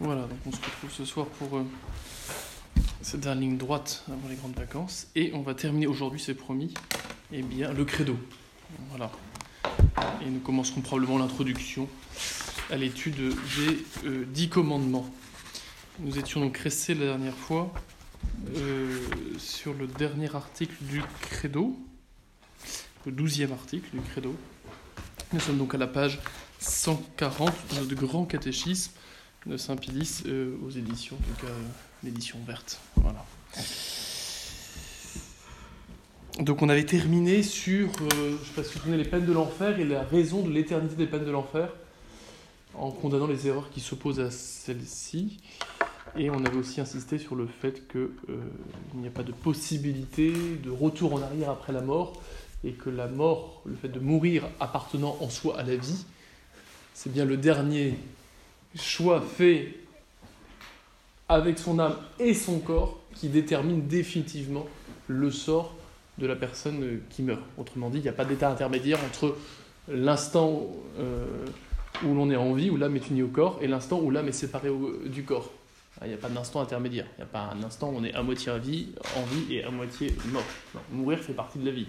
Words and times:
Voilà, 0.00 0.22
donc 0.22 0.38
on 0.46 0.52
se 0.52 0.58
retrouve 0.58 0.92
ce 0.92 1.04
soir 1.04 1.26
pour 1.26 1.56
euh, 1.58 1.64
cette 3.02 3.18
dernière 3.18 3.40
ligne 3.40 3.56
droite 3.56 4.04
avant 4.06 4.28
les 4.28 4.36
grandes 4.36 4.54
vacances. 4.54 5.08
Et 5.16 5.32
on 5.34 5.42
va 5.42 5.54
terminer 5.54 5.88
aujourd'hui, 5.88 6.20
c'est 6.20 6.34
promis, 6.34 6.72
eh 7.32 7.42
bien, 7.42 7.72
le 7.72 7.84
credo. 7.84 8.16
Voilà. 8.90 9.10
Et 10.24 10.30
nous 10.30 10.38
commencerons 10.38 10.82
probablement 10.82 11.18
l'introduction 11.18 11.88
à 12.70 12.76
l'étude 12.76 13.16
des 13.16 13.84
euh, 14.04 14.24
dix 14.28 14.48
commandements. 14.48 15.10
Nous 15.98 16.16
étions 16.16 16.40
donc 16.42 16.56
restés 16.58 16.94
la 16.94 17.06
dernière 17.06 17.36
fois 17.36 17.74
euh, 18.56 19.00
sur 19.36 19.74
le 19.74 19.88
dernier 19.88 20.32
article 20.32 20.76
du 20.82 21.02
credo, 21.22 21.76
le 23.04 23.10
douzième 23.10 23.50
article 23.50 23.88
du 23.92 24.00
credo. 24.00 24.32
Nous 25.32 25.40
sommes 25.40 25.58
donc 25.58 25.74
à 25.74 25.78
la 25.78 25.88
page 25.88 26.20
140 26.60 27.52
de 27.70 27.80
notre 27.80 27.94
grand 27.96 28.26
catéchisme 28.26 28.92
de 29.46 29.56
Saint-Pédis 29.56 30.24
euh, 30.26 30.56
aux 30.66 30.70
éditions, 30.70 31.16
en 31.16 31.34
tout 31.34 31.46
cas 31.46 31.52
euh, 31.52 31.66
l'édition 32.04 32.38
verte. 32.46 32.80
Voilà. 32.96 33.24
Donc 36.40 36.62
on 36.62 36.68
avait 36.68 36.84
terminé 36.86 37.42
sur, 37.42 37.88
euh, 37.88 38.36
je 38.40 38.48
sais 38.48 38.54
pas 38.54 38.64
si 38.64 38.74
vous 38.74 38.80
connaissez 38.80 39.02
les 39.02 39.08
peines 39.08 39.26
de 39.26 39.32
l'enfer 39.32 39.80
et 39.80 39.84
la 39.84 40.02
raison 40.02 40.42
de 40.42 40.50
l'éternité 40.50 40.94
des 40.96 41.06
peines 41.06 41.24
de 41.24 41.30
l'enfer, 41.30 41.72
en 42.74 42.90
condamnant 42.90 43.26
les 43.26 43.48
erreurs 43.48 43.70
qui 43.70 43.80
s'opposent 43.80 44.20
à 44.20 44.30
celles-ci. 44.30 45.38
Et 46.16 46.30
on 46.30 46.44
avait 46.44 46.56
aussi 46.56 46.80
insisté 46.80 47.18
sur 47.18 47.34
le 47.34 47.46
fait 47.46 47.86
qu'il 47.88 48.08
n'y 48.94 49.06
a 49.06 49.10
pas 49.10 49.22
de 49.22 49.32
possibilité 49.32 50.32
de 50.32 50.70
retour 50.70 51.14
en 51.14 51.22
arrière 51.22 51.50
après 51.50 51.72
la 51.72 51.80
mort, 51.80 52.20
et 52.64 52.72
que 52.72 52.90
la 52.90 53.06
mort, 53.06 53.62
le 53.66 53.76
fait 53.76 53.88
de 53.88 54.00
mourir 54.00 54.48
appartenant 54.58 55.16
en 55.20 55.30
soi 55.30 55.58
à 55.58 55.62
la 55.62 55.76
vie, 55.76 56.04
c'est 56.94 57.12
bien 57.12 57.24
le 57.24 57.36
dernier 57.36 57.94
choix 58.76 59.20
fait 59.20 59.74
avec 61.28 61.58
son 61.58 61.78
âme 61.78 61.96
et 62.18 62.34
son 62.34 62.58
corps 62.58 62.98
qui 63.14 63.28
détermine 63.28 63.86
définitivement 63.86 64.66
le 65.08 65.30
sort 65.30 65.74
de 66.18 66.26
la 66.26 66.36
personne 66.36 67.00
qui 67.10 67.22
meurt. 67.22 67.42
Autrement 67.56 67.90
dit, 67.90 67.98
il 67.98 68.02
n'y 68.02 68.08
a 68.08 68.12
pas 68.12 68.24
d'état 68.24 68.50
intermédiaire 68.50 68.98
entre 69.04 69.36
l'instant 69.88 70.66
euh, 70.98 71.26
où 72.04 72.14
l'on 72.14 72.30
est 72.30 72.36
en 72.36 72.52
vie, 72.54 72.70
où 72.70 72.76
l'âme 72.76 72.96
est 72.96 73.08
unie 73.10 73.22
au 73.22 73.28
corps, 73.28 73.58
et 73.60 73.66
l'instant 73.66 74.00
où 74.00 74.10
l'âme 74.10 74.28
est 74.28 74.32
séparée 74.32 74.70
du 75.06 75.24
corps. 75.24 75.50
Ah, 76.00 76.06
il 76.06 76.08
n'y 76.10 76.14
a 76.14 76.18
pas 76.18 76.28
d'instant 76.28 76.60
intermédiaire. 76.60 77.06
Il 77.16 77.22
n'y 77.22 77.24
a 77.24 77.26
pas 77.26 77.50
un 77.52 77.62
instant 77.62 77.90
où 77.90 77.96
on 77.96 78.04
est 78.04 78.14
à 78.14 78.22
moitié 78.22 78.52
en 78.52 78.58
vie, 78.58 78.88
en 79.16 79.22
vie 79.22 79.54
et 79.54 79.64
à 79.64 79.70
moitié 79.70 80.14
mort. 80.26 80.44
Mourir 80.92 81.18
fait 81.18 81.32
partie 81.32 81.58
de 81.58 81.66
la 81.66 81.72
vie. 81.72 81.88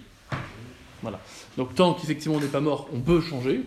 Donc 1.58 1.76
tant 1.76 1.94
qu'effectivement 1.94 2.38
on 2.38 2.42
n'est 2.42 2.48
pas 2.48 2.60
mort, 2.60 2.90
on 2.94 3.00
peut 3.00 3.22
changer, 3.22 3.64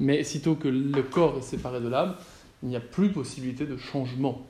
mais 0.00 0.24
sitôt 0.24 0.54
que 0.54 0.68
le 0.68 1.02
corps 1.02 1.38
est 1.38 1.42
séparé 1.42 1.80
de 1.80 1.88
l'âme, 1.88 2.14
il 2.62 2.68
n'y 2.68 2.76
a 2.76 2.80
plus 2.80 3.10
possibilité 3.10 3.66
de 3.66 3.76
changement 3.76 4.46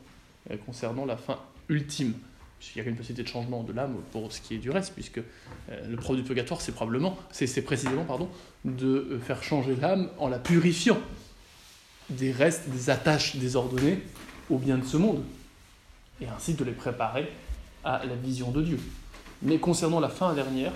euh, 0.51 0.57
concernant 0.65 1.05
la 1.05 1.17
fin 1.17 1.39
ultime. 1.69 2.15
Puisqu'il 2.59 2.83
y 2.83 2.87
a 2.87 2.89
une 2.89 2.97
possibilité 2.97 3.23
de 3.25 3.29
changement 3.29 3.63
de 3.63 3.73
l'âme 3.73 3.97
pour 4.13 4.33
ce 4.33 4.41
qui 4.41 4.55
est 4.55 4.59
du 4.59 4.71
reste, 4.71 4.95
puisque 4.95 5.19
euh, 5.19 5.89
le 5.89 5.97
propre 5.97 6.17
du 6.17 6.23
purgatoire, 6.23 6.61
c'est 6.61 6.73
probablement, 6.73 7.19
c'est 7.31 7.63
précisément, 7.63 8.05
pardon, 8.05 8.29
de 8.65 8.87
euh, 8.87 9.21
faire 9.21 9.43
changer 9.43 9.77
l'âme 9.77 10.09
en 10.19 10.29
la 10.29 10.39
purifiant 10.39 10.99
des 12.09 12.33
restes, 12.33 12.69
des 12.71 12.89
attaches 12.89 13.37
désordonnées 13.37 14.01
au 14.49 14.59
bien 14.59 14.79
de 14.79 14.85
ce 14.85 14.97
monde, 14.97 15.23
et 16.21 16.27
ainsi 16.29 16.55
de 16.55 16.65
les 16.65 16.73
préparer 16.73 17.31
à 17.85 18.03
la 18.07 18.15
vision 18.15 18.51
de 18.53 18.63
Dieu. 18.63 18.79
Mais 19.43 19.59
concernant 19.59 20.01
la 20.01 20.09
fin 20.09 20.33
dernière, 20.33 20.73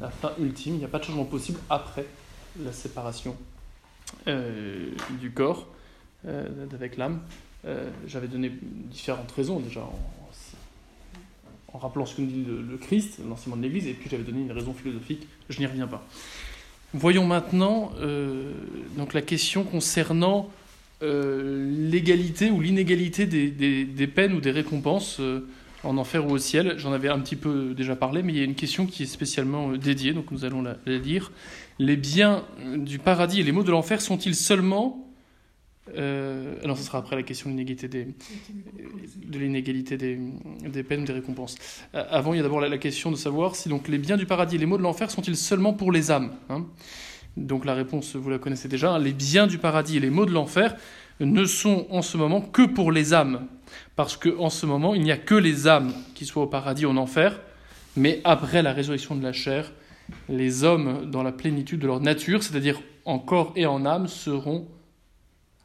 la 0.00 0.10
fin 0.10 0.32
ultime, 0.40 0.74
il 0.74 0.78
n'y 0.78 0.84
a 0.84 0.88
pas 0.88 0.98
de 0.98 1.04
changement 1.04 1.24
possible 1.24 1.58
après 1.70 2.06
la 2.62 2.72
séparation 2.72 3.36
euh, 4.28 4.90
du 5.20 5.30
corps 5.30 5.66
euh, 6.26 6.66
avec 6.72 6.96
l'âme. 6.96 7.20
Euh, 7.66 7.90
J'avais 8.06 8.28
donné 8.28 8.52
différentes 8.90 9.30
raisons 9.32 9.60
déjà 9.60 9.80
en, 9.80 11.78
rappelant 11.78 12.06
ce 12.06 12.14
que 12.14 12.22
nous 12.22 12.28
dit 12.28 12.44
le, 12.46 12.76
Christ, 12.76 13.18
l'enseignement 13.28 13.56
de 13.56 13.62
l'Église, 13.62 13.88
et 13.88 13.94
puis 13.94 14.08
j'avais 14.08 14.22
donné 14.22 14.42
une 14.42 14.52
raison 14.52 14.72
philosophique, 14.72 15.26
je 15.48 15.58
n'y 15.58 15.66
reviens 15.66 15.88
pas. 15.88 16.06
Voyons 16.92 17.26
maintenant 17.26 17.90
donc 18.96 19.12
la 19.12 19.22
question 19.22 19.64
concernant 19.64 20.50
l'égalité 21.02 22.52
ou 22.52 22.60
l'inégalité 22.60 23.26
des, 23.26 23.50
des, 23.84 24.06
peines 24.06 24.34
ou 24.34 24.40
des 24.40 24.52
récompenses 24.52 25.20
en 25.84 25.98
enfer 25.98 26.26
ou 26.26 26.30
au 26.30 26.38
ciel. 26.38 26.74
J'en 26.78 26.92
avais 26.92 27.08
un 27.08 27.18
petit 27.20 27.36
peu 27.36 27.74
déjà 27.74 27.96
parlé, 27.96 28.22
mais 28.22 28.32
il 28.32 28.38
y 28.38 28.40
a 28.40 28.44
une 28.44 28.54
question 28.54 28.86
qui 28.86 29.04
est 29.04 29.06
spécialement 29.06 29.72
dédiée, 29.72 30.12
donc 30.12 30.30
nous 30.30 30.44
allons 30.44 30.62
la, 30.62 30.76
lire. 30.86 31.32
Les 31.78 31.96
biens 31.96 32.44
du 32.76 32.98
paradis 32.98 33.40
et 33.40 33.42
les 33.42 33.52
maux 33.52 33.62
de 33.64 33.70
l'enfer 33.70 34.00
sont-ils 34.00 34.34
seulement 34.34 35.00
euh, 35.98 36.54
non, 36.64 36.74
ce 36.74 36.82
sera 36.82 36.96
après 36.96 37.14
la 37.14 37.22
question 37.22 37.50
de 37.50 37.56
l'inégalité 37.56 37.88
des, 39.98 40.18
des, 40.66 40.82
peines, 40.82 41.04
des 41.04 41.12
récompenses. 41.12 41.56
Euh, 41.94 42.02
avant, 42.08 42.32
il 42.32 42.38
y 42.38 42.40
a 42.40 42.42
d'abord 42.42 42.62
la, 42.62 42.70
la, 42.70 42.78
question 42.78 43.10
de 43.10 43.16
savoir 43.16 43.54
si 43.54 43.68
donc 43.68 43.88
les 43.88 43.98
biens 43.98 44.16
du 44.16 44.24
paradis 44.24 44.56
et 44.56 44.58
les 44.58 44.64
maux 44.64 44.78
de 44.78 44.82
l'enfer 44.82 45.10
sont-ils 45.10 45.36
seulement 45.36 45.74
pour 45.74 45.92
les 45.92 46.10
âmes 46.10 46.32
hein 46.48 46.64
Donc 47.36 47.66
la 47.66 47.74
réponse, 47.74 48.16
vous 48.16 48.30
la 48.30 48.38
connaissez 48.38 48.66
déjà. 48.66 48.94
Hein. 48.94 48.98
Les 48.98 49.12
biens 49.12 49.46
du 49.46 49.58
paradis 49.58 49.98
et 49.98 50.00
les 50.00 50.08
maux 50.08 50.24
de 50.24 50.32
l'enfer 50.32 50.74
ne 51.20 51.44
sont 51.44 51.86
en 51.90 52.02
ce 52.02 52.16
moment 52.16 52.40
que 52.40 52.62
pour 52.62 52.92
les 52.92 53.14
âmes, 53.14 53.46
parce 53.96 54.16
que 54.16 54.36
en 54.38 54.50
ce 54.50 54.66
moment, 54.66 54.94
il 54.94 55.02
n'y 55.02 55.12
a 55.12 55.16
que 55.16 55.34
les 55.34 55.66
âmes 55.66 55.92
qui 56.14 56.26
soient 56.26 56.44
au 56.44 56.48
paradis 56.48 56.86
ou 56.86 56.90
en 56.90 56.96
enfer, 56.96 57.40
mais 57.96 58.20
après 58.24 58.62
la 58.62 58.72
résurrection 58.72 59.14
de 59.14 59.22
la 59.22 59.32
chair, 59.32 59.72
les 60.28 60.64
hommes 60.64 61.10
dans 61.10 61.22
la 61.22 61.32
plénitude 61.32 61.80
de 61.80 61.86
leur 61.86 62.00
nature, 62.00 62.42
c'est-à-dire 62.42 62.80
en 63.04 63.18
corps 63.18 63.52
et 63.56 63.66
en 63.66 63.86
âme, 63.86 64.08
seront 64.08 64.66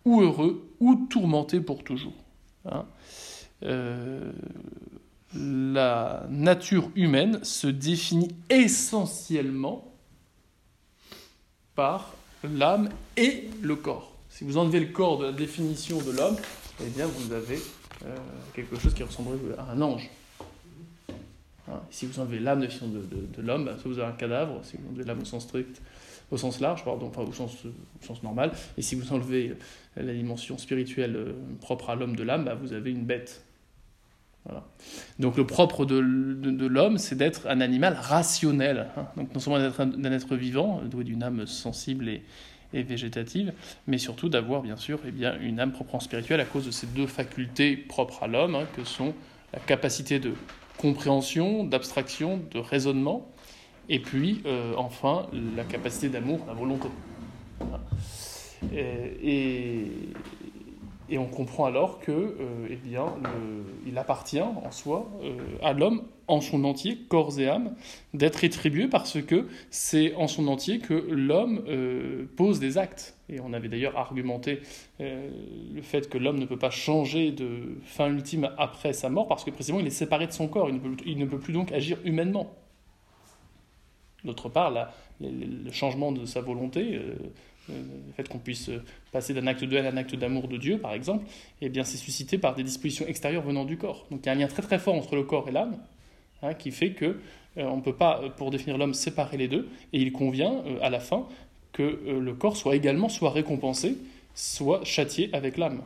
ou 0.05 0.21
heureux 0.21 0.69
ou 0.79 1.07
tourmentés 1.09 1.59
pour 1.59 1.83
toujours. 1.83 2.13
Hein 2.66 2.85
euh, 3.63 4.31
la 5.33 6.25
nature 6.29 6.89
humaine 6.95 7.43
se 7.43 7.67
définit 7.67 8.29
essentiellement 8.49 9.93
par 11.75 12.13
l'âme 12.43 12.89
et 13.17 13.49
le 13.61 13.75
corps. 13.75 14.09
Si 14.39 14.45
vous 14.45 14.57
enlevez 14.57 14.79
le 14.79 14.85
corps 14.85 15.17
de 15.17 15.25
la 15.25 15.31
définition 15.33 16.01
de 16.01 16.11
l'homme, 16.11 16.38
eh 16.81 16.89
bien 16.91 17.07
vous 17.07 17.33
avez 17.33 17.59
euh, 18.05 18.16
quelque 18.53 18.79
chose 18.79 18.94
qui 18.94 19.03
ressemblerait 19.03 19.38
à 19.57 19.73
un 19.73 19.81
ange. 19.81 20.09
Hein? 21.67 21.81
Si 21.89 22.05
vous 22.05 22.22
enlevez 22.22 22.39
l'âme 22.39 22.61
de, 22.61 23.41
l'homme, 23.41 23.66
bah, 23.66 23.75
vous 23.83 23.99
avez 23.99 24.07
un 24.07 24.16
cadavre. 24.16 24.61
Si 24.63 24.78
vous 24.78 24.88
enlevez 24.91 25.03
l'âme 25.03 25.19
au 25.19 25.25
sens 25.25 25.44
strict, 25.44 25.81
au 26.31 26.38
sens 26.38 26.61
large, 26.61 26.85
pardon, 26.85 27.07
enfin 27.07 27.23
au 27.23 27.33
sens, 27.33 28.23
normal. 28.23 28.53
Et 28.78 28.81
si 28.81 28.95
vous 28.95 29.11
enlevez 29.11 29.57
la 29.97 30.13
dimension 30.13 30.57
spirituelle 30.57 31.17
euh, 31.17 31.33
propre 31.59 31.89
à 31.89 31.95
l'homme 31.95 32.16
de 32.16 32.23
l'âme, 32.23 32.45
bah, 32.45 32.55
vous 32.55 32.72
avez 32.72 32.91
une 32.91 33.03
bête. 33.03 33.44
Donc 35.19 35.35
le 35.35 35.45
propre 35.45 35.83
de, 35.83 35.97
l'homme, 36.66 36.97
c'est 36.97 37.16
d'être 37.16 37.45
un 37.47 37.59
animal 37.59 37.94
rationnel. 37.94 38.88
Hein. 38.95 39.07
Donc 39.17 39.33
non 39.33 39.41
seulement 39.41 39.59
d'être 39.59 39.81
un, 39.81 40.11
être 40.13 40.38
vivant, 40.38 40.81
doué 40.85 41.03
d'une 41.03 41.23
âme 41.23 41.45
sensible 41.45 42.07
et, 42.07 42.23
et, 42.74 42.84
végétative, 42.84 43.53
mais 43.88 43.97
surtout 43.97 44.30
d'avoir 44.30 44.62
bien 44.62 44.78
sûr 44.78 45.00
eh 45.07 45.12
bien, 45.12 45.38
une 45.40 45.59
âme 45.59 45.72
proprement 45.72 46.00
spirituelle 46.00 46.40
à 46.40 46.46
cause 46.46 46.66
de 46.66 46.72
ces 46.72 46.88
deux 46.88 47.07
facultés 47.07 47.75
propres 47.78 48.24
à 48.24 48.28
l'homme, 48.28 48.56
hein, 48.56 48.68
que 48.75 48.84
sont 48.84 49.13
la 49.53 49.59
capacité 49.59 50.19
de 50.19 50.34
compréhension, 50.78 51.63
d'abstraction, 51.63 52.40
de 52.52 52.59
raisonnement, 52.59 53.29
et 53.90 54.00
puis 54.00 54.41
euh, 54.46 54.74
enfin 54.78 55.28
la 55.56 55.63
capacité 55.63 56.09
d'amour, 56.09 56.46
la 56.47 56.53
volonté. 56.53 56.90
Et, 61.09 61.18
on 61.18 61.28
comprend 61.28 61.66
alors 61.66 62.00
que, 62.00 62.12
euh, 62.12 62.68
eh 62.70 62.75
bien, 62.75 63.08
il 63.86 63.97
appartient 63.97 64.42
en 64.42 64.72
soi 64.72 65.09
euh, 65.24 65.38
à 65.62 65.74
l'homme 65.74 66.03
en 66.30 66.42
son 66.42 66.64
entier, 66.64 66.97
corps 67.09 67.40
et 67.40 67.50
âme, 67.50 67.75
d'être 68.14 68.38
rétribué 68.38 68.88
parce 68.88 69.22
que 69.22 69.47
c'est 69.72 70.14
en 70.16 70.28
son 70.28 70.47
entier 70.47 70.80
que 70.80 70.94
l'homme 70.94 71.64
euh, 71.68 72.25
pose 72.38 72.59
des 72.59 72.78
actes. 72.78 73.18
Et 73.30 73.40
on 73.40 73.52
avait 73.52 73.68
d'ailleurs 73.68 73.97
argumenté 73.97 74.62
euh, 75.02 75.30
le 75.74 75.81
fait 75.81 76.08
que 76.08 76.18
l'homme 76.18 76.40
ne 76.40 76.46
peut 76.46 76.58
pas 76.58 76.70
changer 76.70 77.31
de 77.31 77.79
fin 77.84 78.08
ultime 78.08 78.52
après 78.58 78.94
sa 78.94 79.09
mort 79.09 79.28
parce 79.28 79.44
que 79.44 79.50
précisément 79.50 79.79
il 79.79 79.88
est 79.88 79.91
séparé 79.91 80.28
de 80.28 80.32
son 80.32 80.47
corps, 80.47 80.70
il 80.70 80.76
ne 80.76 80.79
peut, 80.79 80.96
il 81.05 81.17
ne 81.17 81.26
peut 81.26 81.40
plus 81.40 81.53
donc 81.53 81.72
agir 81.72 81.97
humainement. 82.05 82.55
D'autre 84.23 84.50
part, 84.50 84.70
la, 84.70 84.94
le 85.21 85.71
changement 85.71 86.11
de 86.11 86.25
sa 86.25 86.41
volonté, 86.41 86.95
euh, 86.95 87.13
le 87.69 88.13
fait 88.16 88.27
qu'on 88.27 88.39
puisse 88.39 88.71
passer 89.11 89.33
d'un 89.33 89.45
acte 89.45 89.63
de 89.63 89.77
haine 89.77 89.85
à 89.85 89.91
un 89.91 89.97
acte 89.97 90.16
d'amour 90.16 90.47
de 90.47 90.57
Dieu, 90.57 90.79
par 90.79 90.93
exemple, 90.93 91.25
eh 91.61 91.69
bien, 91.69 91.83
c'est 91.83 91.97
suscité 91.97 92.37
par 92.37 92.55
des 92.55 92.63
dispositions 92.63 93.05
extérieures 93.05 93.43
venant 93.43 93.66
du 93.66 93.77
corps. 93.77 94.07
Donc 94.09 94.21
il 94.23 94.25
y 94.25 94.29
a 94.29 94.31
un 94.31 94.35
lien 94.35 94.47
très 94.47 94.63
très 94.63 94.79
fort 94.79 94.95
entre 94.95 95.16
le 95.16 95.23
corps 95.23 95.47
et 95.49 95.51
l'âme, 95.51 95.77
hein, 96.41 96.53
qui 96.55 96.71
fait 96.71 96.91
que 96.91 97.19
euh, 97.57 97.63
on 97.63 97.77
ne 97.77 97.81
peut 97.81 97.95
pas, 97.95 98.21
pour 98.37 98.49
définir 98.49 98.77
l'homme, 98.77 98.93
séparer 98.93 99.37
les 99.37 99.47
deux, 99.47 99.67
et 99.93 100.01
il 100.01 100.11
convient, 100.11 100.63
euh, 100.66 100.79
à 100.81 100.89
la 100.89 100.99
fin, 100.99 101.27
que 101.73 101.83
euh, 101.83 102.19
le 102.19 102.33
corps 102.33 102.57
soit 102.57 102.75
également 102.75 103.09
soit 103.09 103.31
récompensé, 103.31 103.97
soit 104.35 104.83
châtié 104.83 105.29
avec 105.33 105.57
l'âme, 105.57 105.81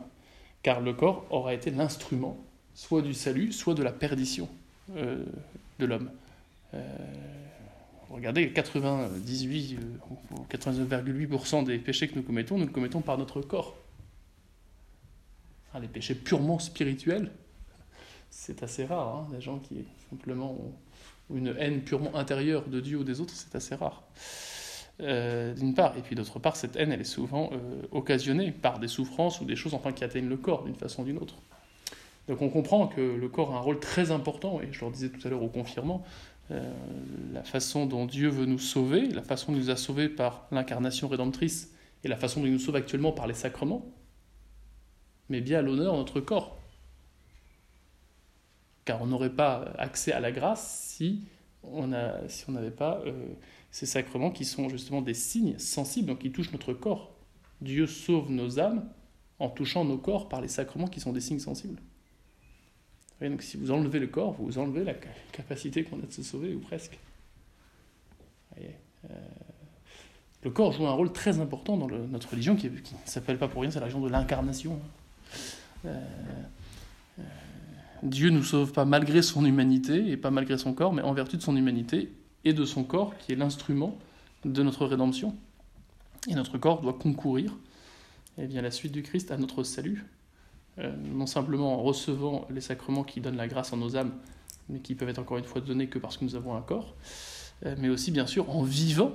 car 0.62 0.80
le 0.80 0.92
corps 0.92 1.26
aura 1.30 1.54
été 1.54 1.70
l'instrument 1.70 2.38
soit 2.74 3.02
du 3.02 3.14
salut, 3.14 3.52
soit 3.52 3.74
de 3.74 3.82
la 3.82 3.92
perdition 3.92 4.48
euh, 4.96 5.24
de 5.78 5.86
l'homme. 5.86 6.10
Euh, 8.14 8.16
regardez, 8.16 8.50
98 8.52 9.78
ou 10.10 10.46
99,8% 10.50 11.64
des 11.64 11.78
péchés 11.78 12.08
que 12.08 12.14
nous 12.14 12.22
commettons, 12.22 12.58
nous 12.58 12.66
les 12.66 12.72
commettons 12.72 13.00
par 13.00 13.18
notre 13.18 13.40
corps. 13.40 13.74
Hein, 15.72 15.80
les 15.80 15.88
péchés 15.88 16.14
purement 16.14 16.58
spirituels, 16.58 17.30
c'est 18.30 18.62
assez 18.62 18.84
rare. 18.84 19.16
Hein, 19.16 19.28
des 19.32 19.40
gens 19.40 19.58
qui 19.58 19.84
simplement 20.10 20.52
ont 20.52 20.72
une 21.34 21.54
haine 21.58 21.82
purement 21.82 22.14
intérieure 22.16 22.66
de 22.68 22.80
Dieu 22.80 22.98
ou 22.98 23.04
des 23.04 23.20
autres, 23.20 23.34
c'est 23.34 23.54
assez 23.54 23.74
rare. 23.74 24.04
Euh, 25.00 25.54
d'une 25.54 25.74
part, 25.74 25.96
et 25.96 26.02
puis 26.02 26.14
d'autre 26.14 26.38
part, 26.38 26.56
cette 26.56 26.76
haine, 26.76 26.92
elle 26.92 27.00
est 27.00 27.04
souvent 27.04 27.50
euh, 27.52 27.82
occasionnée 27.90 28.52
par 28.52 28.78
des 28.78 28.86
souffrances 28.86 29.40
ou 29.40 29.44
des 29.44 29.56
choses 29.56 29.74
enfin 29.74 29.92
qui 29.92 30.04
atteignent 30.04 30.28
le 30.28 30.36
corps 30.36 30.62
d'une 30.64 30.76
façon 30.76 31.02
ou 31.02 31.06
d'une 31.06 31.18
autre. 31.18 31.34
Donc 32.28 32.40
on 32.40 32.48
comprend 32.48 32.86
que 32.86 33.00
le 33.00 33.28
corps 33.28 33.54
a 33.54 33.58
un 33.58 33.60
rôle 33.60 33.80
très 33.80 34.10
important, 34.10 34.60
et 34.60 34.68
je 34.72 34.80
leur 34.80 34.90
disais 34.90 35.08
tout 35.08 35.26
à 35.26 35.30
l'heure 35.30 35.42
au 35.42 35.48
confirmant, 35.48 36.04
euh, 36.04 36.33
la 36.50 37.42
façon 37.42 37.86
dont 37.86 38.06
Dieu 38.06 38.28
veut 38.28 38.46
nous 38.46 38.58
sauver, 38.58 39.06
la 39.08 39.22
façon 39.22 39.52
dont 39.52 39.58
il 39.58 39.64
nous 39.64 39.70
a 39.70 39.76
sauvés 39.76 40.08
par 40.08 40.46
l'incarnation 40.50 41.08
rédemptrice, 41.08 41.72
et 42.04 42.08
la 42.08 42.16
façon 42.16 42.40
dont 42.40 42.46
il 42.46 42.52
nous 42.52 42.58
sauve 42.58 42.76
actuellement 42.76 43.12
par 43.12 43.26
les 43.26 43.34
sacrements, 43.34 43.86
mais 45.28 45.40
bien 45.40 45.60
à 45.60 45.62
l'honneur 45.62 45.94
de 45.94 45.98
notre 45.98 46.20
corps. 46.20 46.58
Car 48.84 49.00
on 49.00 49.06
n'aurait 49.06 49.34
pas 49.34 49.72
accès 49.78 50.12
à 50.12 50.20
la 50.20 50.30
grâce 50.30 50.90
si 50.90 51.24
on 51.62 51.86
n'avait 51.86 52.70
pas 52.70 53.00
euh, 53.06 53.26
ces 53.70 53.86
sacrements 53.86 54.30
qui 54.30 54.44
sont 54.44 54.68
justement 54.68 55.00
des 55.00 55.14
signes 55.14 55.58
sensibles, 55.58 56.08
donc 56.08 56.18
qui 56.18 56.30
touchent 56.30 56.52
notre 56.52 56.74
corps. 56.74 57.14
Dieu 57.62 57.86
sauve 57.86 58.30
nos 58.30 58.60
âmes 58.60 58.86
en 59.38 59.48
touchant 59.48 59.84
nos 59.84 59.96
corps 59.96 60.28
par 60.28 60.42
les 60.42 60.48
sacrements 60.48 60.88
qui 60.88 61.00
sont 61.00 61.12
des 61.12 61.20
signes 61.20 61.40
sensibles. 61.40 61.80
Donc 63.20 63.42
si 63.42 63.56
vous 63.56 63.70
enlevez 63.70 63.98
le 63.98 64.06
corps, 64.06 64.34
vous 64.38 64.58
enlevez 64.58 64.84
la 64.84 64.94
capacité 65.32 65.84
qu'on 65.84 65.98
a 65.98 66.06
de 66.06 66.12
se 66.12 66.22
sauver, 66.22 66.54
ou 66.54 66.60
presque. 66.60 66.98
Euh, 68.58 69.08
le 70.42 70.50
corps 70.50 70.72
joue 70.72 70.86
un 70.86 70.92
rôle 70.92 71.12
très 71.12 71.40
important 71.40 71.76
dans 71.76 71.88
notre 71.88 72.30
religion, 72.30 72.54
qui 72.56 72.68
ne 72.68 72.78
s'appelle 73.06 73.38
pas 73.38 73.48
pour 73.48 73.62
rien, 73.62 73.70
c'est 73.70 73.80
la 73.80 73.86
religion 73.86 74.04
de 74.04 74.10
l'incarnation. 74.10 74.78
Euh, 75.86 76.00
Dieu 78.02 78.28
ne 78.28 78.36
nous 78.36 78.44
sauve 78.44 78.72
pas 78.72 78.84
malgré 78.84 79.22
son 79.22 79.44
humanité 79.46 80.10
et 80.10 80.16
pas 80.18 80.30
malgré 80.30 80.58
son 80.58 80.74
corps, 80.74 80.92
mais 80.92 81.02
en 81.02 81.14
vertu 81.14 81.38
de 81.38 81.42
son 81.42 81.56
humanité 81.56 82.12
et 82.44 82.52
de 82.52 82.64
son 82.66 82.84
corps 82.84 83.16
qui 83.16 83.32
est 83.32 83.36
l'instrument 83.36 83.98
de 84.44 84.62
notre 84.62 84.84
rédemption. 84.86 85.34
Et 86.28 86.34
notre 86.34 86.58
corps 86.58 86.80
doit 86.82 86.94
concourir 86.94 87.54
eh 88.36 88.46
bien, 88.46 88.60
la 88.62 88.70
suite 88.70 88.92
du 88.92 89.02
Christ 89.02 89.30
à 89.30 89.36
notre 89.36 89.62
salut, 89.62 90.04
euh, 90.04 90.13
non 90.78 91.26
simplement 91.26 91.74
en 91.74 91.82
recevant 91.82 92.46
les 92.50 92.60
sacrements 92.60 93.04
qui 93.04 93.20
donnent 93.20 93.36
la 93.36 93.48
grâce 93.48 93.72
en 93.72 93.76
nos 93.76 93.96
âmes, 93.96 94.12
mais 94.68 94.80
qui 94.80 94.94
peuvent 94.94 95.08
être 95.08 95.18
encore 95.18 95.38
une 95.38 95.44
fois 95.44 95.60
donnés 95.60 95.88
que 95.88 95.98
parce 95.98 96.16
que 96.16 96.24
nous 96.24 96.34
avons 96.34 96.54
un 96.54 96.62
corps, 96.62 96.94
euh, 97.66 97.74
mais 97.78 97.88
aussi 97.88 98.10
bien 98.10 98.26
sûr 98.26 98.50
en 98.50 98.62
vivant 98.62 99.12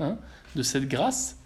hein, 0.00 0.18
de 0.56 0.62
cette 0.62 0.88
grâce, 0.88 1.38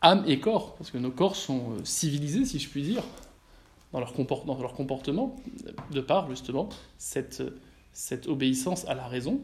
âme 0.00 0.24
et 0.26 0.40
corps, 0.40 0.74
parce 0.76 0.90
que 0.90 0.98
nos 0.98 1.10
corps 1.10 1.36
sont 1.36 1.72
euh, 1.72 1.84
civilisés, 1.84 2.44
si 2.44 2.58
je 2.58 2.68
puis 2.68 2.82
dire, 2.82 3.02
dans 3.92 4.00
leur, 4.00 4.12
dans 4.44 4.60
leur 4.60 4.74
comportement, 4.74 5.36
de 5.90 6.00
par 6.00 6.28
justement 6.28 6.68
cette, 6.98 7.42
cette 7.92 8.26
obéissance 8.26 8.86
à 8.88 8.94
la 8.94 9.06
raison, 9.06 9.40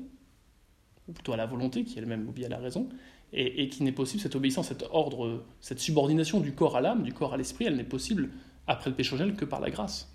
ou 1.11 1.13
plutôt 1.13 1.33
à 1.33 1.37
la 1.37 1.47
volonté, 1.47 1.85
qui 1.85 1.99
elle-même 1.99 2.29
obéie 2.29 2.47
à 2.47 2.49
la 2.49 2.59
raison, 2.59 2.89
et, 3.33 3.69
qui 3.69 3.85
n'est 3.85 3.93
possible, 3.93 4.21
cette 4.21 4.35
obéissance, 4.35 4.69
cet 4.69 4.85
ordre, 4.91 5.45
cette 5.61 5.79
subordination 5.79 6.41
du 6.41 6.53
corps 6.53 6.77
à 6.77 6.81
l'âme, 6.81 7.03
du 7.03 7.13
corps 7.13 7.35
à 7.35 7.37
l'esprit, 7.37 7.67
elle 7.67 7.77
n'est 7.77 7.85
possible 7.85 8.31
après 8.67 8.91
le 8.91 8.97
péché 8.97 9.13
originel 9.13 9.37
que 9.37 9.45
par 9.45 9.61
la 9.61 9.71
grâce. 9.71 10.09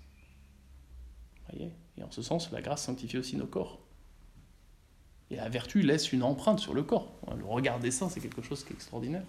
Voyez? 1.50 1.70
Et 1.98 2.02
en 2.02 2.10
ce 2.10 2.20
sens, 2.20 2.50
la 2.52 2.60
grâce 2.60 2.82
sanctifie 2.82 3.16
aussi 3.16 3.36
nos 3.36 3.46
corps. 3.46 3.80
Et 5.30 5.36
la 5.36 5.48
vertu 5.48 5.82
laisse 5.82 6.12
une 6.12 6.22
empreinte 6.22 6.60
sur 6.60 6.74
le 6.74 6.82
corps. 6.82 7.10
Le 7.36 7.44
regard 7.44 7.80
des 7.80 7.90
saints, 7.90 8.08
c'est 8.08 8.20
quelque 8.20 8.42
chose 8.42 8.64
qui 8.64 8.72
est 8.72 8.76
extraordinaire. 8.76 9.24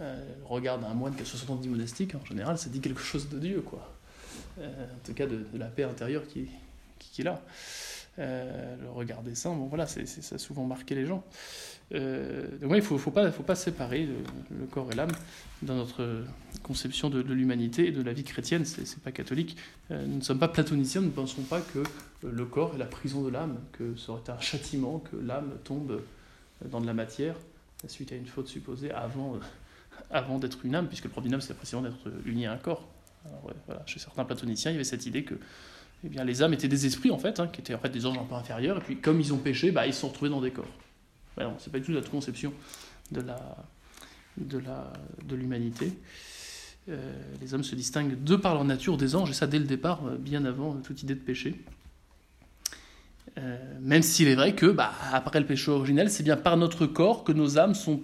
Euh, 0.00 0.22
le 0.38 0.46
regard 0.46 0.78
d'un 0.78 0.94
moine 0.94 1.14
qui 1.14 1.22
a 1.22 1.24
70 1.24 1.68
monastiques, 1.68 2.14
en 2.14 2.24
général, 2.24 2.58
ça 2.58 2.68
dit 2.68 2.80
quelque 2.80 3.00
chose 3.00 3.28
de 3.28 3.38
Dieu, 3.38 3.62
quoi. 3.62 3.94
Euh, 4.58 4.84
en 4.84 5.06
tout 5.06 5.14
cas 5.14 5.26
de, 5.26 5.44
la 5.54 5.66
paix 5.66 5.84
intérieure 5.84 6.26
qui, 6.26 6.48
qui, 6.98 7.22
est 7.22 7.24
là. 7.24 7.42
Euh, 8.18 8.76
le 8.82 8.90
regard 8.90 9.22
des 9.22 9.34
saints, 9.34 9.54
bon 9.54 9.66
voilà, 9.66 9.86
c'est, 9.86 10.06
ça 10.06 10.34
a 10.34 10.38
souvent 10.38 10.64
marqué 10.64 10.94
les 10.94 11.06
gens. 11.06 11.24
Euh, 11.94 12.48
donc 12.58 12.70
il 12.72 12.76
ne 12.76 12.80
faut, 12.80 12.98
faut, 12.98 13.10
pas, 13.10 13.54
séparer 13.54 14.06
le, 14.06 14.66
corps 14.66 14.90
et 14.92 14.96
l'âme 14.96 15.12
dans 15.62 15.76
notre 15.76 16.24
conception 16.62 17.10
de, 17.10 17.20
l'humanité 17.20 17.88
et 17.88 17.92
de 17.92 18.02
la 18.02 18.12
vie 18.12 18.24
chrétienne, 18.24 18.64
c'est, 18.64 18.86
c'est 18.86 19.00
pas 19.00 19.12
catholique. 19.12 19.56
nous 19.90 20.16
ne 20.16 20.20
sommes 20.20 20.38
pas 20.38 20.48
platoniciens, 20.48 21.00
nous 21.00 21.08
ne 21.08 21.12
pensons 21.12 21.42
pas 21.42 21.60
que 21.60 21.82
le 22.26 22.44
corps 22.44 22.74
est 22.74 22.78
la 22.78 22.86
prison 22.86 23.22
de 23.22 23.30
l'âme, 23.30 23.58
que 23.72 23.94
ce 23.96 24.06
serait 24.06 24.30
un 24.30 24.40
châtiment, 24.40 24.98
que 24.98 25.16
l'âme 25.16 25.52
tombe 25.64 26.02
dans 26.64 26.80
de 26.80 26.86
la 26.86 26.94
matière 26.94 27.36
suite 27.86 28.10
à 28.10 28.16
une 28.16 28.26
faute 28.26 28.48
supposée 28.48 28.90
avant, 28.90 29.38
avant 30.10 30.38
d'être 30.38 30.64
une 30.64 30.74
âme, 30.74 30.88
puisque 30.88 31.04
le 31.04 31.10
propre 31.10 31.24
d'une 31.24 31.34
âme 31.34 31.40
c'est 31.40 31.54
précisément 31.54 31.82
d'être 31.82 32.12
uni 32.26 32.46
à 32.46 32.52
un 32.52 32.58
corps 32.58 32.88
voilà, 33.66 33.82
chez 33.86 33.98
certains 33.98 34.24
platoniciens, 34.24 34.70
il 34.70 34.74
y 34.74 34.76
avait 34.76 34.84
cette 34.84 35.06
idée 35.06 35.24
que 35.24 35.34
eh 36.04 36.24
les 36.24 36.42
âmes 36.42 36.52
étaient 36.52 36.68
des 36.68 36.86
esprits, 36.86 37.10
en 37.10 37.18
fait, 37.18 37.40
hein, 37.40 37.48
qui 37.48 37.60
étaient 37.60 37.74
en 37.74 37.78
fait 37.78 37.88
des 37.88 38.06
anges 38.06 38.18
un 38.18 38.24
peu 38.24 38.34
inférieurs, 38.34 38.78
et 38.78 38.80
puis 38.80 38.96
comme 38.98 39.20
ils 39.20 39.32
ont 39.32 39.38
péché, 39.38 39.70
bah, 39.70 39.86
ils 39.86 39.94
se 39.94 40.00
sont 40.00 40.08
retrouvés 40.08 40.30
dans 40.30 40.40
des 40.40 40.50
corps. 40.50 40.66
Voilà, 41.34 41.54
c'est 41.58 41.72
pas 41.72 41.78
du 41.78 41.84
tout 41.84 41.92
la 41.92 42.02
conception 42.02 42.52
de 43.10 43.22
l'humanité. 45.34 45.92
Euh, 46.88 47.12
les 47.40 47.52
hommes 47.52 47.64
se 47.64 47.74
distinguent 47.74 48.22
de 48.22 48.36
par 48.36 48.54
leur 48.54 48.64
nature 48.64 48.96
des 48.96 49.14
anges, 49.14 49.30
et 49.30 49.34
ça 49.34 49.46
dès 49.46 49.58
le 49.58 49.66
départ, 49.66 50.06
euh, 50.06 50.16
bien 50.16 50.44
avant 50.44 50.74
toute 50.74 51.02
idée 51.02 51.14
de 51.14 51.20
péché. 51.20 51.54
Euh, 53.36 53.56
même 53.80 54.02
s'il 54.02 54.26
est 54.28 54.34
vrai 54.34 54.54
que, 54.54 54.66
bah, 54.66 54.92
après 55.12 55.38
le 55.38 55.46
péché 55.46 55.70
originel, 55.70 56.10
c'est 56.10 56.22
bien 56.22 56.36
par 56.36 56.56
notre 56.56 56.86
corps 56.86 57.24
que 57.24 57.32
nos 57.32 57.58
âmes 57.58 57.74
sont 57.74 58.00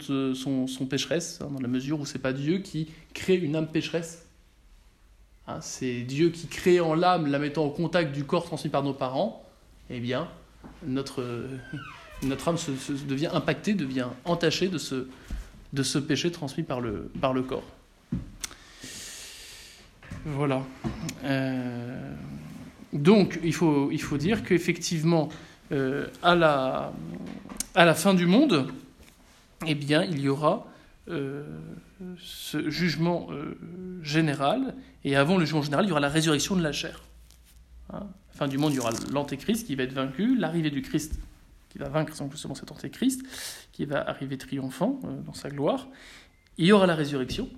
pécheresses, 0.89 1.41
hein, 1.41 1.49
dans 1.51 1.61
la 1.61 1.69
mesure 1.69 1.99
où 2.01 2.07
c'est 2.07 2.19
pas 2.19 2.33
Dieu 2.33 2.59
qui 2.59 2.89
crée 3.15 3.37
une 3.37 3.57
âme 3.57 3.69
pécheresse, 3.69 4.24
Hein, 5.47 5.59
c'est 5.61 6.03
Dieu 6.03 6.31
qui 6.31 6.47
crée 6.47 6.81
en 6.81 6.95
l'âme, 6.95 7.27
la 7.27 7.39
mettant 7.39 7.65
au 7.65 7.71
contact 7.71 8.13
du 8.13 8.25
corps 8.25 8.45
transmis 8.45 8.71
par 8.71 8.83
nos 8.83 8.95
parents, 8.95 9.45
eh 9.91 10.01
bien, 10.01 10.29
notre, 10.87 11.23
âme 12.47 12.57
se, 12.57 12.93
devient 13.07 13.31
impactée, 13.33 13.75
devient 13.75 14.09
entachée 14.25 14.69
de 14.69 14.79
ce, 14.79 15.99
péché 15.99 16.31
transmis 16.31 16.65
par 16.65 16.81
le, 16.81 17.43
corps. 17.43 17.65
Voilà. 20.25 20.63
Euh, 21.25 22.15
donc, 22.95 23.39
il 23.43 23.53
faut, 23.53 23.91
dire 24.19 24.45
qu'effectivement, 24.45 25.29
euh, 25.73 26.07
à, 26.23 26.35
la, 26.35 26.93
à 27.75 27.85
la 27.85 27.95
fin 27.95 28.15
du 28.15 28.27
monde, 28.27 28.69
eh 29.67 29.75
bien, 29.75 30.05
il 30.05 30.21
y 30.21 30.29
aura 30.29 30.67
euh, 31.09 31.45
ce 32.19 32.71
jugement 32.71 33.29
euh, 33.31 33.59
général, 34.03 34.75
et 35.05 35.17
avant 35.17 35.37
le 35.37 35.45
jugement 35.45 35.63
général, 35.63 35.85
il 35.85 35.89
y 35.89 35.93
aura 35.93 36.01
la 36.01 36.09
résurrection 36.09 36.57
de 36.57 36.63
la 36.63 36.73
chair. 36.73 37.03
Hein 37.93 38.07
fin 38.31 38.49
du 38.49 38.59
monde, 38.59 38.73
il 38.73 38.77
y 38.77 38.81
aura 38.81 38.91
l'antéchrist 39.13 39.67
qui 39.67 39.77
va 39.77 39.85
être 39.85 39.93
vaincu, 39.93 40.37
l'arrivée 40.37 40.71
du 40.71 40.83
Christ 40.83 41.19
qui 41.75 41.79
va 41.79 41.89
vaincre 41.89 42.13
justement 42.31 42.55
cet 42.55 42.71
antéchrist, 42.71 43.23
qui 43.73 43.85
va 43.85 44.09
arriver 44.09 44.39
triomphant 44.39 45.01
euh, 45.05 45.21
dans 45.23 45.35
sa 45.35 45.51
gloire. 45.51 45.89
Il 46.57 46.67
y 46.67 46.73
aura 46.73 46.87
la 46.87 46.95
résurrection, 46.95 47.49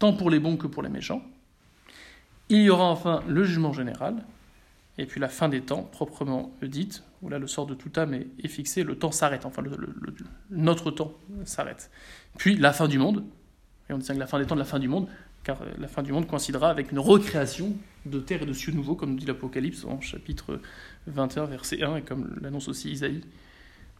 tant 0.00 0.12
pour 0.12 0.28
les 0.28 0.40
bons 0.40 0.56
que 0.56 0.66
pour 0.66 0.82
les 0.82 0.88
méchants. 0.88 1.22
Il 2.48 2.62
y 2.62 2.68
aura 2.68 2.86
enfin 2.86 3.22
le 3.28 3.44
jugement 3.44 3.72
général, 3.72 4.24
et 4.98 5.06
puis 5.06 5.20
la 5.20 5.28
fin 5.28 5.48
des 5.48 5.60
temps, 5.60 5.82
proprement 5.82 6.52
dite, 6.62 7.02
où 7.22 7.28
là 7.28 7.38
le 7.38 7.46
sort 7.46 7.66
de 7.66 7.74
toute 7.74 7.98
âme 7.98 8.14
est, 8.14 8.48
fixé, 8.48 8.82
le 8.82 8.98
temps 8.98 9.12
s'arrête, 9.12 9.44
enfin 9.44 9.62
notre 10.50 10.90
temps 10.90 11.12
s'arrête. 11.44 11.90
Puis 12.38 12.56
la 12.56 12.72
fin 12.72 12.88
du 12.88 12.98
monde, 12.98 13.24
et 13.88 13.92
on 13.92 13.98
distingue 13.98 14.18
la 14.18 14.26
fin 14.26 14.38
des 14.38 14.46
temps 14.46 14.54
de 14.54 14.60
la 14.60 14.66
fin 14.66 14.78
du 14.78 14.88
monde, 14.88 15.08
car 15.44 15.62
euh, 15.62 15.66
la 15.78 15.86
fin 15.86 16.02
du 16.02 16.12
monde 16.12 16.26
coïncidera 16.26 16.70
avec 16.70 16.92
une 16.92 16.98
recréation 16.98 17.76
de 18.04 18.18
terre 18.20 18.42
et 18.42 18.46
de 18.46 18.52
cieux 18.52 18.72
nouveaux, 18.72 18.96
comme 18.96 19.18
dit 19.18 19.26
l'Apocalypse 19.26 19.84
en 19.84 20.00
chapitre 20.00 20.60
21, 21.06 21.44
verset 21.44 21.82
1, 21.82 21.96
et 21.96 22.02
comme 22.02 22.36
l'annonce 22.40 22.68
aussi 22.68 22.90
Isaïe, 22.90 23.20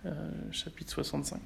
euh, 0.07 0.11
chapitre 0.51 1.03
65. 1.03 1.41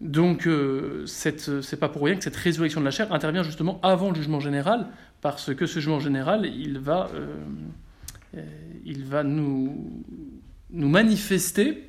Donc, 0.00 0.46
euh, 0.46 1.04
c'est 1.06 1.78
pas 1.78 1.90
pour 1.90 2.02
rien 2.02 2.16
que 2.16 2.24
cette 2.24 2.36
résurrection 2.36 2.80
de 2.80 2.86
la 2.86 2.90
chair 2.90 3.12
intervient 3.12 3.42
justement 3.42 3.78
avant 3.82 4.10
le 4.10 4.16
jugement 4.16 4.40
général, 4.40 4.86
parce 5.20 5.54
que 5.54 5.66
ce 5.66 5.74
jugement 5.74 6.00
général, 6.00 6.46
il 6.46 6.78
va, 6.78 7.10
euh, 7.14 7.36
euh, 8.36 8.44
il 8.86 9.04
va 9.04 9.24
nous, 9.24 10.02
nous 10.70 10.88
manifester 10.88 11.84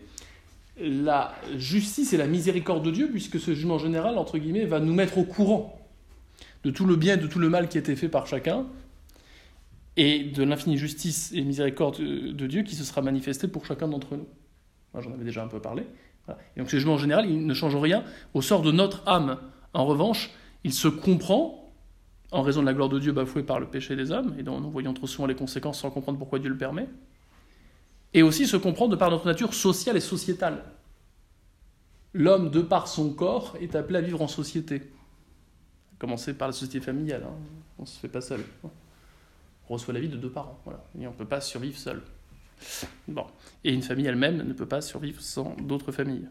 la 0.77 1.33
justice 1.57 2.11
et 2.11 2.17
la 2.17 2.27
miséricorde 2.27 2.83
de 2.83 2.91
Dieu, 2.91 3.09
puisque 3.09 3.39
ce 3.39 3.53
jugement 3.53 3.77
général, 3.77 4.17
entre 4.17 4.37
guillemets, 4.37 4.65
va 4.65 4.81
nous 4.81 4.93
mettre 4.93 5.17
au 5.17 5.23
courant 5.23 5.79
de 6.63 6.71
tout 6.71 6.85
le 6.85 6.97
bien 6.97 7.13
et 7.13 7.17
de 7.17 7.27
tout 7.27 7.39
le 7.39 7.49
mal 7.49 7.69
qui 7.69 7.77
a 7.77 7.79
été 7.79 7.95
fait 7.95 8.09
par 8.09 8.27
chacun, 8.27 8.65
et 9.95 10.23
de 10.23 10.43
l'infinie 10.43 10.77
justice 10.77 11.31
et 11.33 11.43
miséricorde 11.43 11.99
de 11.99 12.47
Dieu 12.47 12.63
qui 12.63 12.75
se 12.75 12.83
sera 12.83 13.01
manifesté 13.01 13.47
pour 13.47 13.65
chacun 13.65 13.87
d'entre 13.87 14.17
nous. 14.17 14.27
Moi, 14.93 15.01
j'en 15.01 15.13
avais 15.13 15.23
déjà 15.23 15.43
un 15.43 15.47
peu 15.47 15.61
parlé. 15.61 15.83
Et 16.29 16.59
donc 16.59 16.69
ce 16.69 16.77
jugement 16.77 16.97
général, 16.97 17.29
il 17.29 17.45
ne 17.45 17.53
change 17.53 17.75
rien 17.75 18.03
au 18.33 18.41
sort 18.41 18.61
de 18.61 18.71
notre 18.71 19.07
âme. 19.07 19.37
En 19.73 19.85
revanche, 19.85 20.31
il 20.63 20.73
se 20.73 20.87
comprend 20.87 21.61
en 22.31 22.41
raison 22.41 22.61
de 22.61 22.65
la 22.65 22.73
gloire 22.73 22.89
de 22.89 22.99
Dieu 22.99 23.11
bafouée 23.11 23.43
par 23.43 23.59
le 23.59 23.67
péché 23.67 23.95
des 23.95 24.11
hommes, 24.11 24.35
et 24.39 24.43
dont 24.43 24.59
nous 24.59 24.71
voyons 24.71 24.93
trop 24.93 25.07
souvent 25.07 25.27
les 25.27 25.35
conséquences 25.35 25.81
sans 25.81 25.91
comprendre 25.91 26.17
pourquoi 26.17 26.39
Dieu 26.39 26.49
le 26.49 26.57
permet, 26.57 26.87
et 28.13 28.23
aussi 28.23 28.47
se 28.47 28.57
comprendre 28.57 28.91
de 28.91 28.95
par 28.95 29.11
notre 29.11 29.25
nature 29.25 29.53
sociale 29.53 29.97
et 29.97 30.01
sociétale. 30.01 30.63
L'homme, 32.13 32.49
de 32.49 32.61
par 32.61 32.87
son 32.87 33.13
corps, 33.13 33.55
est 33.61 33.75
appelé 33.75 33.99
à 33.99 34.01
vivre 34.01 34.21
en 34.21 34.27
société. 34.27 34.91
Commencer 35.97 36.33
par 36.33 36.47
la 36.47 36.51
société 36.53 36.81
familiale. 36.81 37.23
Hein. 37.25 37.33
On 37.79 37.83
ne 37.83 37.87
se 37.87 37.99
fait 37.99 38.09
pas 38.09 38.21
seul. 38.21 38.41
On 38.63 39.73
reçoit 39.73 39.93
la 39.93 40.01
vie 40.01 40.09
de 40.09 40.17
deux 40.17 40.29
parents. 40.29 40.59
Voilà. 40.65 40.83
Et 40.99 41.07
on 41.07 41.11
ne 41.11 41.15
peut 41.15 41.25
pas 41.25 41.39
survivre 41.39 41.77
seul. 41.77 42.01
Bon. 43.07 43.25
Et 43.63 43.73
une 43.73 43.81
famille 43.81 44.07
elle-même 44.07 44.37
ne 44.43 44.53
peut 44.53 44.65
pas 44.65 44.81
survivre 44.81 45.21
sans 45.21 45.55
d'autres 45.61 45.91
familles. 45.91 46.27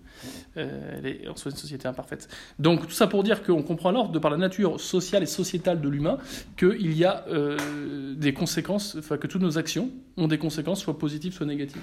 Euh, 0.56 0.98
elle 0.98 1.06
est 1.06 1.28
en 1.28 1.36
soi 1.36 1.50
une 1.50 1.56
société 1.56 1.86
imparfaite. 1.86 2.28
Donc 2.58 2.86
tout 2.86 2.92
ça 2.92 3.06
pour 3.06 3.22
dire 3.22 3.42
qu'on 3.42 3.62
comprend 3.62 3.90
alors, 3.90 4.08
de 4.08 4.18
par 4.18 4.30
la 4.30 4.36
nature 4.36 4.80
sociale 4.80 5.22
et 5.22 5.26
sociétale 5.26 5.80
de 5.80 5.88
l'humain, 5.88 6.18
qu'il 6.56 6.92
y 6.92 7.04
a 7.04 7.24
euh, 7.28 8.14
des 8.14 8.34
conséquences, 8.34 8.96
enfin 8.98 9.16
que 9.16 9.26
toutes 9.26 9.42
nos 9.42 9.58
actions 9.58 9.90
ont 10.16 10.28
des 10.28 10.38
conséquences 10.38 10.80
soit 10.80 10.98
positives, 10.98 11.32
soit 11.32 11.46
négatives. 11.46 11.82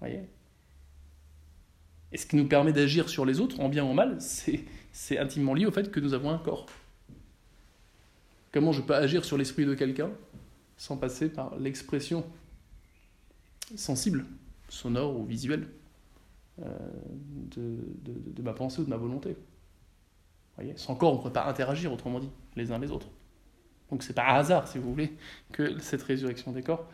Voyez? 0.00 0.20
Et 2.12 2.16
ce 2.16 2.26
qui 2.26 2.36
nous 2.36 2.46
permet 2.46 2.72
d'agir 2.72 3.08
sur 3.08 3.26
les 3.26 3.40
autres, 3.40 3.60
en 3.60 3.68
bien 3.68 3.84
ou 3.84 3.88
en 3.88 3.94
mal, 3.94 4.18
c'est 4.20 5.18
intimement 5.18 5.52
lié 5.52 5.66
au 5.66 5.72
fait 5.72 5.90
que 5.90 5.98
nous 5.98 6.14
avons 6.14 6.30
un 6.30 6.38
corps. 6.38 6.66
Comment 8.52 8.70
je 8.70 8.82
peux 8.82 8.94
agir 8.94 9.24
sur 9.24 9.36
l'esprit 9.36 9.66
de 9.66 9.74
quelqu'un 9.74 10.10
sans 10.76 10.96
passer 10.96 11.28
par 11.28 11.56
l'expression 11.56 12.24
sensible, 13.76 14.24
sonore 14.68 15.18
ou 15.18 15.24
visuelle 15.24 15.68
euh, 16.62 16.68
de, 17.56 18.42
ma 18.42 18.52
pensée 18.52 18.80
ou 18.80 18.84
de 18.84 18.90
ma 18.90 18.96
volonté. 18.96 19.36
Voyez 20.56 20.74
Sans 20.76 20.94
corps, 20.94 21.14
on 21.14 21.18
ne 21.18 21.22
peut 21.22 21.32
pas 21.32 21.46
interagir, 21.46 21.92
autrement 21.92 22.20
dit, 22.20 22.30
les 22.56 22.72
uns 22.72 22.78
les 22.78 22.90
autres. 22.90 23.08
Donc 23.90 24.02
c'est 24.02 24.12
pas 24.12 24.26
hasard, 24.26 24.68
si 24.68 24.78
vous 24.78 24.90
voulez, 24.90 25.12
que 25.52 25.78
cette 25.78 26.02
résurrection 26.02 26.52
des 26.52 26.62
corps 26.62 26.88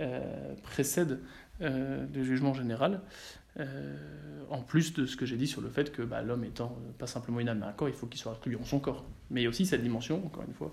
euh, 0.00 0.54
précède 0.62 1.20
euh, 1.60 2.06
le 2.12 2.24
jugement 2.24 2.54
général, 2.54 3.00
en 4.48 4.62
plus 4.62 4.94
de 4.94 5.04
ce 5.04 5.14
que 5.14 5.26
j'ai 5.26 5.36
dit 5.36 5.46
sur 5.46 5.60
le 5.60 5.68
fait 5.68 5.92
que 5.92 6.00
bah, 6.00 6.22
l'homme 6.22 6.42
étant 6.44 6.74
pas 6.98 7.06
simplement 7.06 7.38
une 7.38 7.50
âme 7.50 7.58
mais 7.58 7.66
un 7.66 7.72
corps, 7.72 7.90
il 7.90 7.94
faut 7.94 8.06
qu'il 8.06 8.18
soit 8.18 8.32
inclus 8.32 8.56
en 8.56 8.64
son 8.64 8.80
corps. 8.80 9.04
Mais 9.30 9.42
il 9.42 9.44
y 9.44 9.46
a 9.46 9.50
aussi 9.50 9.66
cette 9.66 9.82
dimension, 9.82 10.24
encore 10.24 10.44
une 10.48 10.54
fois, 10.54 10.72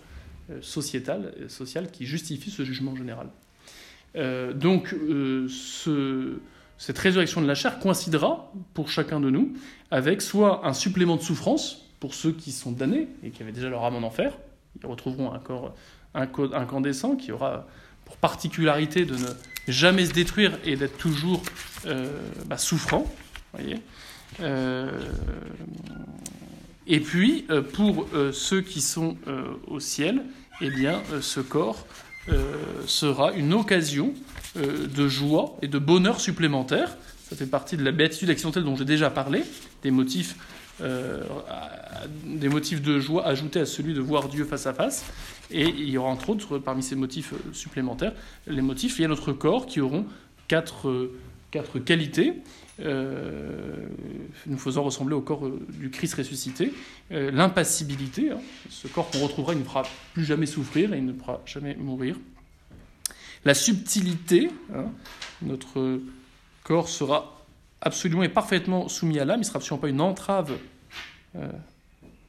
sociétale, 0.62 1.34
euh, 1.40 1.50
sociale 1.50 1.92
qui 1.92 2.06
justifie 2.06 2.52
ce 2.52 2.64
jugement 2.64 2.96
général. 2.96 3.28
Euh, 4.16 4.54
donc, 4.54 4.96
cette 6.78 6.98
résurrection 6.98 7.42
de 7.42 7.48
la 7.48 7.56
chair 7.56 7.80
coïncidera 7.80 8.52
pour 8.74 8.90
chacun 8.90 9.20
de 9.20 9.30
nous 9.30 9.54
avec 9.92 10.22
soit 10.22 10.66
un 10.66 10.74
supplément 10.74 11.16
de 11.16 11.22
souffrance 11.22 11.86
pour 12.00 12.14
ceux 12.14 12.32
qui 12.32 12.52
sont 12.52 12.72
damnés 12.72 13.08
et 13.24 13.30
qui 13.30 13.44
avaient 13.44 13.52
déjà 13.52 13.70
leur 13.70 13.84
âme 13.84 13.96
en 13.96 14.08
enfer, 14.08 14.38
ils 14.82 14.88
retrouveront 14.88 15.34
un 15.34 15.40
corps 15.40 15.74
incandescent 16.54 17.16
qui 17.16 17.32
aura 17.32 17.68
pour 18.06 18.18
particularité 18.18 19.06
de 19.06 19.16
ne 19.16 19.28
jamais 19.68 20.06
se 20.06 20.14
détruire 20.14 20.58
et 20.64 20.76
d'être 20.76 20.98
toujours 20.98 21.44
bah, 22.48 22.58
souffrant. 22.58 23.06
Voyez 23.54 23.80
et 26.90 27.00
puis, 27.00 27.46
pour 27.74 28.08
ceux 28.34 28.62
qui 28.62 28.82
sont 28.82 29.16
au 29.68 29.80
ciel, 29.80 30.24
eh 30.62 30.70
bien, 30.70 31.02
euh, 31.14 31.22
ce 31.22 31.40
corps 31.40 31.86
euh, 32.30 32.54
sera 32.86 33.34
une 33.34 33.54
occasion 33.54 34.14
euh, 34.58 34.88
de 34.88 35.08
joie 35.08 35.58
et 35.62 35.68
de 35.68 35.80
bonheur 35.80 36.20
supplémentaire. 36.20 36.98
Ça 37.30 37.36
fait 37.36 37.46
partie 37.46 37.78
de 37.78 37.84
la 37.84 37.92
béatitude 37.92 38.30
accidentelle 38.30 38.64
dont 38.64 38.76
j'ai 38.76 38.86
déjà 38.86 39.10
parlé, 39.10 39.44
des 39.84 39.92
motifs, 39.92 40.36
des 42.26 42.50
motifs 42.50 42.82
de 42.82 43.00
joie 43.00 43.28
ajoutés 43.28 43.60
à 43.60 43.66
celui 43.66 43.94
de 43.94 44.00
voir 44.00 44.30
Dieu 44.30 44.46
face 44.46 44.66
à 44.66 44.74
face. 44.74 45.06
Et 45.52 45.68
il 45.68 45.90
y 45.90 45.98
aura 45.98 46.10
entre 46.10 46.30
autres, 46.32 46.58
parmi 46.58 46.82
ces 46.82 46.96
motifs 46.96 47.34
supplémentaires, 47.54 48.14
les 48.48 48.62
motifs 48.64 48.98
liés 48.98 49.06
à 49.06 49.10
notre 49.10 49.32
corps 49.32 49.68
qui 49.68 49.80
auront 49.80 50.06
quatre, 50.48 51.12
quatre 51.52 51.78
qualités. 51.78 52.34
Euh, 52.82 53.88
nous 54.46 54.58
faisant 54.58 54.84
ressembler 54.84 55.14
au 55.14 55.22
corps 55.22 55.46
euh, 55.46 55.60
du 55.70 55.90
Christ 55.90 56.14
ressuscité. 56.14 56.74
Euh, 57.12 57.30
l'impassibilité, 57.30 58.32
hein, 58.32 58.40
ce 58.70 58.88
corps 58.88 59.10
qu'on 59.12 59.20
retrouvera, 59.20 59.54
il 59.54 59.60
ne 59.60 59.66
fera 59.66 59.84
plus 60.14 60.24
jamais 60.24 60.46
souffrir 60.46 60.94
et 60.94 60.98
il 60.98 61.06
ne 61.06 61.12
pourra 61.12 61.42
jamais 61.46 61.76
mourir. 61.76 62.16
La 63.44 63.54
subtilité, 63.54 64.50
hein, 64.74 64.86
notre 65.42 66.00
corps 66.64 66.88
sera 66.88 67.46
absolument 67.82 68.24
et 68.24 68.30
parfaitement 68.30 68.88
soumis 68.88 69.20
à 69.20 69.26
l'âme, 69.26 69.40
il 69.40 69.42
ne 69.42 69.46
sera 69.46 69.58
absolument 69.58 69.82
pas 69.82 69.90
une 69.90 70.02
entrave 70.02 70.58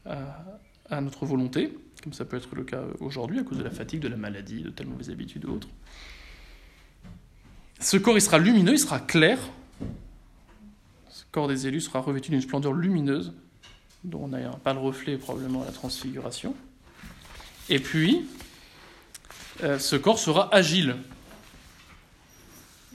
à, 0.04 1.00
notre 1.00 1.26
volonté, 1.26 1.72
comme 2.02 2.12
ça 2.12 2.24
peut 2.24 2.36
être 2.36 2.54
le 2.54 2.64
cas 2.64 2.82
aujourd'hui 3.00 3.38
à 3.38 3.44
cause 3.44 3.58
de 3.58 3.64
la 3.64 3.70
fatigue, 3.70 4.00
de 4.00 4.08
la 4.08 4.16
maladie, 4.16 4.62
de 4.62 4.70
telles 4.70 4.86
mauvaises 4.86 5.10
habitudes 5.10 5.44
ou 5.44 5.54
autres. 5.54 5.68
Ce 7.80 7.96
corps, 7.96 8.16
il 8.16 8.20
sera 8.20 8.38
lumineux, 8.38 8.72
il 8.72 8.78
sera 8.78 9.00
clair, 9.00 9.38
corps 11.32 11.48
des 11.48 11.66
élus 11.66 11.82
sera 11.82 12.00
revêtu 12.00 12.30
d'une 12.30 12.40
splendeur 12.40 12.72
lumineuse, 12.72 13.32
dont 14.04 14.24
on 14.24 14.28
n'a 14.28 14.50
pas 14.50 14.72
le 14.72 14.80
reflet 14.80 15.16
probablement 15.16 15.62
à 15.62 15.66
la 15.66 15.72
transfiguration. 15.72 16.54
Et 17.68 17.78
puis, 17.78 18.26
euh, 19.62 19.78
ce 19.78 19.96
corps 19.96 20.18
sera 20.18 20.52
agile. 20.54 20.96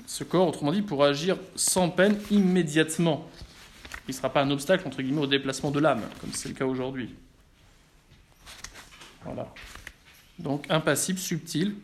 Ce 0.06 0.24
corps, 0.24 0.48
autrement 0.48 0.72
dit, 0.72 0.82
pourra 0.82 1.08
agir 1.08 1.38
sans 1.56 1.90
peine 1.90 2.20
immédiatement. 2.32 3.30
Il 4.08 4.12
ne 4.12 4.16
sera 4.16 4.30
pas 4.30 4.42
un 4.42 4.52
obstacle, 4.52 4.88
entre 4.88 5.02
guillemets, 5.02 5.22
au 5.22 5.28
déplacement 5.28 5.72
de 5.72 5.80
l'âme, 5.80 6.02
comme 6.22 6.32
c'est 6.34 6.50
le 6.50 6.56
cas 6.56 6.66
aujourd'hui. 6.66 7.16
Voilà. 9.24 9.52
Donc, 10.38 10.66
impassible, 10.70 11.18
subtil, 11.18 11.76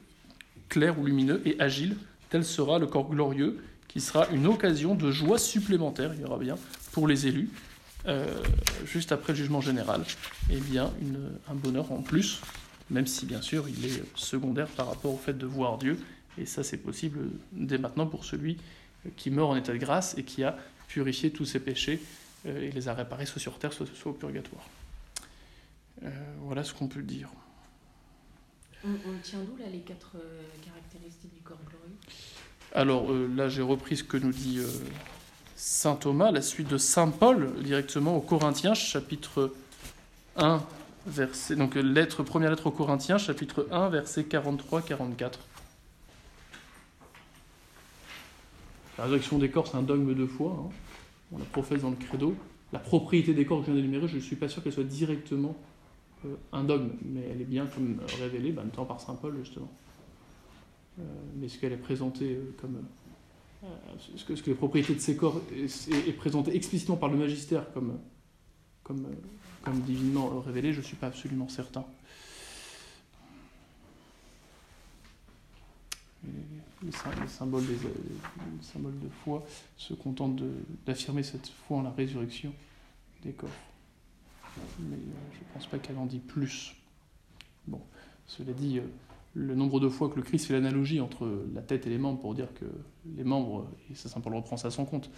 clair 0.69 0.99
ou 0.99 1.05
lumineux 1.05 1.41
et 1.45 1.59
agile, 1.59 1.97
tel 2.29 2.45
sera 2.45 2.77
le 2.77 2.87
corps 2.87 3.09
glorieux 3.09 3.63
qui 3.91 3.99
sera 3.99 4.27
une 4.29 4.47
occasion 4.47 4.95
de 4.95 5.11
joie 5.11 5.37
supplémentaire, 5.37 6.13
il 6.13 6.21
y 6.21 6.23
aura 6.23 6.37
bien, 6.37 6.55
pour 6.93 7.09
les 7.09 7.27
élus, 7.27 7.49
euh, 8.07 8.41
juste 8.85 9.11
après 9.11 9.33
le 9.33 9.37
jugement 9.37 9.59
général, 9.59 10.01
et 10.49 10.55
eh 10.55 10.59
bien 10.59 10.91
un 11.49 11.55
bonheur 11.55 11.91
en 11.91 12.01
plus, 12.01 12.39
même 12.89 13.05
si 13.05 13.25
bien 13.25 13.41
sûr 13.41 13.67
il 13.67 13.85
est 13.85 14.01
secondaire 14.15 14.67
par 14.67 14.87
rapport 14.87 15.13
au 15.13 15.17
fait 15.17 15.37
de 15.37 15.45
voir 15.45 15.77
Dieu, 15.77 15.99
et 16.37 16.45
ça 16.45 16.63
c'est 16.63 16.77
possible 16.77 17.19
dès 17.51 17.77
maintenant 17.77 18.07
pour 18.07 18.23
celui 18.23 18.57
qui 19.17 19.29
meurt 19.29 19.51
en 19.51 19.57
état 19.57 19.73
de 19.73 19.77
grâce 19.77 20.17
et 20.17 20.23
qui 20.23 20.43
a 20.45 20.57
purifié 20.87 21.31
tous 21.31 21.45
ses 21.45 21.59
péchés 21.59 22.01
euh, 22.45 22.61
et 22.61 22.71
les 22.71 22.87
a 22.87 22.93
réparés 22.93 23.25
soit 23.25 23.41
sur 23.41 23.59
terre, 23.59 23.73
soit, 23.73 23.87
soit 23.93 24.11
au 24.11 24.15
purgatoire. 24.15 24.67
Euh, 26.03 26.09
voilà 26.39 26.63
ce 26.63 26.73
qu'on 26.73 26.87
peut 26.87 27.03
dire. 27.03 27.29
On, 28.85 28.89
on 28.89 29.17
tient 29.21 29.39
d'où 29.39 29.57
là 29.57 29.69
les 29.69 29.81
quatre 29.81 30.15
caractéristiques 30.63 31.33
du 31.33 31.41
corps 31.41 31.59
glorieux? 31.69 31.97
Alors 32.73 33.11
euh, 33.11 33.29
là, 33.35 33.49
j'ai 33.49 33.61
repris 33.61 33.97
ce 33.97 34.03
que 34.03 34.17
nous 34.17 34.31
dit 34.31 34.59
euh, 34.59 34.67
Saint 35.55 35.95
Thomas, 35.95 36.31
la 36.31 36.41
suite 36.41 36.67
de 36.69 36.77
Saint 36.77 37.09
Paul, 37.09 37.51
directement 37.61 38.15
aux 38.15 38.21
Corinthiens, 38.21 38.73
chapitre 38.73 39.53
1, 40.37 40.61
verset. 41.05 41.55
Donc, 41.55 41.75
lettre, 41.75 42.23
première 42.23 42.49
lettre 42.49 42.67
aux 42.67 42.71
Corinthiens, 42.71 43.17
chapitre 43.17 43.67
1, 43.71 43.89
verset 43.89 44.23
43-44. 44.23 45.33
La 48.97 49.03
résurrection 49.05 49.37
des 49.37 49.49
corps, 49.49 49.67
c'est 49.67 49.77
un 49.77 49.81
dogme 49.81 50.13
de 50.13 50.25
foi. 50.25 50.57
Hein. 50.57 50.69
On 51.33 51.39
la 51.39 51.45
professe 51.45 51.81
dans 51.81 51.89
le 51.89 51.95
credo. 51.95 52.35
La 52.71 52.79
propriété 52.79 53.33
des 53.33 53.45
corps 53.45 53.59
que 53.59 53.67
je 53.67 53.71
viens 53.71 53.81
d'énumérer, 53.81 54.07
je 54.07 54.15
ne 54.15 54.21
suis 54.21 54.35
pas 54.37 54.47
sûr 54.47 54.63
qu'elle 54.63 54.73
soit 54.73 54.83
directement 54.83 55.55
euh, 56.25 56.35
un 56.53 56.63
dogme, 56.63 56.91
mais 57.03 57.21
elle 57.31 57.41
est 57.41 57.45
bien 57.45 57.65
comme 57.65 57.99
révélée, 58.19 58.51
ben, 58.51 58.63
notamment 58.63 58.85
par 58.85 59.01
Saint 59.01 59.15
Paul, 59.15 59.35
justement. 59.39 59.69
Euh, 60.99 61.03
mais 61.35 61.47
ce 61.47 61.57
qu'elle 61.57 61.71
est 61.71 61.77
présentée 61.77 62.35
euh, 62.35 62.53
comme 62.59 62.83
euh, 63.63 63.67
ce 64.15 64.25
que, 64.25 64.35
ce 64.35 64.43
que, 64.43 64.49
les 64.49 64.55
propriétés 64.55 64.93
de 64.93 64.99
ces 64.99 65.15
corps 65.15 65.41
est, 65.55 66.17
présenté 66.17 66.55
explicitement 66.55 66.97
par 66.97 67.09
le 67.09 67.17
magistère 67.17 67.71
comme, 67.73 67.97
comme, 68.83 69.07
comme 69.63 69.79
divinement 69.81 70.41
révélé, 70.41 70.73
je 70.73 70.79
ne 70.79 70.83
suis 70.83 70.97
pas 70.97 71.07
absolument 71.07 71.47
certain. 71.47 71.85
Les, 76.83 76.91
symboles, 77.27 77.63
symboles 78.61 78.99
de 78.99 79.09
foi 79.23 79.45
se 79.77 79.93
contentent 79.93 80.41
d'affirmer 80.85 81.23
cette 81.23 81.47
foi 81.47 81.77
en 81.77 81.81
la 81.83 81.91
résurrection 81.91 82.53
des 83.23 83.31
corps. 83.31 83.49
Mais 84.79 84.97
je 85.33 85.39
ne 85.39 85.53
pense 85.53 85.67
pas 85.67 85.77
qu'elle 85.77 85.97
en 85.97 86.05
dit 86.05 86.19
plus. 86.19 86.75
Bon, 87.67 87.81
cela 88.25 88.51
dit, 88.53 88.81
le 89.33 89.55
nombre 89.55 89.79
de 89.79 89.87
fois 89.87 90.09
que 90.09 90.15
le 90.15 90.23
Christ 90.23 90.47
fait 90.47 90.53
l'analogie 90.53 90.99
entre 90.99 91.45
la 91.53 91.61
tête 91.61 91.87
et 91.87 91.89
les 91.89 91.97
membres 91.97 92.19
pour 92.19 92.33
dire 92.33 92.53
que 92.53 92.65
les 93.15 93.23
membres, 93.23 93.69
et 93.89 93.95
ça 93.95 94.09
Saint 94.09 94.19
Paul 94.19 94.35
reprend 94.35 94.57
ça 94.57 94.67
à 94.67 94.71
son 94.71 94.85
compte, 94.85 95.09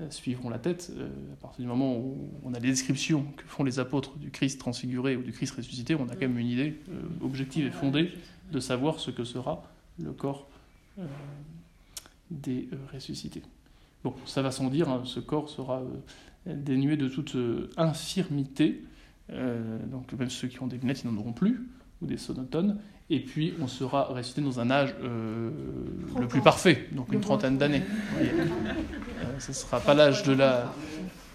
euh, 0.00 0.10
suivront 0.10 0.48
la 0.48 0.58
tête, 0.58 0.90
euh, 0.96 1.10
à 1.34 1.36
partir 1.36 1.60
du 1.60 1.68
moment 1.68 1.96
où 1.96 2.30
on 2.44 2.54
a 2.54 2.58
les 2.58 2.70
descriptions 2.70 3.26
que 3.36 3.44
font 3.44 3.62
les 3.62 3.78
apôtres 3.78 4.16
du 4.16 4.30
Christ 4.30 4.58
transfiguré 4.58 5.16
ou 5.16 5.22
du 5.22 5.32
Christ 5.32 5.54
ressuscité, 5.54 5.94
on 5.94 6.08
a 6.08 6.14
quand 6.14 6.22
même 6.22 6.38
une 6.38 6.48
idée 6.48 6.80
euh, 6.88 7.02
objective 7.20 7.66
et 7.66 7.70
fondée 7.70 8.10
de 8.50 8.58
savoir 8.58 8.98
ce 8.98 9.10
que 9.10 9.24
sera 9.24 9.62
le 9.98 10.12
corps 10.12 10.48
des 12.30 12.68
ressuscités. 12.92 13.42
Bon, 14.02 14.14
ça 14.24 14.42
va 14.42 14.50
sans 14.50 14.68
dire, 14.68 14.88
hein, 14.88 15.02
ce 15.04 15.20
corps 15.20 15.48
sera 15.48 15.82
dénué 16.46 16.96
de 16.96 17.08
toute 17.08 17.36
infirmité, 17.76 18.82
donc 19.30 20.12
même 20.14 20.28
ceux 20.28 20.48
qui 20.48 20.60
ont 20.62 20.66
des 20.66 20.76
lunettes, 20.76 21.02
ils 21.04 21.10
n'en 21.10 21.18
auront 21.18 21.32
plus, 21.32 21.66
ou 22.02 22.06
des 22.06 22.18
sonotones, 22.18 22.78
et 23.12 23.20
puis 23.20 23.52
on 23.60 23.68
sera 23.68 24.04
ressuscité 24.04 24.40
dans 24.40 24.58
un 24.58 24.70
âge 24.70 24.94
euh, 25.02 25.50
le 26.18 26.26
plus 26.26 26.40
parfait, 26.40 26.88
donc 26.92 27.12
une 27.12 27.20
trentaine 27.20 27.58
d'années. 27.58 27.82
Euh, 28.18 29.38
ce 29.38 29.50
ne 29.50 29.54
sera 29.54 29.80
pas 29.80 29.92
l'âge 29.92 30.22
de 30.22 30.32
la, 30.32 30.72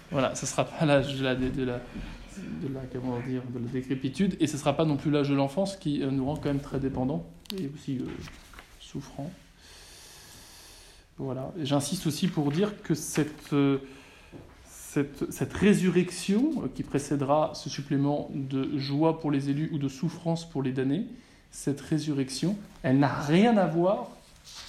voilà, 0.10 0.34
ce 0.34 0.48
sera 0.48 0.66
pas 0.66 0.86
l'âge 0.86 1.16
de 1.16 1.24
la, 1.24 1.36
de 1.36 1.46
la, 1.46 1.54
de 1.54 2.74
la, 2.74 2.82
comment 2.92 3.20
dire, 3.20 3.44
de 3.54 3.60
la 3.60 3.72
décrépitude, 3.72 4.36
et 4.40 4.48
ce 4.48 4.54
ne 4.54 4.58
sera 4.58 4.76
pas 4.76 4.86
non 4.86 4.98
plus 4.98 5.12
l'âge 5.12 5.30
de 5.30 5.36
l'enfance 5.36 5.76
qui 5.76 6.00
nous 6.00 6.26
rend 6.26 6.36
quand 6.38 6.50
même 6.50 6.62
très 6.62 6.80
dépendants 6.80 7.30
et 7.56 7.70
aussi 7.72 8.02
souffrants. 8.80 9.32
Voilà. 11.20 11.54
J'insiste 11.62 12.08
aussi 12.08 12.28
pour 12.28 12.52
dire 12.52 12.82
que 12.82 12.96
cette, 12.96 13.56
cette, 14.66 15.32
cette, 15.32 15.54
résurrection 15.54 16.70
qui 16.74 16.82
précédera 16.82 17.52
ce 17.54 17.70
supplément 17.70 18.32
de 18.34 18.78
joie 18.80 19.20
pour 19.20 19.30
les 19.30 19.52
élus 19.52 19.70
ou 19.74 19.78
de 19.78 19.88
souffrance 19.88 20.50
pour 20.50 20.64
les 20.64 20.72
damnés, 20.72 21.06
cette 21.58 21.82
résurrection, 21.82 22.56
elle 22.84 23.00
n'a 23.00 23.20
rien 23.22 23.58
à 23.58 23.66
voir 23.66 24.10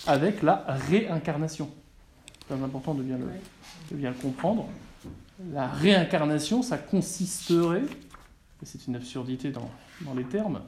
avec 0.07 0.43
la 0.43 0.65
réincarnation. 0.89 1.69
C'est 2.49 2.55
important 2.55 2.95
de 2.95 3.03
bien, 3.03 3.19
le, 3.19 3.27
de 3.91 3.95
bien 3.95 4.09
le 4.09 4.17
comprendre. 4.17 4.67
La 5.53 5.69
réincarnation, 5.69 6.63
ça 6.63 6.79
consisterait, 6.79 7.83
et 8.63 8.65
c'est 8.65 8.87
une 8.87 8.97
absurdité 8.97 9.51
dans, 9.51 9.71
dans 10.01 10.15
les 10.15 10.25
termes, 10.25 10.63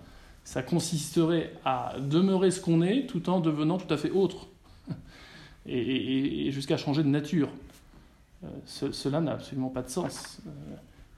ça 0.45 0.62
consisterait 0.62 1.55
à 1.65 1.95
demeurer 1.99 2.50
ce 2.50 2.61
qu'on 2.61 2.83
est 2.83 3.07
tout 3.07 3.31
en 3.31 3.41
devenant 3.41 3.79
tout 3.79 3.93
à 3.93 3.97
fait 3.97 4.11
autre, 4.11 4.49
et, 5.65 6.49
et, 6.49 6.53
jusqu'à 6.53 6.77
changer 6.77 7.03
de 7.03 7.09
nature. 7.09 7.49
Euh, 8.45 8.49
cela 8.93 9.23
n'a 9.23 9.33
absolument 9.33 9.71
pas 9.71 9.83
de 9.83 9.89
sens, 9.89 10.41
euh, 10.47 10.50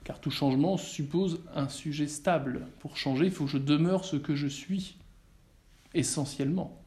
car 0.04 0.20
tout 0.20 0.30
changement 0.30 0.76
suppose 0.76 1.40
un 1.54 1.68
sujet 1.68 2.08
stable. 2.08 2.66
Pour 2.80 2.96
changer, 2.96 3.26
il 3.26 3.30
faut 3.30 3.44
que 3.44 3.50
je 3.50 3.58
demeure 3.58 4.04
ce 4.04 4.16
que 4.16 4.34
je 4.34 4.46
suis, 4.46 4.96
essentiellement. 5.94 6.78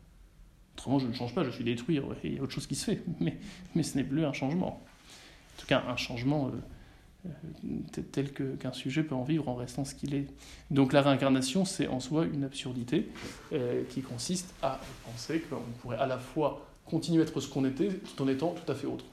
Autrement, 0.76 1.00
je 1.00 1.08
ne 1.08 1.14
change 1.14 1.34
pas, 1.34 1.44
je 1.44 1.52
suis 1.52 1.64
détruit, 1.64 2.00
il 2.24 2.34
y 2.36 2.40
a 2.40 2.42
autre 2.42 2.52
chose 2.52 2.68
qui 2.68 2.76
se 2.76 2.86
fait. 2.86 3.02
Mais, 3.20 3.38
mais 3.74 3.84
ce 3.84 3.98
n'est 3.98 4.04
plus 4.04 4.26
un 4.26 4.34
changement. 4.34 4.82
En 5.58 5.62
tout 5.62 5.68
cas, 5.68 5.84
un 5.88 5.96
changement 5.96 6.52
euh, 7.26 7.30
euh, 7.68 8.02
tel 8.12 8.34
qu'un 8.34 8.74
sujet 8.74 9.04
peut 9.04 9.16
en 9.16 9.24
vivre 9.24 9.48
en 9.48 9.56
restant 9.56 9.86
ce 9.86 9.96
qu'il 9.96 10.14
est. 10.14 10.28
Donc 10.72 10.92
la 10.92 11.02
réincarnation, 11.02 11.64
c'est 11.64 11.88
en 11.88 12.02
soi 12.02 12.26
une 12.26 12.44
absurdité 12.44 13.10
euh, 13.54 13.84
qui 13.90 14.02
consiste 14.02 14.54
à 14.62 14.82
penser 15.06 15.40
qu'on 15.40 15.62
pourrait 15.82 15.98
à 15.98 16.08
la 16.08 16.18
fois 16.18 16.68
continuer 16.86 17.22
à 17.22 17.24
être 17.24 17.40
ce 17.40 17.48
qu'on 17.48 17.66
était 17.66 17.90
tout 17.90 18.22
en 18.22 18.28
étant 18.28 18.52
tout 18.54 18.70
à 18.70 18.76
fait 18.76 18.88
autre. 18.88 19.06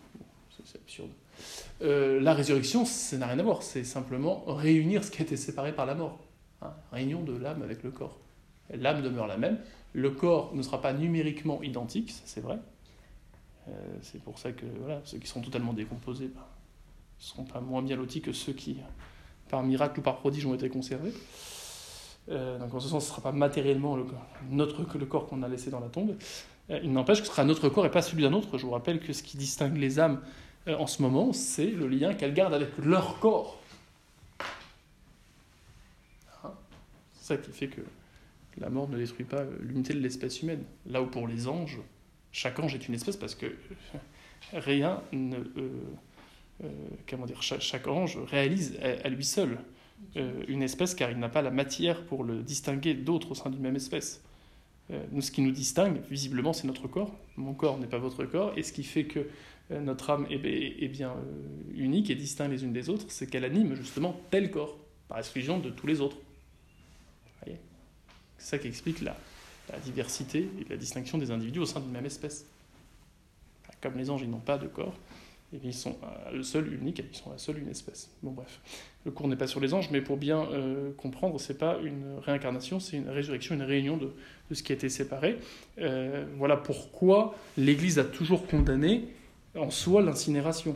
C'est 0.65 0.79
absurde. 0.79 1.11
La 1.83 2.35
résurrection, 2.35 2.85
ça 2.85 3.17
n'a 3.17 3.27
rien 3.27 3.39
à 3.39 3.43
voir, 3.43 3.63
c'est 3.63 3.85
simplement 3.85 4.45
réunir 4.47 5.05
ce 5.05 5.11
qui 5.11 5.21
a 5.21 5.25
été 5.25 5.37
séparé 5.37 5.73
par 5.73 5.87
la 5.87 5.95
mort. 5.95 6.19
Hein, 6.63 6.73
réunion 6.93 7.23
de 7.23 7.37
l'âme 7.37 7.63
avec 7.63 7.83
le 7.83 7.91
corps. 7.91 8.19
L'âme 8.71 9.03
demeure 9.03 9.27
la 9.27 9.37
même, 9.37 9.59
le 9.93 10.11
corps 10.11 10.55
ne 10.55 10.63
sera 10.63 10.81
pas 10.81 10.93
numériquement 10.93 11.63
identique, 11.63 12.11
ça 12.11 12.23
c'est 12.25 12.41
vrai. 12.41 12.59
Euh, 13.69 13.73
c'est 14.01 14.23
pour 14.23 14.39
ça 14.39 14.53
que 14.53 14.67
voilà, 14.81 15.01
ceux 15.05 15.19
qui 15.19 15.27
sont 15.27 15.41
totalement 15.41 15.73
décomposés 15.73 16.25
ne 16.25 16.31
ben, 16.31 16.41
seront 17.19 17.45
pas 17.45 17.61
moins 17.61 17.83
bien 17.83 17.97
lotis 17.97 18.21
que 18.21 18.33
ceux 18.33 18.53
qui, 18.53 18.79
par 19.49 19.63
miracle 19.63 20.01
ou 20.01 20.03
par 20.03 20.17
prodige, 20.17 20.47
ont 20.47 20.55
été 20.55 20.69
conservés. 20.69 21.13
Euh, 22.29 22.59
donc 22.59 22.73
en 22.73 22.81
ce 22.81 22.89
sens, 22.89 23.05
ce 23.05 23.11
ne 23.11 23.17
sera 23.17 23.23
pas 23.23 23.33
matériellement 23.33 23.97
le, 23.97 24.07
notre, 24.51 24.85
que 24.85 24.99
le 24.99 25.07
corps 25.07 25.27
qu'on 25.27 25.43
a 25.43 25.49
laissé 25.49 25.71
dans 25.71 25.81
la 25.81 25.89
tombe. 25.89 26.17
Euh, 26.71 26.81
il 26.83 26.93
n'empêche 26.93 27.21
que 27.21 27.27
ce 27.27 27.33
sera 27.33 27.45
notre 27.45 27.69
corps 27.69 27.87
et 27.87 27.91
pas 27.91 28.03
celui 28.03 28.23
d'un 28.23 28.33
autre. 28.33 28.57
Je 28.57 28.65
vous 28.65 28.73
rappelle 28.73 29.01
que 29.01 29.13
ce 29.13 29.23
qui 29.23 29.37
distingue 29.37 29.77
les 29.77 29.99
âmes 29.99 30.21
en 30.67 30.87
ce 30.87 31.03
moment, 31.03 31.33
c'est 31.33 31.67
le 31.67 31.89
lien 31.89 32.15
qu'elles 32.15 32.35
gardent 32.35 32.55
avec 32.55 32.71
leur 32.79 33.19
corps. 33.19 33.61
Hein 36.45 36.53
c'est 37.15 37.35
ça 37.35 37.37
qui 37.37 37.51
fait 37.51 37.69
que 37.69 37.81
la 38.59 38.71
mort 38.71 38.89
ne 38.89 38.97
détruit 38.97 39.25
pas 39.25 39.45
l'unité 39.61 39.95
de 39.95 40.01
l'espèce 40.01 40.43
humaine. 40.43 40.65
Là 40.87 41.03
où 41.03 41.07
pour 41.07 41.27
les 41.27 41.49
anges, 41.49 41.79
chaque 42.33 42.59
ange 42.59 42.75
est 42.75 42.89
une 42.89 42.95
espèce 42.95 43.17
parce 43.17 43.35
que 43.35 43.47
rien 44.53 45.03
ne. 45.13 45.37
Euh, 45.37 45.71
euh, 46.65 46.69
comment 47.09 47.27
dire 47.27 47.43
chaque, 47.43 47.89
ange 47.89 48.19
réalise 48.19 48.79
à, 48.81 49.09
lui 49.09 49.25
seul 49.25 49.59
euh, 50.17 50.45
une 50.47 50.63
espèce 50.63 50.95
car 50.95 51.11
il 51.11 51.19
n'a 51.19 51.29
pas 51.29 51.43
la 51.43 51.51
matière 51.51 52.05
pour 52.05 52.25
le 52.25 52.43
distinguer 52.43 52.95
d'autres 52.95 53.33
au 53.33 53.35
sein 53.35 53.51
d'une 53.51 53.63
même 53.63 53.77
espèce. 53.77 54.23
ce 54.91 55.31
qui 55.31 55.41
nous 55.41 55.51
distingue, 55.51 56.03
visiblement, 56.11 56.53
c'est 56.53 56.67
notre 56.67 56.89
corps. 56.89 57.17
Mon 57.37 57.55
corps 57.55 57.79
n'est 57.79 57.87
pas 57.87 57.99
votre 57.99 58.25
corps, 58.25 58.53
et 58.57 58.63
ce 58.63 58.73
qui 58.73 58.85
fait 58.85 59.05
que 59.05 59.27
notre 59.71 60.11
âme 60.11 60.27
est, 60.31 60.89
bien 60.89 61.15
unique 61.75 62.11
et 62.11 62.15
distincte 62.15 62.51
les 62.51 62.65
unes 62.65 62.73
des 62.73 62.89
autres, 62.89 63.07
c'est 63.09 63.29
qu'elle 63.29 63.45
anime 63.45 63.75
justement 63.75 64.21
tel 64.31 64.51
corps, 64.51 64.77
par 65.09 65.19
exclusion 65.19 65.59
de 65.59 65.71
tous 65.71 65.87
les 65.87 66.01
autres. 66.01 66.17
C'est 68.43 68.57
ça 68.57 68.59
qui 68.59 68.67
explique 68.67 69.01
la, 69.03 69.17
diversité 69.85 70.51
et 70.61 70.69
la 70.69 70.77
distinction 70.77 71.17
des 71.17 71.31
individus 71.31 71.61
au 71.61 71.65
sein 71.65 71.81
d'une 71.81 71.93
même 71.93 72.05
espèce. 72.05 72.45
Comme 73.81 73.97
les 73.97 74.11
anges, 74.11 74.23
ils 74.23 74.29
n'ont 74.29 74.39
pas 74.39 74.59
de 74.59 74.67
corps, 74.67 74.95
et 75.55 75.61
ils 75.63 75.73
sont 75.73 75.97
euh, 76.03 76.33
le 76.33 76.43
seul, 76.43 76.73
unique, 76.73 77.03
ils 77.11 77.17
sont 77.17 77.31
la 77.31 77.39
seule 77.39 77.59
une 77.59 77.69
espèce. 77.69 78.11
Bon 78.23 78.33
bref, 78.33 78.61
le 79.05 79.13
cours 79.13 79.29
n'est 79.29 79.37
pas 79.37 79.47
sur 79.47 79.61
les 79.61 79.75
anges, 79.75 79.91
mais 79.91 80.01
pour 80.01 80.17
bien 80.17 80.43
euh, 80.51 80.91
comprendre, 80.97 81.39
c'est 81.41 81.57
pas 81.57 81.79
une 81.83 82.19
réincarnation, 82.21 82.81
c'est 82.81 82.97
une 82.97 83.09
résurrection, 83.09 83.55
une 83.55 83.63
réunion 83.63 83.97
de, 83.97 84.13
ce 84.53 84.63
qui 84.63 84.73
a 84.73 84.75
été 84.75 84.89
séparé. 84.89 85.39
Euh, 85.79 86.27
voilà 86.37 86.57
pourquoi 86.57 87.37
l'Église 87.57 87.99
a 87.99 88.05
toujours 88.05 88.47
condamné 88.47 89.05
en 89.57 89.71
soi 89.71 90.03
l'incinération. 90.03 90.75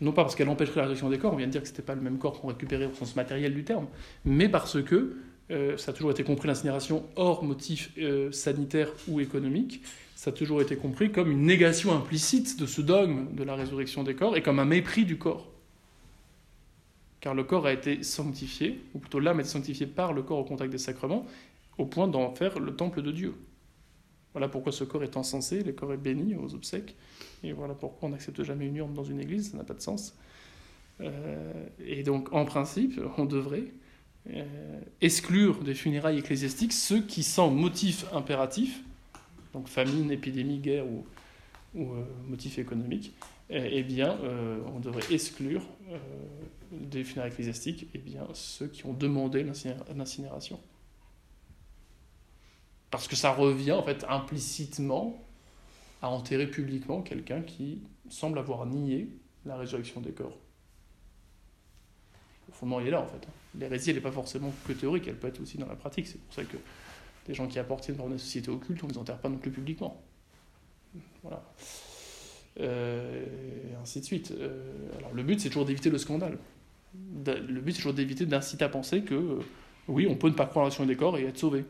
Non 0.00 0.12
pas 0.12 0.22
parce 0.22 0.34
qu'elle 0.34 0.48
empêcherait 0.48 0.76
la 0.76 0.82
résurrection 0.82 1.10
des 1.10 1.18
corps, 1.18 1.32
on 1.32 1.36
vient 1.36 1.46
de 1.46 1.52
dire 1.52 1.62
que 1.62 1.68
ce 1.68 1.72
n'était 1.72 1.82
pas 1.82 1.94
le 1.94 2.00
même 2.00 2.18
corps 2.18 2.40
qu'on 2.40 2.48
récupérait 2.48 2.86
au 2.86 2.94
sens 2.94 3.16
matériel 3.16 3.54
du 3.54 3.64
terme, 3.64 3.86
mais 4.24 4.48
parce 4.48 4.82
que 4.82 5.16
euh, 5.50 5.76
ça 5.76 5.92
a 5.92 5.94
toujours 5.94 6.10
été 6.10 6.24
compris 6.24 6.46
l'incinération 6.46 7.04
hors 7.16 7.42
motif 7.42 7.90
euh, 7.98 8.30
sanitaire 8.32 8.90
ou 9.08 9.20
économique. 9.20 9.82
Ça 10.14 10.30
a 10.30 10.32
toujours 10.32 10.60
été 10.60 10.76
compris 10.76 11.10
comme 11.10 11.30
une 11.30 11.44
négation 11.44 11.94
implicite 11.94 12.58
de 12.58 12.66
ce 12.66 12.80
dogme 12.80 13.34
de 13.34 13.44
la 13.44 13.54
résurrection 13.54 14.02
des 14.02 14.14
corps 14.14 14.36
et 14.36 14.42
comme 14.42 14.58
un 14.58 14.64
mépris 14.64 15.04
du 15.04 15.16
corps. 15.16 15.48
Car 17.20 17.34
le 17.34 17.44
corps 17.44 17.66
a 17.66 17.72
été 17.72 18.02
sanctifié, 18.02 18.80
ou 18.94 18.98
plutôt 18.98 19.20
l'âme 19.20 19.38
a 19.38 19.40
été 19.40 19.50
sanctifiée 19.50 19.86
par 19.86 20.12
le 20.12 20.22
corps 20.22 20.38
au 20.38 20.44
contact 20.44 20.70
des 20.70 20.78
sacrements, 20.78 21.26
au 21.78 21.86
point 21.86 22.08
d'en 22.08 22.34
faire 22.34 22.58
le 22.58 22.76
temple 22.76 23.02
de 23.02 23.10
Dieu. 23.10 23.34
Voilà 24.32 24.48
pourquoi 24.48 24.72
ce 24.72 24.84
corps 24.84 25.02
est 25.02 25.16
encensé, 25.16 25.62
le 25.62 25.72
corps 25.72 25.92
est 25.92 25.98
béni 25.98 26.34
aux 26.36 26.54
obsèques, 26.54 26.94
et 27.42 27.52
voilà 27.52 27.74
pourquoi 27.74 28.08
on 28.08 28.12
n'accepte 28.12 28.42
jamais 28.42 28.66
une 28.66 28.76
urne 28.76 28.94
dans 28.94 29.04
une 29.04 29.20
église, 29.20 29.52
ça 29.52 29.56
n'a 29.56 29.64
pas 29.64 29.74
de 29.74 29.80
sens. 29.80 30.14
Euh, 31.00 31.66
et 31.84 32.02
donc, 32.02 32.32
en 32.32 32.44
principe, 32.44 33.00
on 33.16 33.24
devrait 33.24 33.72
euh, 34.30 34.80
exclure 35.00 35.62
des 35.62 35.74
funérailles 35.74 36.18
ecclésiastiques 36.18 36.72
ceux 36.72 37.00
qui, 37.02 37.22
sans 37.22 37.50
motif 37.50 38.04
impératif, 38.12 38.82
donc 39.52 39.68
famine, 39.68 40.10
épidémie, 40.10 40.58
guerre 40.58 40.86
ou, 40.86 41.04
euh, 41.76 42.04
motif 42.28 42.58
économique, 42.58 43.14
eh, 43.50 43.82
bien, 43.82 44.18
on 44.74 44.78
devrait 44.78 45.10
exclure 45.10 45.62
des 46.70 47.02
funérailles 47.02 47.30
ecclésiastiques 47.30 47.86
eh 47.94 47.98
bien, 47.98 48.26
ceux 48.34 48.66
qui 48.66 48.84
ont 48.84 48.92
demandé 48.92 49.42
l'incinération. 49.96 50.60
Parce 52.90 53.08
que 53.08 53.16
ça 53.16 53.32
revient 53.32 53.72
en 53.72 53.82
fait 53.82 54.04
implicitement 54.08 55.22
à 56.00 56.08
enterrer 56.08 56.46
publiquement 56.46 57.02
quelqu'un 57.02 57.42
qui 57.42 57.82
semble 58.08 58.38
avoir 58.38 58.64
nié 58.66 59.10
la 59.44 59.56
résurrection 59.56 60.00
des 60.00 60.12
corps. 60.12 60.36
Le 62.48 62.54
fondement 62.54 62.80
il 62.80 62.88
est 62.88 62.90
là 62.90 63.02
en 63.02 63.06
fait. 63.06 63.26
L'hérésie, 63.58 63.90
elle 63.90 63.96
n'est 63.96 64.02
pas 64.02 64.12
forcément 64.12 64.52
que 64.66 64.72
théorique, 64.72 65.06
elle 65.08 65.18
peut 65.18 65.28
être 65.28 65.40
aussi 65.40 65.58
dans 65.58 65.66
la 65.66 65.76
pratique. 65.76 66.06
C'est 66.06 66.20
pour 66.20 66.34
ça 66.34 66.44
que 66.44 66.56
des 67.26 67.34
gens 67.34 67.46
qui 67.46 67.58
appartiennent 67.58 67.96
dans 67.96 68.08
une 68.08 68.18
société 68.18 68.50
occulte, 68.50 68.82
on 68.82 68.86
ne 68.86 68.92
les 68.92 68.98
enterre 68.98 69.18
pas 69.18 69.28
non 69.28 69.36
plus 69.36 69.50
publiquement. 69.50 70.02
Voilà. 71.22 71.42
Euh, 72.60 73.24
et 73.70 73.74
ainsi 73.80 74.00
de 74.00 74.04
suite. 74.04 74.32
Euh, 74.32 74.72
alors 74.98 75.12
le 75.12 75.22
but, 75.22 75.40
c'est 75.40 75.48
toujours 75.48 75.64
d'éviter 75.64 75.90
le 75.90 75.98
scandale. 75.98 76.38
Le 77.24 77.60
but, 77.60 77.72
c'est 77.72 77.78
toujours 77.78 77.94
d'éviter 77.94 78.26
d'inciter 78.26 78.64
à 78.64 78.68
penser 78.68 79.02
que, 79.02 79.14
euh, 79.14 79.38
oui, 79.88 80.06
on 80.08 80.16
peut 80.16 80.28
ne 80.28 80.34
pas 80.34 80.46
croire 80.46 80.68
la 80.68 80.86
des 80.86 80.96
corps 80.96 81.18
et 81.18 81.24
être 81.24 81.38
sauvé. 81.38 81.64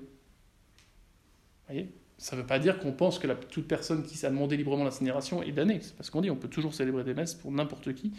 Voyez 1.69 1.89
Ça 2.19 2.37
ne 2.37 2.41
veut 2.41 2.47
pas 2.47 2.59
dire 2.59 2.79
qu'on 2.79 2.93
pense 2.93 3.19
que 3.19 3.27
toute 3.51 3.69
personne 3.69 4.03
qui 4.03 4.17
s'est 4.17 4.29
demandé 4.29 4.57
librement 4.57 4.85
l'incinération 4.85 5.43
est 5.43 5.53
damnée. 5.53 5.79
C'est 5.81 5.95
parce 5.95 6.11
qu'on 6.11 6.21
dit 6.21 6.31
on 6.31 6.37
peut 6.37 6.49
toujours 6.49 6.75
célébrer 6.75 7.05
des 7.05 7.15
messes 7.15 7.35
pour 7.35 7.53
n'importe 7.53 7.95
qui, 7.95 8.13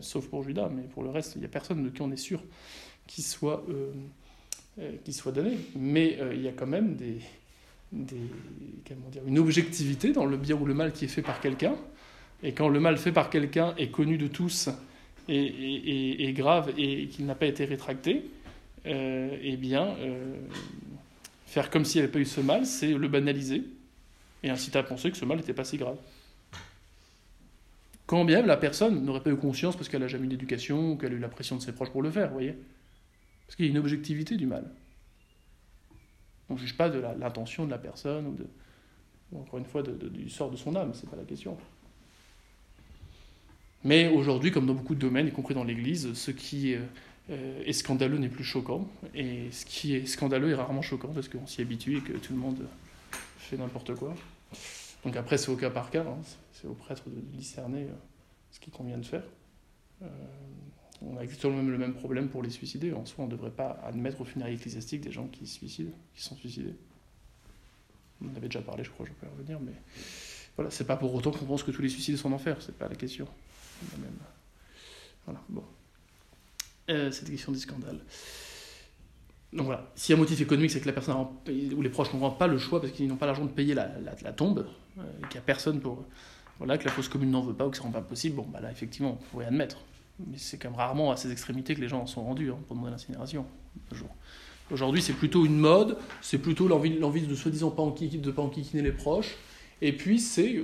sauf 0.00 0.28
pour 0.28 0.42
Judas, 0.42 0.70
mais 0.74 0.82
pour 0.82 1.02
le 1.02 1.10
reste, 1.10 1.34
il 1.36 1.40
n'y 1.40 1.44
a 1.44 1.48
personne 1.48 1.82
de 1.82 1.90
qui 1.90 2.02
on 2.02 2.10
est 2.10 2.16
sûr 2.16 2.40
qui 3.06 3.22
soit, 3.22 3.64
euh, 3.68 3.92
euh, 4.78 5.32
donné. 5.32 5.56
Mais 5.76 6.18
euh, 6.20 6.34
il 6.34 6.42
y 6.42 6.48
a 6.48 6.52
quand 6.52 6.66
même 6.66 6.96
des, 6.96 7.18
comment 8.88 9.08
dire, 9.10 9.22
une 9.26 9.38
objectivité 9.38 10.12
dans 10.12 10.26
le 10.26 10.36
bien 10.36 10.56
ou 10.56 10.66
le 10.66 10.74
mal 10.74 10.92
qui 10.92 11.04
est 11.04 11.08
fait 11.08 11.22
par 11.22 11.40
quelqu'un. 11.40 11.76
Et 12.42 12.52
quand 12.52 12.68
le 12.68 12.80
mal 12.80 12.98
fait 12.98 13.12
par 13.12 13.30
quelqu'un 13.30 13.74
est 13.76 13.90
connu 13.90 14.18
de 14.18 14.26
tous 14.26 14.68
et, 15.28 16.28
et, 16.28 16.32
grave 16.34 16.72
et 16.76 17.06
qu'il 17.06 17.24
n'a 17.24 17.34
pas 17.34 17.46
été 17.46 17.64
rétracté, 17.64 18.30
eh 18.84 19.56
bien, 19.56 19.96
faire 21.54 21.70
comme 21.70 21.84
s'il 21.84 22.00
n'y 22.00 22.04
avait 22.04 22.12
pas 22.12 22.18
eu 22.18 22.24
ce 22.24 22.40
mal, 22.40 22.66
c'est 22.66 22.92
le 22.92 23.06
banaliser 23.06 23.62
et 24.42 24.50
inciter 24.50 24.76
à 24.76 24.82
penser 24.82 25.12
que 25.12 25.16
ce 25.16 25.24
mal 25.24 25.38
n'était 25.38 25.54
pas 25.54 25.64
si 25.64 25.76
grave. 25.76 25.96
Quand 28.06 28.24
bien 28.24 28.42
la 28.42 28.56
personne 28.56 29.04
n'aurait 29.04 29.22
pas 29.22 29.30
eu 29.30 29.36
conscience 29.36 29.76
parce 29.76 29.88
qu'elle 29.88 30.00
n'a 30.00 30.08
jamais 30.08 30.26
eu 30.26 30.30
d'éducation 30.30 30.92
ou 30.92 30.96
qu'elle 30.96 31.12
a 31.12 31.14
eu 31.14 31.20
la 31.20 31.28
pression 31.28 31.56
de 31.56 31.62
ses 31.62 31.72
proches 31.72 31.90
pour 31.90 32.02
le 32.02 32.10
faire, 32.10 32.26
vous 32.26 32.34
voyez 32.34 32.56
parce 33.46 33.56
qu'il 33.56 33.66
y 33.66 33.68
a 33.68 33.70
une 33.70 33.78
objectivité 33.78 34.36
du 34.36 34.46
mal. 34.46 34.68
On 36.48 36.54
ne 36.54 36.58
juge 36.58 36.76
pas 36.76 36.88
de 36.88 36.98
l'intention 36.98 37.66
de 37.66 37.70
la 37.70 37.78
personne 37.78 38.26
ou, 38.26 38.34
de, 38.34 38.46
encore 39.38 39.58
une 39.58 39.64
fois 39.64 39.82
du 39.82 40.28
sort 40.28 40.50
de 40.50 40.56
son 40.56 40.74
âme, 40.74 40.92
c'est 40.92 41.08
pas 41.08 41.16
la 41.16 41.24
question. 41.24 41.56
Mais 43.84 44.08
aujourd'hui, 44.08 44.50
comme 44.50 44.66
dans 44.66 44.74
beaucoup 44.74 44.94
de 44.94 45.00
domaines, 45.00 45.28
y 45.28 45.32
compris 45.32 45.54
dans 45.54 45.64
l'Église, 45.64 46.14
ce 46.14 46.30
qui 46.30 46.74
euh, 47.30 47.62
euh, 47.66 47.72
scandaleux 47.72 48.18
n'est 48.18 48.28
plus 48.28 48.44
choquant. 48.44 48.88
Et 49.14 49.50
ce 49.50 49.64
qui 49.64 49.94
est 49.94 50.06
scandaleux 50.06 50.50
est 50.50 50.54
rarement 50.54 50.82
choquant 50.82 51.08
parce 51.08 51.28
qu'on 51.28 51.46
s'y 51.46 51.60
habitue 51.62 51.98
et 51.98 52.00
que 52.00 52.12
tout 52.12 52.32
le 52.32 52.38
monde 52.38 52.66
fait 53.38 53.56
n'importe 53.56 53.94
quoi. 53.94 54.14
Donc 55.04 55.16
après, 55.16 55.36
c'est 55.36 55.50
au 55.50 55.56
cas 55.56 55.70
par 55.70 55.90
cas, 55.90 56.02
hein. 56.02 56.18
c'est 56.52 56.66
au 56.66 56.74
prêtre 56.74 57.04
de 57.08 57.20
discerner 57.36 57.82
euh, 57.82 57.94
ce 58.50 58.58
qu'il 58.58 58.72
convient 58.72 58.98
de 58.98 59.04
faire. 59.04 59.24
Euh, 60.02 60.06
on 61.02 61.16
a 61.18 61.20
exactement 61.20 61.60
le 61.60 61.78
même 61.78 61.94
problème 61.94 62.28
pour 62.28 62.42
les 62.42 62.50
suicidés. 62.50 62.92
En 62.92 63.04
soi, 63.04 63.24
on 63.24 63.26
ne 63.26 63.32
devrait 63.32 63.50
pas 63.50 63.78
admettre 63.84 64.22
au 64.22 64.24
funérailles 64.24 64.54
ecclésiastique 64.54 65.02
des 65.02 65.12
gens 65.12 65.26
qui 65.26 65.46
se 65.46 65.54
suicident, 65.56 65.92
qui 66.14 66.22
sont 66.22 66.36
suicidés. 66.36 66.74
On 68.22 68.28
en 68.28 68.36
avait 68.36 68.48
déjà 68.48 68.62
parlé, 68.62 68.84
je 68.84 68.90
crois, 68.90 69.04
je 69.04 69.12
peux 69.12 69.26
revenir, 69.26 69.60
mais 69.60 69.74
voilà, 70.56 70.70
c'est 70.70 70.86
pas 70.86 70.96
pour 70.96 71.14
autant 71.14 71.30
qu'on 71.30 71.44
pense 71.44 71.62
que 71.62 71.72
tous 71.72 71.82
les 71.82 71.90
suicides 71.90 72.16
sont 72.16 72.32
en 72.32 72.36
enfer, 72.36 72.56
c'est 72.62 72.76
pas 72.78 72.88
la 72.88 72.94
question. 72.94 73.26
Voilà, 75.26 75.42
bon. 75.50 75.64
Euh, 76.90 77.10
cette 77.10 77.30
question 77.30 77.50
du 77.50 77.58
scandale. 77.58 77.98
Donc 79.54 79.66
voilà, 79.66 79.90
a 79.96 80.12
un 80.12 80.16
motif 80.16 80.40
économique, 80.40 80.70
c'est 80.70 80.80
que 80.80 80.86
la 80.86 80.92
personne 80.92 81.16
ou 81.74 81.80
les 81.80 81.88
proches 81.88 82.12
n'ont 82.12 82.30
pas 82.30 82.46
le 82.46 82.58
choix 82.58 82.80
parce 82.80 82.92
qu'ils 82.92 83.06
n'ont 83.06 83.16
pas 83.16 83.26
l'argent 83.26 83.44
de 83.44 83.50
payer 83.50 83.72
la, 83.72 83.88
la, 84.22 84.32
tombe, 84.32 84.66
euh, 84.98 85.02
qu'il 85.28 85.38
n'y 85.38 85.38
a 85.38 85.42
personne 85.46 85.80
pour. 85.80 86.04
Voilà, 86.58 86.78
que 86.78 86.84
la 86.84 86.90
fausse 86.90 87.08
commune 87.08 87.30
n'en 87.30 87.40
veut 87.40 87.54
pas 87.54 87.66
ou 87.66 87.70
que 87.70 87.76
ça 87.76 87.82
ne 87.82 87.88
rend 87.88 87.92
pas 87.92 88.00
possible, 88.00 88.36
bon, 88.36 88.46
bah 88.52 88.60
là, 88.60 88.70
effectivement, 88.70 89.18
on 89.20 89.30
pourrait 89.30 89.46
admettre. 89.46 89.78
Mais 90.26 90.38
c'est 90.38 90.56
quand 90.56 90.70
même 90.70 90.78
rarement 90.78 91.10
à 91.10 91.16
ces 91.16 91.32
extrémités 91.32 91.74
que 91.74 91.80
les 91.80 91.88
gens 91.88 92.02
en 92.02 92.06
sont 92.06 92.22
rendus 92.22 92.50
hein, 92.50 92.58
pour 92.66 92.76
demander 92.76 92.92
l'incinération. 92.92 93.44
Aujourd'hui, 94.70 95.02
c'est 95.02 95.14
plutôt 95.14 95.44
une 95.44 95.58
mode, 95.58 95.98
c'est 96.20 96.38
plutôt 96.38 96.68
l'envie 96.68 97.26
de 97.26 97.34
soi-disant 97.34 97.70
pas, 97.70 97.82
de 97.82 98.30
pas 98.30 98.42
enquiquiner 98.42 98.82
les 98.82 98.92
proches. 98.92 99.34
Et 99.82 99.92
puis, 99.92 100.18
c'est, 100.18 100.56
euh, 100.56 100.62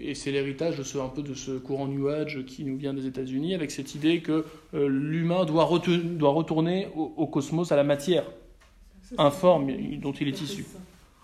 et 0.00 0.14
c'est 0.14 0.30
l'héritage 0.30 0.76
de 0.76 0.82
ce, 0.82 0.98
un 0.98 1.08
peu 1.08 1.22
de 1.22 1.34
ce 1.34 1.52
courant 1.52 1.88
New 1.88 2.08
Age 2.08 2.44
qui 2.46 2.64
nous 2.64 2.76
vient 2.76 2.94
des 2.94 3.06
États-Unis, 3.06 3.54
avec 3.54 3.70
cette 3.70 3.94
idée 3.94 4.20
que 4.20 4.44
euh, 4.74 4.88
l'humain 4.88 5.44
doit, 5.44 5.68
doit 5.86 6.30
retourner 6.30 6.88
au, 6.94 7.26
cosmos, 7.26 7.72
à 7.72 7.76
la 7.76 7.84
matière 7.84 8.24
informe 9.18 9.72
dont 10.00 10.12
il 10.12 10.28
est 10.28 10.40
issu. 10.40 10.64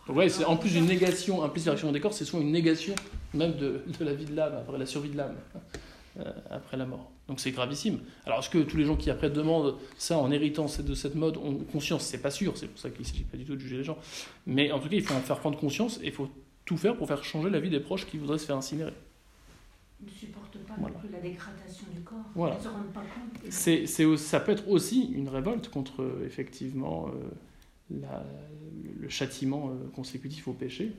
Donc, 0.06 0.16
ouais, 0.16 0.28
c'est 0.28 0.44
en 0.44 0.56
plus 0.56 0.74
une 0.74 0.86
négation, 0.86 1.44
un 1.44 1.48
plus 1.48 1.62
direction 1.62 1.92
des 1.92 2.00
corps, 2.00 2.14
c'est 2.14 2.24
souvent 2.24 2.42
une 2.42 2.52
négation 2.52 2.94
même 3.34 3.56
de, 3.56 3.82
de 3.98 4.04
la 4.04 4.14
vie 4.14 4.24
de 4.24 4.34
l'âme, 4.34 4.54
après 4.60 4.78
la 4.78 4.86
survie 4.86 5.10
de 5.10 5.16
l'âme, 5.16 5.34
euh, 6.18 6.24
après 6.50 6.76
la 6.76 6.86
mort. 6.86 7.10
Donc 7.28 7.40
c'est 7.40 7.50
gravissime. 7.50 8.00
Alors 8.24 8.38
est-ce 8.38 8.48
que 8.48 8.58
tous 8.58 8.78
les 8.78 8.84
gens 8.84 8.96
qui 8.96 9.10
après 9.10 9.28
demandent 9.28 9.76
ça 9.98 10.16
en 10.16 10.30
héritant 10.30 10.66
de 10.78 10.94
cette 10.94 11.14
mode 11.14 11.36
ont 11.36 11.54
conscience? 11.70 12.04
C'est 12.04 12.22
pas 12.22 12.30
sûr, 12.30 12.56
c'est 12.56 12.68
pour 12.68 12.78
ça 12.78 12.88
qu'il 12.88 13.02
ne 13.02 13.06
s'agit 13.06 13.24
pas 13.24 13.36
du 13.36 13.44
tout 13.44 13.54
de 13.54 13.60
juger 13.60 13.76
les 13.76 13.84
gens. 13.84 13.98
Mais 14.46 14.72
en 14.72 14.78
tout 14.78 14.88
cas, 14.88 14.96
il 14.96 15.02
faut 15.02 15.14
en 15.14 15.20
faire 15.20 15.38
prendre 15.38 15.58
conscience 15.58 16.00
et 16.02 16.06
il 16.06 16.12
faut 16.12 16.30
tout 16.68 16.76
faire 16.76 16.94
pour 16.96 17.08
faire 17.08 17.24
changer 17.24 17.48
la 17.48 17.60
vie 17.60 17.70
des 17.70 17.80
proches 17.80 18.06
qui 18.06 18.18
voudraient 18.18 18.38
se 18.38 18.44
faire 18.44 18.56
incinérer. 18.56 18.92
Ils 20.00 20.06
ne 20.06 20.10
supportent 20.10 20.58
pas 20.58 20.74
la 21.10 21.18
dégradation 21.18 21.86
du 21.94 22.02
corps. 22.02 22.18
Voilà. 22.34 22.56
Ils 22.56 22.58
ne 22.58 22.62
se 22.62 22.68
rendent 22.68 22.92
pas 22.92 23.00
compte. 23.00 23.50
C'est, 23.50 23.86
c'est, 23.86 24.16
ça 24.18 24.38
peut 24.38 24.52
être 24.52 24.68
aussi 24.68 25.06
une 25.06 25.30
révolte 25.30 25.70
contre, 25.70 26.20
effectivement, 26.26 27.08
euh, 27.08 27.98
la, 28.02 28.22
le 29.00 29.08
châtiment 29.08 29.70
euh, 29.70 29.88
consécutif 29.96 30.46
au 30.46 30.52
péché. 30.52 30.92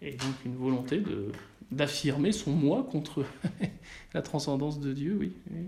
Et 0.00 0.12
donc 0.12 0.44
une 0.46 0.54
volonté 0.54 1.00
de, 1.00 1.32
d'affirmer 1.72 2.30
son 2.30 2.52
moi 2.52 2.86
contre 2.88 3.24
la 4.14 4.22
transcendance 4.22 4.78
de 4.78 4.92
Dieu, 4.92 5.16
oui, 5.18 5.32
oui 5.50 5.66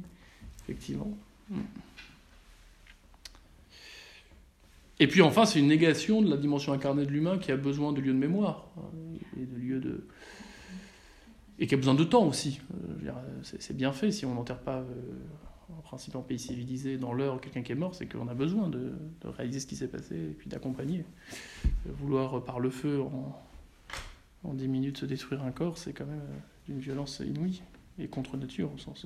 effectivement. 0.63 1.11
Mm. 1.51 1.59
Et 5.03 5.09
puis 5.09 5.21
enfin, 5.21 5.47
c'est 5.47 5.59
une 5.59 5.67
négation 5.67 6.23
de 6.23 6.31
la 6.31 6.37
dimension 6.37 6.73
incarnée 6.73 7.05
de 7.05 7.11
l'humain 7.11 7.37
qui 7.37 7.51
a 7.51 7.57
besoin 7.57 7.93
de 7.93 8.01
lieux 8.01 8.13
de 8.13 8.19
mémoire 8.19 8.69
hein, 8.79 8.83
et 9.37 9.45
de 9.45 9.57
lieux 9.57 9.81
de 9.81 10.07
et 11.59 11.67
qui 11.67 11.75
a 11.75 11.77
besoin 11.77 11.95
de 11.95 12.05
temps 12.05 12.25
aussi. 12.25 12.61
Euh, 12.73 13.11
c'est 13.43 13.77
bien 13.77 13.93
fait 13.93 14.13
si 14.13 14.25
on 14.27 14.35
n'enterre 14.35 14.61
pas, 14.61 14.79
euh, 14.79 14.85
en 15.77 15.81
principe 15.83 16.15
en 16.15 16.23
pays 16.23 16.39
civilisé, 16.39 16.99
dans 16.99 17.13
l'heure 17.13 17.41
quelqu'un 17.41 17.63
qui 17.63 17.73
est 17.73 17.77
mort, 17.77 17.97
c'est 17.97 18.07
qu'on 18.07 18.29
a 18.29 18.35
besoin 18.35 18.69
de, 18.69 18.93
réaliser 19.25 19.59
ce 19.59 19.67
qui 19.67 19.75
s'est 19.75 19.89
passé 19.89 20.15
et 20.15 20.35
puis 20.39 20.49
d'accompagner. 20.49 21.05
Euh, 21.65 21.91
vouloir 21.99 22.45
par 22.45 22.61
le 22.61 22.71
feu 22.71 23.03
en, 23.03 23.37
en 24.45 24.55
10 24.55 24.69
minutes 24.69 24.99
se 24.99 25.07
détruire 25.07 25.43
un 25.43 25.51
corps, 25.51 25.79
c'est 25.79 25.93
quand 25.93 26.07
même 26.07 26.23
d'une 26.67 26.79
violence 26.79 27.21
inouïe 27.27 27.61
et 27.99 28.07
contre 28.07 28.37
nature 28.37 28.73
au 28.73 28.79
sens. 28.79 29.05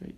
Oui. 0.00 0.14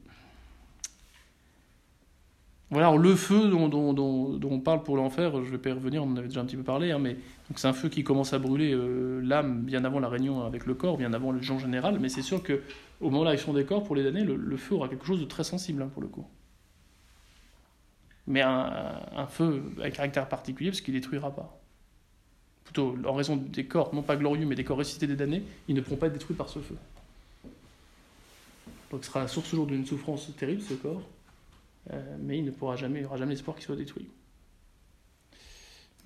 Voilà, 2.71 2.95
le 2.95 3.17
feu 3.17 3.49
dont, 3.49 4.41
on 4.45 4.61
parle 4.61 4.83
pour 4.83 4.97
l'enfer, 4.97 5.33
je 5.33 5.39
ne 5.39 5.45
vais 5.53 5.59
pas 5.59 5.71
y 5.71 5.73
revenir, 5.73 6.03
on 6.03 6.13
en 6.13 6.17
avait 6.17 6.29
déjà 6.29 6.43
un 6.43 6.45
petit 6.45 6.57
peu 6.57 6.63
parlé, 6.63 6.91
hein, 6.91 6.99
mais 6.99 7.17
c'est 7.57 7.67
un 7.67 7.73
feu 7.73 7.89
qui 7.89 8.05
commence 8.05 8.35
à 8.35 8.39
brûler 8.39 8.73
euh, 8.75 9.23
l'âme 9.23 9.63
bien 9.63 9.85
avant 9.87 10.01
la 10.01 10.09
réunion 10.09 10.43
avec 10.43 10.67
le 10.67 10.75
corps, 10.75 10.99
bien 10.99 11.15
avant 11.15 11.33
le 11.33 11.41
gens 11.41 11.59
général, 11.59 11.99
mais 11.99 12.11
c'est 12.11 12.21
sûr 12.21 12.43
que 12.43 12.61
au 13.01 13.07
moment 13.07 13.21
de 13.21 13.25
la 13.25 13.31
réaction 13.31 13.55
des 13.55 13.65
corps, 13.65 13.85
pour 13.85 13.97
les 13.97 14.05
damnés, 14.05 14.23
le, 14.23 14.57
feu 14.59 14.75
aura 14.75 14.89
quelque 14.89 15.07
chose 15.07 15.21
de 15.21 15.25
très 15.25 15.45
sensible 15.45 15.81
hein, 15.81 15.89
pour 15.95 16.03
le 16.03 16.09
coup. 16.09 16.27
Mais 18.27 18.43
un, 18.43 19.27
feu 19.31 19.63
à 19.83 19.91
caractère 19.91 20.29
particulier, 20.29 20.69
parce 20.69 20.83
qu'il 20.83 20.93
ne 20.93 20.99
détruira 20.99 21.35
pas. 21.35 21.59
Plutôt, 22.65 22.99
en 23.07 23.15
raison 23.15 23.37
des 23.37 23.65
corps, 23.65 23.95
non 23.95 24.03
pas 24.03 24.17
glorieux, 24.17 24.45
mais 24.45 24.57
des 24.57 24.65
corps 24.65 24.77
ressuscités 24.77 25.07
des 25.07 25.17
damnés, 25.17 25.43
ils 25.69 25.75
ne 25.75 25.81
pourront 25.81 25.97
pas 25.97 26.09
être 26.09 26.13
détruits 26.13 26.37
par 26.37 26.51
ce 26.51 26.59
feu. 26.59 26.77
Donc 28.91 29.05
ce 29.05 29.09
sera 29.09 29.21
la 29.21 29.29
source 29.29 29.49
toujours 29.49 29.67
d'une 29.67 29.87
souffrance 29.87 30.31
terrible, 30.37 30.61
ce 30.61 30.75
corps 30.75 31.01
euh, 31.93 32.17
mais 32.21 32.39
il 32.39 32.45
ne 32.45 32.51
pourra 32.51 32.77
jamais, 32.77 32.99
il 32.99 33.03
n'y 33.03 33.07
aura 33.07 33.17
jamais 33.17 33.33
l'espoir 33.33 33.57
qu'il 33.57 33.67
soit 33.67 33.77
détruit. 33.77 34.09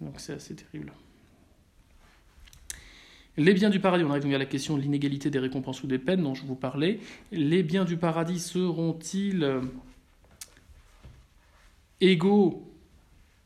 Donc 0.01 0.21
c'est 0.21 0.35
assez 0.35 0.55
terrible. 0.55 0.93
Les 3.39 3.55
biens 3.55 3.71
du 3.71 3.81
paradis, 3.81 4.05
on 4.05 4.11
arrive 4.11 4.25
donc 4.25 4.35
à 4.35 4.39
la 4.39 4.45
question 4.45 4.77
de 4.77 4.83
l'inégalité 4.83 5.31
des 5.31 5.39
récompenses 5.39 5.83
ou 5.83 5.87
des 5.87 5.99
peines 5.99 6.23
dont 6.23 6.35
je 6.35 6.45
vous 6.45 6.55
parlais. 6.55 7.01
Les 7.31 7.63
biens 7.63 7.87
du 7.87 7.97
paradis 7.97 8.39
seront-ils 8.39 9.43
euh, 9.43 9.63
égaux 12.01 12.71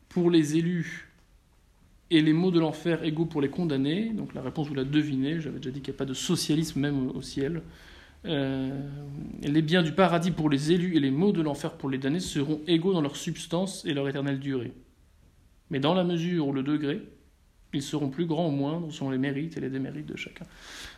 pour 0.09 0.29
les 0.29 0.57
élus 0.57 1.09
et 2.11 2.21
les 2.21 2.33
maux 2.33 2.51
de 2.51 2.59
l'enfer 2.59 3.05
égaux 3.05 3.27
pour 3.27 3.41
les 3.41 3.49
condamnés? 3.49 4.11
Donc 4.11 4.35
la 4.35 4.43
réponse, 4.43 4.67
vous 4.67 4.75
la 4.75 4.85
devinez, 4.85 5.41
j'avais 5.41 5.59
déjà 5.59 5.71
dit 5.71 5.81
qu'il 5.81 5.93
n'y 5.93 5.97
a 5.97 5.99
pas 5.99 6.05
de 6.05 6.15
socialisme 6.15 6.81
même 6.81 7.11
au 7.11 7.23
ciel. 7.23 7.63
Euh, 8.27 8.71
les 9.43 9.63
biens 9.63 9.83
du 9.83 9.93
paradis 9.93 10.31
pour 10.31 10.51
les 10.51 10.73
élus 10.73 10.97
et 10.97 11.01
les 11.01 11.11
maux 11.11 11.33
de 11.33 11.43
l'enfer 11.43 11.73
pour 11.73 11.89
les 11.89 11.99
damnés 11.99 12.21
seront 12.21 12.61
égaux 12.67 12.93
dans 12.93 13.01
leur 13.01 13.17
substance 13.17 13.85
et 13.85 13.95
leur 13.95 14.09
éternelle 14.09 14.41
durée. 14.41 14.73
Mais 15.71 15.79
dans 15.79 15.95
la 15.95 16.05
mesure 16.05 16.49
où 16.49 16.53
le 16.53 16.63
degré, 16.63 17.03
ils 17.73 17.83
seront 17.83 18.09
plus 18.09 18.27
grands 18.27 18.49
ou 18.49 18.53
moindres 18.53 18.93
sont 18.93 19.11
les 19.11 19.19
mérites 19.19 19.57
et 19.57 19.61
les 19.61 19.69
démérites 19.69 20.07
de 20.07 20.17
chacun. 20.17 20.47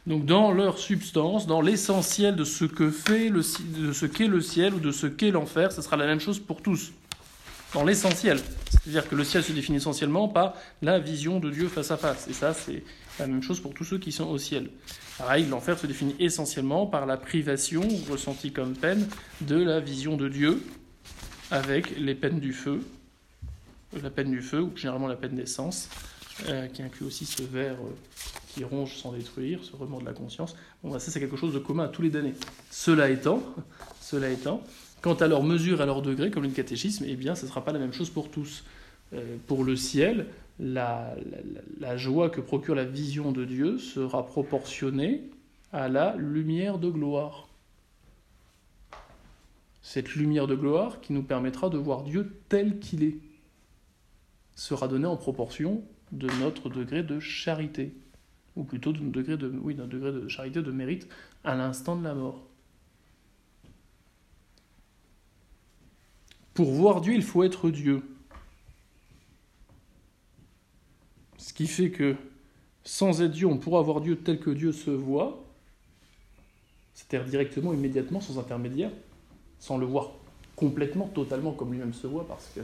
Donc 0.06 0.24
dans 0.24 0.52
leur 0.52 0.78
substance, 0.78 1.46
dans 1.46 1.60
l'essentiel 1.60 2.36
de 2.36 2.44
ce 2.44 2.64
que 2.64 2.90
fait 2.90 3.28
le, 3.28 3.42
de 3.78 3.92
ce 3.92 4.06
qu'est 4.06 4.28
le 4.28 4.40
ciel 4.40 4.74
ou 4.74 4.80
de 4.80 4.92
ce 4.92 5.06
qu'est 5.06 5.30
l'enfer, 5.30 5.72
ce 5.72 5.82
sera 5.82 5.96
la 5.96 6.06
même 6.06 6.20
chose 6.20 6.38
pour 6.38 6.62
tous. 6.62 6.92
Dans 7.74 7.84
l'essentiel. 7.84 8.38
C'est-à-dire 8.70 9.08
que 9.08 9.14
le 9.14 9.24
ciel 9.24 9.42
se 9.42 9.52
définit 9.52 9.76
essentiellement 9.76 10.28
par 10.28 10.54
la 10.80 10.98
vision 10.98 11.38
de 11.38 11.50
Dieu 11.50 11.68
face 11.68 11.90
à 11.90 11.98
face. 11.98 12.26
Et 12.28 12.32
ça, 12.32 12.54
c'est 12.54 12.82
la 13.18 13.26
même 13.26 13.42
chose 13.42 13.60
pour 13.60 13.74
tous 13.74 13.84
ceux 13.84 13.98
qui 13.98 14.12
sont 14.12 14.28
au 14.28 14.38
ciel. 14.38 14.70
Pareil, 15.18 15.46
l'enfer 15.46 15.78
se 15.78 15.86
définit 15.86 16.14
essentiellement 16.18 16.86
par 16.86 17.06
la 17.06 17.16
privation 17.16 17.82
ressentie 18.10 18.52
comme 18.52 18.74
peine 18.74 19.08
de 19.40 19.56
la 19.56 19.80
vision 19.80 20.16
de 20.16 20.28
Dieu 20.28 20.62
avec 21.50 21.98
les 21.98 22.14
peines 22.14 22.40
du 22.40 22.52
feu, 22.52 22.80
la 24.02 24.10
peine 24.10 24.30
du 24.30 24.42
feu, 24.42 24.60
ou 24.60 24.76
généralement 24.76 25.08
la 25.08 25.16
peine 25.16 25.34
d'essence, 25.34 25.88
euh, 26.48 26.66
qui 26.68 26.82
inclut 26.82 27.06
aussi 27.06 27.26
ce 27.26 27.42
verre 27.42 27.74
euh, 27.74 27.94
qui 28.48 28.62
ronge 28.62 28.96
sans 28.96 29.12
détruire, 29.12 29.60
ce 29.64 29.74
remords 29.74 30.00
de 30.00 30.06
la 30.06 30.12
conscience. 30.12 30.54
Bon, 30.82 30.90
bah, 30.90 31.00
ça 31.00 31.10
c'est 31.10 31.20
quelque 31.20 31.36
chose 31.36 31.54
de 31.54 31.58
commun 31.58 31.84
à 31.84 31.88
tous 31.88 32.02
les 32.02 32.10
damnés. 32.10 32.34
Cela 32.70 33.10
étant, 33.10 33.42
cela 34.00 34.30
étant, 34.30 34.62
quant 35.00 35.14
à 35.14 35.26
leur 35.26 35.42
mesure 35.42 35.80
à 35.80 35.86
leur 35.86 36.02
degré, 36.02 36.30
comme 36.30 36.44
le 36.44 36.50
catéchisme, 36.50 37.04
eh 37.08 37.16
bien, 37.16 37.34
ce 37.34 37.44
ne 37.44 37.50
sera 37.50 37.64
pas 37.64 37.72
la 37.72 37.78
même 37.78 37.92
chose 37.92 38.10
pour 38.10 38.30
tous. 38.30 38.64
Euh, 39.14 39.36
pour 39.46 39.64
le 39.64 39.74
ciel, 39.74 40.26
la, 40.58 41.96
joie 41.96 42.30
que 42.30 42.40
procure 42.40 42.74
la 42.74 42.84
vision 42.84 43.32
de 43.32 43.44
Dieu 43.44 43.78
sera 43.78 44.26
proportionnée 44.26 45.30
à 45.72 45.88
la 45.88 46.16
lumière 46.16 46.78
de 46.78 46.90
gloire. 46.90 47.48
Cette 49.82 50.14
lumière 50.14 50.46
de 50.46 50.54
gloire 50.54 51.00
qui 51.00 51.12
nous 51.12 51.22
permettra 51.22 51.70
de 51.70 51.78
voir 51.78 52.02
Dieu 52.02 52.40
tel 52.48 52.78
qu'il 52.78 53.04
est 53.04 53.18
sera 54.54 54.88
donnée 54.88 55.06
en 55.06 55.16
proportion 55.16 55.82
de 56.10 56.28
notre 56.40 56.68
degré 56.68 57.02
de 57.02 57.20
charité, 57.20 57.94
ou 58.56 58.64
plutôt 58.64 58.92
d'un 58.92 59.06
degré 59.06 59.36
de, 59.36 59.48
oui, 59.62 59.74
d'un 59.74 59.86
degré 59.86 60.12
de 60.12 60.26
charité, 60.28 60.62
de 60.62 60.72
mérite 60.72 61.08
à 61.44 61.54
l'instant 61.54 61.96
de 61.96 62.02
la 62.02 62.14
mort. 62.14 62.42
Pour 66.54 66.72
voir 66.72 67.00
Dieu, 67.00 67.14
il 67.14 67.22
faut 67.22 67.44
être 67.44 67.70
Dieu. 67.70 68.02
Ce 71.38 71.52
qui 71.52 71.66
fait 71.66 71.90
que 71.90 72.16
sans 72.84 73.22
être 73.22 73.32
Dieu, 73.32 73.46
on 73.46 73.56
pourra 73.56 73.82
voir 73.82 74.00
Dieu 74.00 74.16
tel 74.16 74.38
que 74.40 74.50
Dieu 74.50 74.72
se 74.72 74.90
voit, 74.90 75.44
c'est-à-dire 76.94 77.28
directement, 77.28 77.72
immédiatement, 77.72 78.20
sans 78.20 78.38
intermédiaire, 78.38 78.90
sans 79.58 79.78
le 79.78 79.86
voir 79.86 80.12
complètement, 80.56 81.06
totalement 81.06 81.52
comme 81.52 81.72
lui-même 81.72 81.94
se 81.94 82.06
voit, 82.06 82.26
parce 82.26 82.50
que 82.54 82.60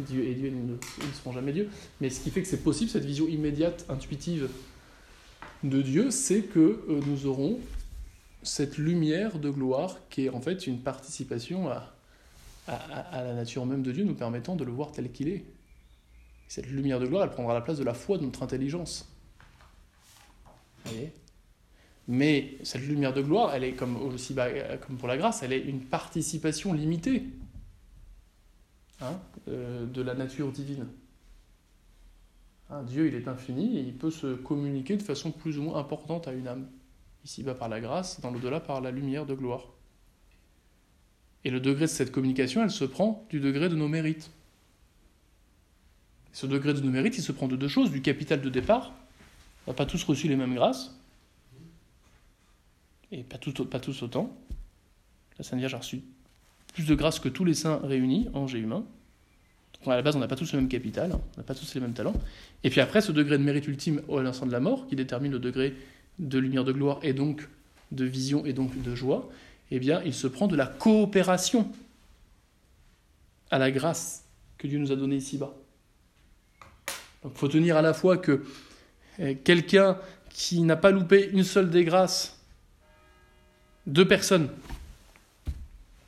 Dieu 0.00 0.24
et 0.24 0.34
Dieu 0.34 0.50
ne, 0.50 0.72
ne 0.72 1.12
seront 1.12 1.32
jamais 1.32 1.52
Dieu. 1.52 1.68
Mais 2.00 2.10
ce 2.10 2.20
qui 2.20 2.30
fait 2.30 2.42
que 2.42 2.48
c'est 2.48 2.62
possible, 2.62 2.90
cette 2.90 3.04
vision 3.04 3.28
immédiate, 3.28 3.84
intuitive 3.88 4.48
de 5.62 5.82
Dieu, 5.82 6.10
c'est 6.10 6.42
que 6.42 6.58
euh, 6.88 7.00
nous 7.06 7.26
aurons 7.26 7.58
cette 8.42 8.78
lumière 8.78 9.38
de 9.38 9.50
gloire 9.50 9.98
qui 10.08 10.26
est 10.26 10.28
en 10.28 10.40
fait 10.40 10.66
une 10.66 10.78
participation 10.78 11.68
à, 11.68 11.92
à, 12.68 13.22
la 13.22 13.34
nature 13.34 13.66
même 13.66 13.82
de 13.82 13.92
Dieu, 13.92 14.04
nous 14.04 14.14
permettant 14.14 14.56
de 14.56 14.64
le 14.64 14.72
voir 14.72 14.92
tel 14.92 15.10
qu'il 15.10 15.28
est. 15.28 15.44
Cette 16.48 16.66
lumière 16.66 16.98
de 16.98 17.06
gloire, 17.06 17.24
elle 17.24 17.30
prendra 17.30 17.54
la 17.54 17.60
place 17.60 17.78
de 17.78 17.84
la 17.84 17.94
foi 17.94 18.18
de 18.18 18.24
notre 18.24 18.42
intelligence. 18.42 19.14
Mais 22.08 22.56
cette 22.62 22.82
lumière 22.82 23.12
de 23.12 23.20
gloire, 23.20 23.54
elle 23.54 23.64
est 23.64 23.74
comme 23.74 23.96
aussi 23.96 24.34
comme 24.86 24.96
pour 24.96 25.08
la 25.08 25.18
grâce, 25.18 25.42
elle 25.42 25.52
est 25.52 25.60
une 25.60 25.80
participation 25.80 26.72
limitée 26.72 27.24
hein, 29.02 29.20
euh, 29.48 29.84
de 29.84 30.00
la 30.00 30.14
nature 30.14 30.50
divine. 30.50 30.86
Dieu, 32.86 33.06
il 33.08 33.14
est 33.14 33.28
infini 33.28 33.78
et 33.78 33.80
il 33.80 33.94
peut 33.94 34.10
se 34.10 34.34
communiquer 34.34 34.96
de 34.96 35.02
façon 35.02 35.30
plus 35.30 35.58
ou 35.58 35.62
moins 35.62 35.78
importante 35.78 36.28
à 36.28 36.32
une 36.32 36.46
âme. 36.46 36.68
Ici-bas 37.24 37.54
par 37.54 37.68
la 37.68 37.80
grâce, 37.80 38.20
dans 38.20 38.30
l'au-delà 38.30 38.60
par 38.60 38.80
la 38.80 38.90
lumière 38.90 39.24
de 39.24 39.34
gloire. 39.34 39.68
Et 41.44 41.50
le 41.50 41.60
degré 41.60 41.86
de 41.86 41.90
cette 41.90 42.12
communication, 42.12 42.62
elle 42.62 42.70
se 42.70 42.84
prend 42.84 43.26
du 43.30 43.40
degré 43.40 43.68
de 43.68 43.74
nos 43.74 43.88
mérites. 43.88 44.30
Ce 46.32 46.46
degré 46.46 46.74
de 46.74 46.80
nos 46.80 46.90
mérites, 46.90 47.18
il 47.18 47.22
se 47.22 47.32
prend 47.32 47.48
de 47.48 47.56
deux 47.56 47.68
choses. 47.68 47.90
Du 47.90 48.02
capital 48.02 48.40
de 48.40 48.48
départ, 48.48 48.92
on 49.66 49.70
n'a 49.72 49.74
pas 49.74 49.86
tous 49.86 50.02
reçu 50.04 50.28
les 50.28 50.36
mêmes 50.36 50.54
grâces, 50.54 50.98
et 53.10 53.22
pas, 53.22 53.38
tous 53.38 54.02
autant. 54.02 54.36
La 55.38 55.44
Sainte 55.44 55.58
Vierge 55.58 55.74
a 55.74 55.78
reçu 55.78 56.02
plus 56.74 56.86
de 56.86 56.94
grâces 56.94 57.18
que 57.18 57.28
tous 57.28 57.44
les 57.44 57.54
saints 57.54 57.80
réunis, 57.82 58.28
anges 58.34 58.54
et 58.54 58.58
humains. 58.58 58.84
À 59.86 59.96
la 59.96 60.02
base, 60.02 60.16
on 60.16 60.18
n'a 60.18 60.28
pas 60.28 60.36
tous 60.36 60.52
le 60.52 60.60
même 60.60 60.68
capital, 60.68 61.12
on 61.12 61.20
n'a 61.38 61.42
pas 61.44 61.54
tous 61.54 61.72
les 61.74 61.80
mêmes 61.80 61.94
talents. 61.94 62.14
Et 62.64 62.70
puis 62.70 62.80
après, 62.80 63.00
ce 63.00 63.12
degré 63.12 63.38
de 63.38 63.42
mérite 63.42 63.66
ultime 63.68 64.02
à 64.12 64.22
l'instant 64.22 64.44
de 64.44 64.52
la 64.52 64.60
mort, 64.60 64.86
qui 64.86 64.96
détermine 64.96 65.32
le 65.32 65.38
degré 65.38 65.74
de 66.18 66.38
lumière 66.38 66.64
de 66.64 66.72
gloire 66.72 66.98
et 67.02 67.12
donc 67.12 67.48
de 67.92 68.04
vision 68.04 68.44
et 68.44 68.52
donc 68.52 68.82
de 68.82 68.94
joie, 68.94 69.30
eh 69.70 69.78
bien, 69.78 70.02
il 70.04 70.12
se 70.12 70.26
prend 70.26 70.48
de 70.48 70.56
la 70.56 70.66
coopération 70.66 71.70
à 73.50 73.58
la 73.58 73.70
grâce 73.70 74.24
que 74.58 74.66
Dieu 74.66 74.78
nous 74.78 74.92
a 74.92 74.96
donnée 74.96 75.16
ici-bas. 75.16 75.54
Donc 77.22 77.32
il 77.34 77.38
faut 77.38 77.48
tenir 77.48 77.76
à 77.76 77.82
la 77.82 77.94
fois 77.94 78.16
que 78.16 78.44
eh, 79.18 79.36
quelqu'un 79.36 79.98
qui 80.30 80.60
n'a 80.62 80.76
pas 80.76 80.90
loupé 80.90 81.28
une 81.32 81.44
seule 81.44 81.70
des 81.70 81.84
grâces, 81.84 82.38
deux 83.86 84.06
personnes 84.06 84.48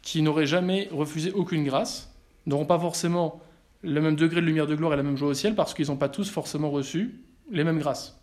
qui 0.03 0.23
n'auraient 0.23 0.46
jamais 0.46 0.88
refusé 0.92 1.33
aucune 1.33 1.64
grâce, 1.64 2.12
n'auront 2.46 2.66
pas 2.66 2.79
forcément 2.79 3.40
le 3.83 4.01
même 4.01 4.16
degré 4.16 4.40
de 4.40 4.46
lumière 4.46 4.66
de 4.66 4.75
gloire 4.75 4.92
et 4.92 4.96
la 4.96 5.03
même 5.03 5.16
joie 5.16 5.29
au 5.29 5.35
ciel 5.35 5.55
parce 5.55 5.75
qu'ils 5.75 5.88
n'ont 5.88 5.96
pas 5.96 6.09
tous 6.09 6.31
forcément 6.31 6.70
reçu 6.70 7.20
les 7.51 7.64
mêmes 7.64 7.79
grâces. 7.79 8.16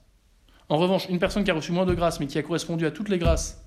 En 0.69 0.77
revanche, 0.77 1.07
une 1.09 1.19
personne 1.19 1.43
qui 1.43 1.51
a 1.51 1.53
reçu 1.53 1.71
moins 1.71 1.85
de 1.85 1.93
grâces 1.93 2.19
mais 2.19 2.27
qui 2.27 2.37
a 2.37 2.43
correspondu 2.43 2.85
à 2.85 2.91
toutes 2.91 3.09
les 3.09 3.17
grâces 3.17 3.63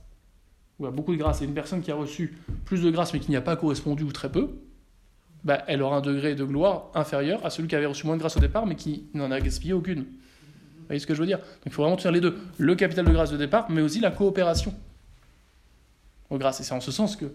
ou 0.78 0.86
a 0.86 0.90
beaucoup 0.90 1.12
de 1.12 1.18
grâce, 1.18 1.42
et 1.42 1.44
une 1.44 1.52
personne 1.52 1.82
qui 1.82 1.90
a 1.90 1.94
reçu 1.94 2.38
plus 2.64 2.82
de 2.82 2.90
grâce 2.90 3.12
mais 3.12 3.20
qui 3.20 3.30
n'y 3.30 3.36
a 3.36 3.42
pas 3.42 3.54
correspondu 3.54 4.02
ou 4.02 4.12
très 4.12 4.32
peu, 4.32 4.48
bah, 5.44 5.64
elle 5.66 5.82
aura 5.82 5.96
un 5.96 6.00
degré 6.00 6.34
de 6.34 6.44
gloire 6.44 6.90
inférieur 6.94 7.44
à 7.44 7.50
celui 7.50 7.68
qui 7.68 7.76
avait 7.76 7.86
reçu 7.86 8.06
moins 8.06 8.16
de 8.16 8.20
grâce 8.20 8.36
au 8.36 8.40
départ 8.40 8.66
mais 8.66 8.76
qui 8.76 9.04
n'en 9.14 9.30
a 9.30 9.40
gaspillé 9.40 9.72
aucune. 9.72 10.00
Vous 10.00 10.86
voyez 10.86 11.00
ce 11.00 11.06
que 11.06 11.14
je 11.14 11.20
veux 11.20 11.26
dire? 11.26 11.38
Donc 11.38 11.66
il 11.66 11.72
faut 11.72 11.82
vraiment 11.82 11.96
tenir 11.96 12.12
les 12.12 12.20
deux. 12.20 12.36
Le 12.58 12.74
capital 12.74 13.04
de 13.04 13.12
grâce 13.12 13.30
de 13.30 13.36
départ, 13.36 13.70
mais 13.70 13.80
aussi 13.80 14.00
la 14.00 14.10
coopération 14.10 14.74
aux 16.30 16.38
grâces. 16.38 16.60
Et 16.60 16.64
c'est 16.64 16.74
en 16.74 16.80
ce 16.80 16.90
sens 16.90 17.16
que 17.16 17.26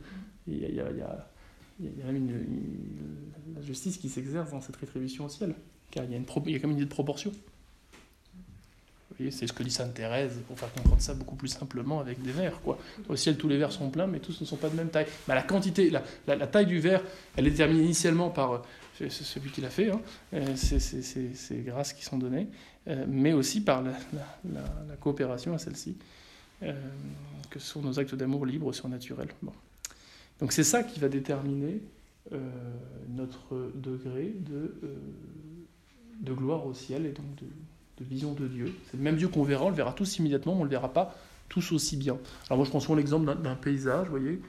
il 0.47 0.59
y 0.59 0.79
a, 0.79 2.11
même 2.11 2.45
la 3.55 3.61
justice 3.61 3.97
qui 3.97 4.09
s'exerce 4.09 4.51
dans 4.51 4.61
cette 4.61 4.75
rétribution 4.75 5.25
au 5.25 5.29
ciel. 5.29 5.55
Car 5.91 6.03
il 6.03 6.11
y 6.11 6.13
a, 6.13 6.17
une, 6.17 6.25
il 6.45 6.51
y 6.51 6.55
a 6.55 6.59
même 6.59 6.71
une 6.71 6.77
idée 6.77 6.85
de 6.85 6.89
proportion 6.89 7.31
c'est 9.31 9.47
ce 9.47 9.53
que 9.53 9.63
dit 9.63 9.71
Sainte 9.71 9.93
Thérèse, 9.93 10.33
pour 10.47 10.59
faire 10.59 10.71
comprendre 10.73 11.01
ça 11.01 11.13
beaucoup 11.13 11.35
plus 11.35 11.47
simplement 11.47 11.99
avec 11.99 12.21
des 12.21 12.31
verres. 12.31 12.59
Quoi. 12.61 12.77
Au 13.07 13.15
ciel, 13.15 13.37
tous 13.37 13.47
les 13.47 13.57
verres 13.57 13.71
sont 13.71 13.89
pleins, 13.89 14.07
mais 14.07 14.19
tous 14.19 14.39
ne 14.41 14.45
sont 14.45 14.57
pas 14.57 14.69
de 14.69 14.75
même 14.75 14.89
taille. 14.89 15.07
la 15.27 15.41
quantité, 15.41 15.89
la, 15.89 16.47
taille 16.47 16.65
du 16.65 16.79
verre, 16.79 17.01
elle 17.35 17.47
est 17.47 17.51
déterminée 17.51 17.83
initialement 17.83 18.29
par 18.29 18.53
euh, 19.01 19.09
celui 19.09 19.51
qui 19.51 19.61
l'a 19.61 19.69
fait, 19.69 19.89
hein. 19.89 20.01
euh, 20.33 20.55
c'est 20.55 21.63
grâces 21.63 21.93
qui 21.93 22.03
sont 22.03 22.17
données, 22.17 22.47
euh, 22.87 23.05
mais 23.07 23.33
aussi 23.33 23.61
par 23.61 23.81
la, 23.81 23.93
coopération 24.99 25.53
à 25.53 25.57
celle-ci, 25.57 25.97
que 26.61 27.59
ce 27.59 27.67
sont 27.67 27.81
nos 27.81 27.99
actes 27.99 28.15
d'amour 28.15 28.45
libres, 28.45 28.73
surnaturels. 28.73 29.29
Donc 30.39 30.51
c'est 30.51 30.63
ça 30.63 30.83
qui 30.83 30.99
va 30.99 31.09
déterminer 31.09 31.81
notre 33.09 33.71
degré 33.75 34.33
de, 34.35 34.75
de 36.21 36.33
gloire 36.33 36.65
au 36.65 36.73
ciel 36.73 37.05
et 37.05 37.11
donc 37.11 37.35
de, 37.35 37.45
de 37.97 38.03
vision 38.03 38.33
de 38.33 38.47
Dieu. 38.47 38.73
C'est 38.89 38.97
le 38.97 39.03
même 39.03 39.17
Dieu 39.17 39.27
qu'on 39.27 39.43
verra, 39.43 39.65
on 39.65 39.69
le 39.69 39.75
verra 39.75 39.93
tous 39.93 40.19
immédiatement, 40.19 40.53
on 40.53 40.59
ne 40.59 40.63
le 40.63 40.69
verra 40.69 40.91
pas 40.91 41.15
tous 41.49 41.71
aussi 41.71 41.97
bien. 41.97 42.17
Alors 42.47 42.57
moi 42.57 42.65
je 42.65 42.69
prends 42.69 42.79
souvent 42.79 42.95
l'exemple 42.95 43.25
d'un 43.41 43.55
paysage, 43.55 44.07
vous 44.07 44.17
voyez, 44.17 44.41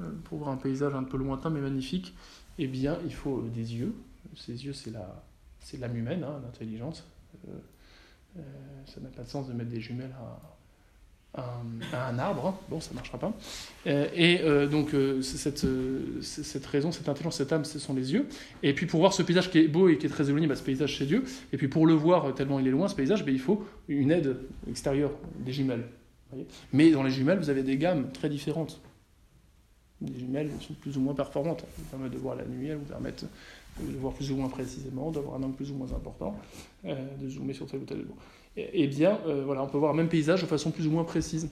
euh, 0.00 0.10
pour 0.24 0.38
voir 0.38 0.50
un 0.50 0.56
paysage 0.56 0.94
un 0.94 1.04
peu 1.04 1.16
lointain 1.16 1.50
mais 1.50 1.60
magnifique, 1.60 2.14
eh 2.58 2.66
bien 2.66 2.98
il 3.04 3.14
faut 3.14 3.38
euh, 3.38 3.48
des 3.48 3.74
yeux. 3.74 3.94
Ces 4.36 4.64
yeux 4.64 4.72
c'est 4.72 4.90
la 4.90 5.24
c'est 5.60 5.78
l'âme 5.78 5.96
humaine, 5.96 6.24
hein, 6.24 6.40
l'intelligence. 6.42 7.04
Euh, 7.48 8.42
ça 8.86 9.00
n'a 9.00 9.08
pas 9.08 9.22
de 9.22 9.28
sens 9.28 9.48
de 9.48 9.52
mettre 9.52 9.70
des 9.70 9.80
jumelles 9.80 10.14
à, 10.18 10.51
à 11.34 12.08
un 12.08 12.18
arbre, 12.18 12.46
hein. 12.46 12.54
bon, 12.68 12.80
ça 12.80 12.90
ne 12.90 12.96
marchera 12.96 13.18
pas. 13.18 13.32
Euh, 13.86 14.06
et 14.14 14.40
euh, 14.42 14.66
donc, 14.66 14.92
euh, 14.92 15.22
cette, 15.22 15.64
raison, 16.66 16.92
cette 16.92 17.08
intelligence, 17.08 17.36
cette 17.36 17.52
âme, 17.52 17.64
ce 17.64 17.78
sont 17.78 17.94
les 17.94 18.12
yeux. 18.12 18.28
Et 18.62 18.74
puis, 18.74 18.84
pour 18.84 19.00
voir 19.00 19.14
ce 19.14 19.22
paysage 19.22 19.50
qui 19.50 19.58
est 19.58 19.68
beau 19.68 19.88
et 19.88 19.96
qui 19.96 20.06
est 20.06 20.10
très 20.10 20.28
éloigné, 20.28 20.46
bah, 20.46 20.56
ce 20.56 20.62
paysage, 20.62 20.98
c'est 20.98 21.06
Dieu. 21.06 21.24
Et 21.52 21.56
puis, 21.56 21.68
pour 21.68 21.86
le 21.86 21.94
voir 21.94 22.34
tellement 22.34 22.60
il 22.60 22.66
est 22.66 22.70
loin, 22.70 22.86
ce 22.86 22.94
paysage, 22.94 23.24
bah, 23.24 23.30
il 23.30 23.40
faut 23.40 23.64
une 23.88 24.10
aide 24.10 24.36
extérieure, 24.68 25.12
des 25.38 25.52
jumelles. 25.52 25.86
Mais 26.72 26.90
dans 26.90 27.02
les 27.02 27.10
jumelles, 27.10 27.38
vous 27.38 27.50
avez 27.50 27.62
des 27.62 27.78
gammes 27.78 28.10
très 28.12 28.28
différentes. 28.28 28.80
Des 30.02 30.18
jumelles 30.18 30.50
sont 30.60 30.74
plus 30.74 30.98
ou 30.98 31.00
moins 31.00 31.14
performantes. 31.14 31.62
Elles 31.62 31.82
vous 31.84 31.90
permettent 31.90 32.12
de 32.12 32.18
voir 32.18 32.36
la 32.36 32.44
nuit, 32.44 32.68
elles 32.68 32.78
vous 32.78 32.84
permettent 32.84 33.24
de 33.80 33.96
voir 33.98 34.12
plus 34.12 34.30
ou 34.30 34.36
moins 34.36 34.48
précisément, 34.48 35.10
d'avoir 35.10 35.36
un 35.36 35.42
angle 35.42 35.54
plus 35.54 35.70
ou 35.70 35.74
moins 35.74 35.92
important, 35.92 36.36
de 36.84 37.28
zoomer 37.28 37.54
sur 37.54 37.66
tel 37.66 37.80
ou 37.80 37.84
tel 37.84 38.04
eh 38.56 38.86
bien, 38.86 39.18
euh, 39.26 39.42
voilà, 39.44 39.62
on 39.62 39.66
peut 39.66 39.78
voir 39.78 39.92
un 39.92 39.96
même 39.96 40.08
paysage 40.08 40.42
de 40.42 40.46
façon 40.46 40.70
plus 40.70 40.86
ou 40.86 40.90
moins 40.90 41.04
précise. 41.04 41.48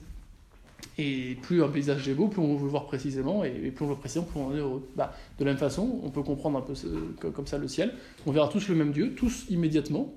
Et 0.97 1.35
plus 1.41 1.63
un 1.63 1.69
paysage 1.69 2.07
est 2.07 2.13
beau, 2.13 2.27
plus 2.27 2.41
on 2.41 2.55
veut 2.55 2.65
le 2.65 2.69
voir 2.69 2.85
précisément, 2.85 3.43
et, 3.43 3.71
plus 3.71 3.85
on 3.85 3.87
voit 3.87 3.99
précisément, 3.99 4.25
plus 4.25 4.39
on 4.39 4.55
est 4.55 4.59
heureux. 4.59 4.87
Bah, 4.95 5.13
de 5.39 5.45
la 5.45 5.51
même 5.51 5.59
façon, 5.59 5.99
on 6.03 6.09
peut 6.09 6.21
comprendre 6.21 6.59
un 6.59 6.61
peu 6.61 7.31
comme 7.31 7.47
ça 7.47 7.57
le 7.57 7.67
ciel. 7.67 7.93
On 8.25 8.31
verra 8.31 8.47
tous 8.49 8.67
le 8.67 8.75
même 8.75 8.91
Dieu, 8.91 9.15
tous 9.15 9.45
immédiatement, 9.49 10.13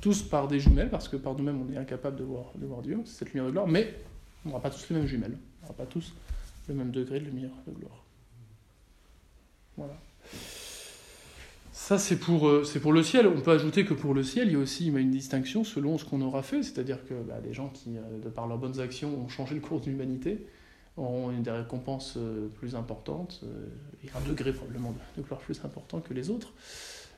tous 0.00 0.22
par 0.22 0.48
des 0.48 0.60
jumelles, 0.60 0.90
parce 0.90 1.08
que 1.08 1.16
par 1.16 1.34
nous-mêmes 1.34 1.60
on 1.60 1.72
est 1.72 1.76
incapable 1.76 2.16
de 2.16 2.24
voir, 2.24 2.52
de 2.56 2.66
voir 2.66 2.82
Dieu, 2.82 3.00
c'est 3.04 3.18
cette 3.18 3.32
lumière 3.32 3.46
de 3.46 3.52
gloire, 3.52 3.68
mais 3.68 3.94
on 4.44 4.50
n'aura 4.50 4.62
pas 4.62 4.70
tous 4.70 4.86
les 4.90 4.96
mêmes 4.96 5.06
jumelles, 5.06 5.36
on 5.60 5.66
n'aura 5.66 5.76
pas 5.76 5.86
tous 5.86 6.14
le 6.68 6.74
même 6.74 6.90
degré 6.90 7.20
de 7.20 7.26
lumière 7.26 7.50
de 7.66 7.72
gloire. 7.72 8.04
Voilà. 9.76 9.94
Ça, 11.78 11.96
c'est 11.96 12.18
pour, 12.18 12.48
euh, 12.48 12.64
c'est 12.64 12.80
pour 12.80 12.92
le 12.92 13.04
ciel. 13.04 13.28
On 13.28 13.40
peut 13.40 13.52
ajouter 13.52 13.84
que 13.84 13.94
pour 13.94 14.12
le 14.12 14.24
ciel, 14.24 14.48
il 14.48 14.54
y 14.54 14.56
a 14.56 14.58
aussi 14.58 14.88
une 14.88 15.10
distinction 15.12 15.62
selon 15.62 15.96
ce 15.96 16.04
qu'on 16.04 16.20
aura 16.20 16.42
fait. 16.42 16.64
C'est-à-dire 16.64 17.06
que 17.06 17.14
bah, 17.14 17.38
les 17.42 17.54
gens 17.54 17.68
qui, 17.68 17.96
euh, 17.96 18.18
de 18.22 18.28
par 18.28 18.48
leurs 18.48 18.58
bonnes 18.58 18.80
actions, 18.80 19.14
ont 19.14 19.28
changé 19.28 19.54
le 19.54 19.60
cours 19.60 19.80
de 19.80 19.86
l'humanité, 19.86 20.44
auront 20.96 21.30
des 21.30 21.50
récompenses 21.50 22.16
euh, 22.16 22.48
plus 22.48 22.74
importantes, 22.74 23.44
et 24.04 24.08
un 24.10 24.28
degré 24.28 24.52
probablement 24.52 24.92
de, 25.16 25.22
gloire 25.22 25.40
plus 25.40 25.64
important 25.64 26.00
que 26.00 26.12
les 26.12 26.30
autres. 26.30 26.52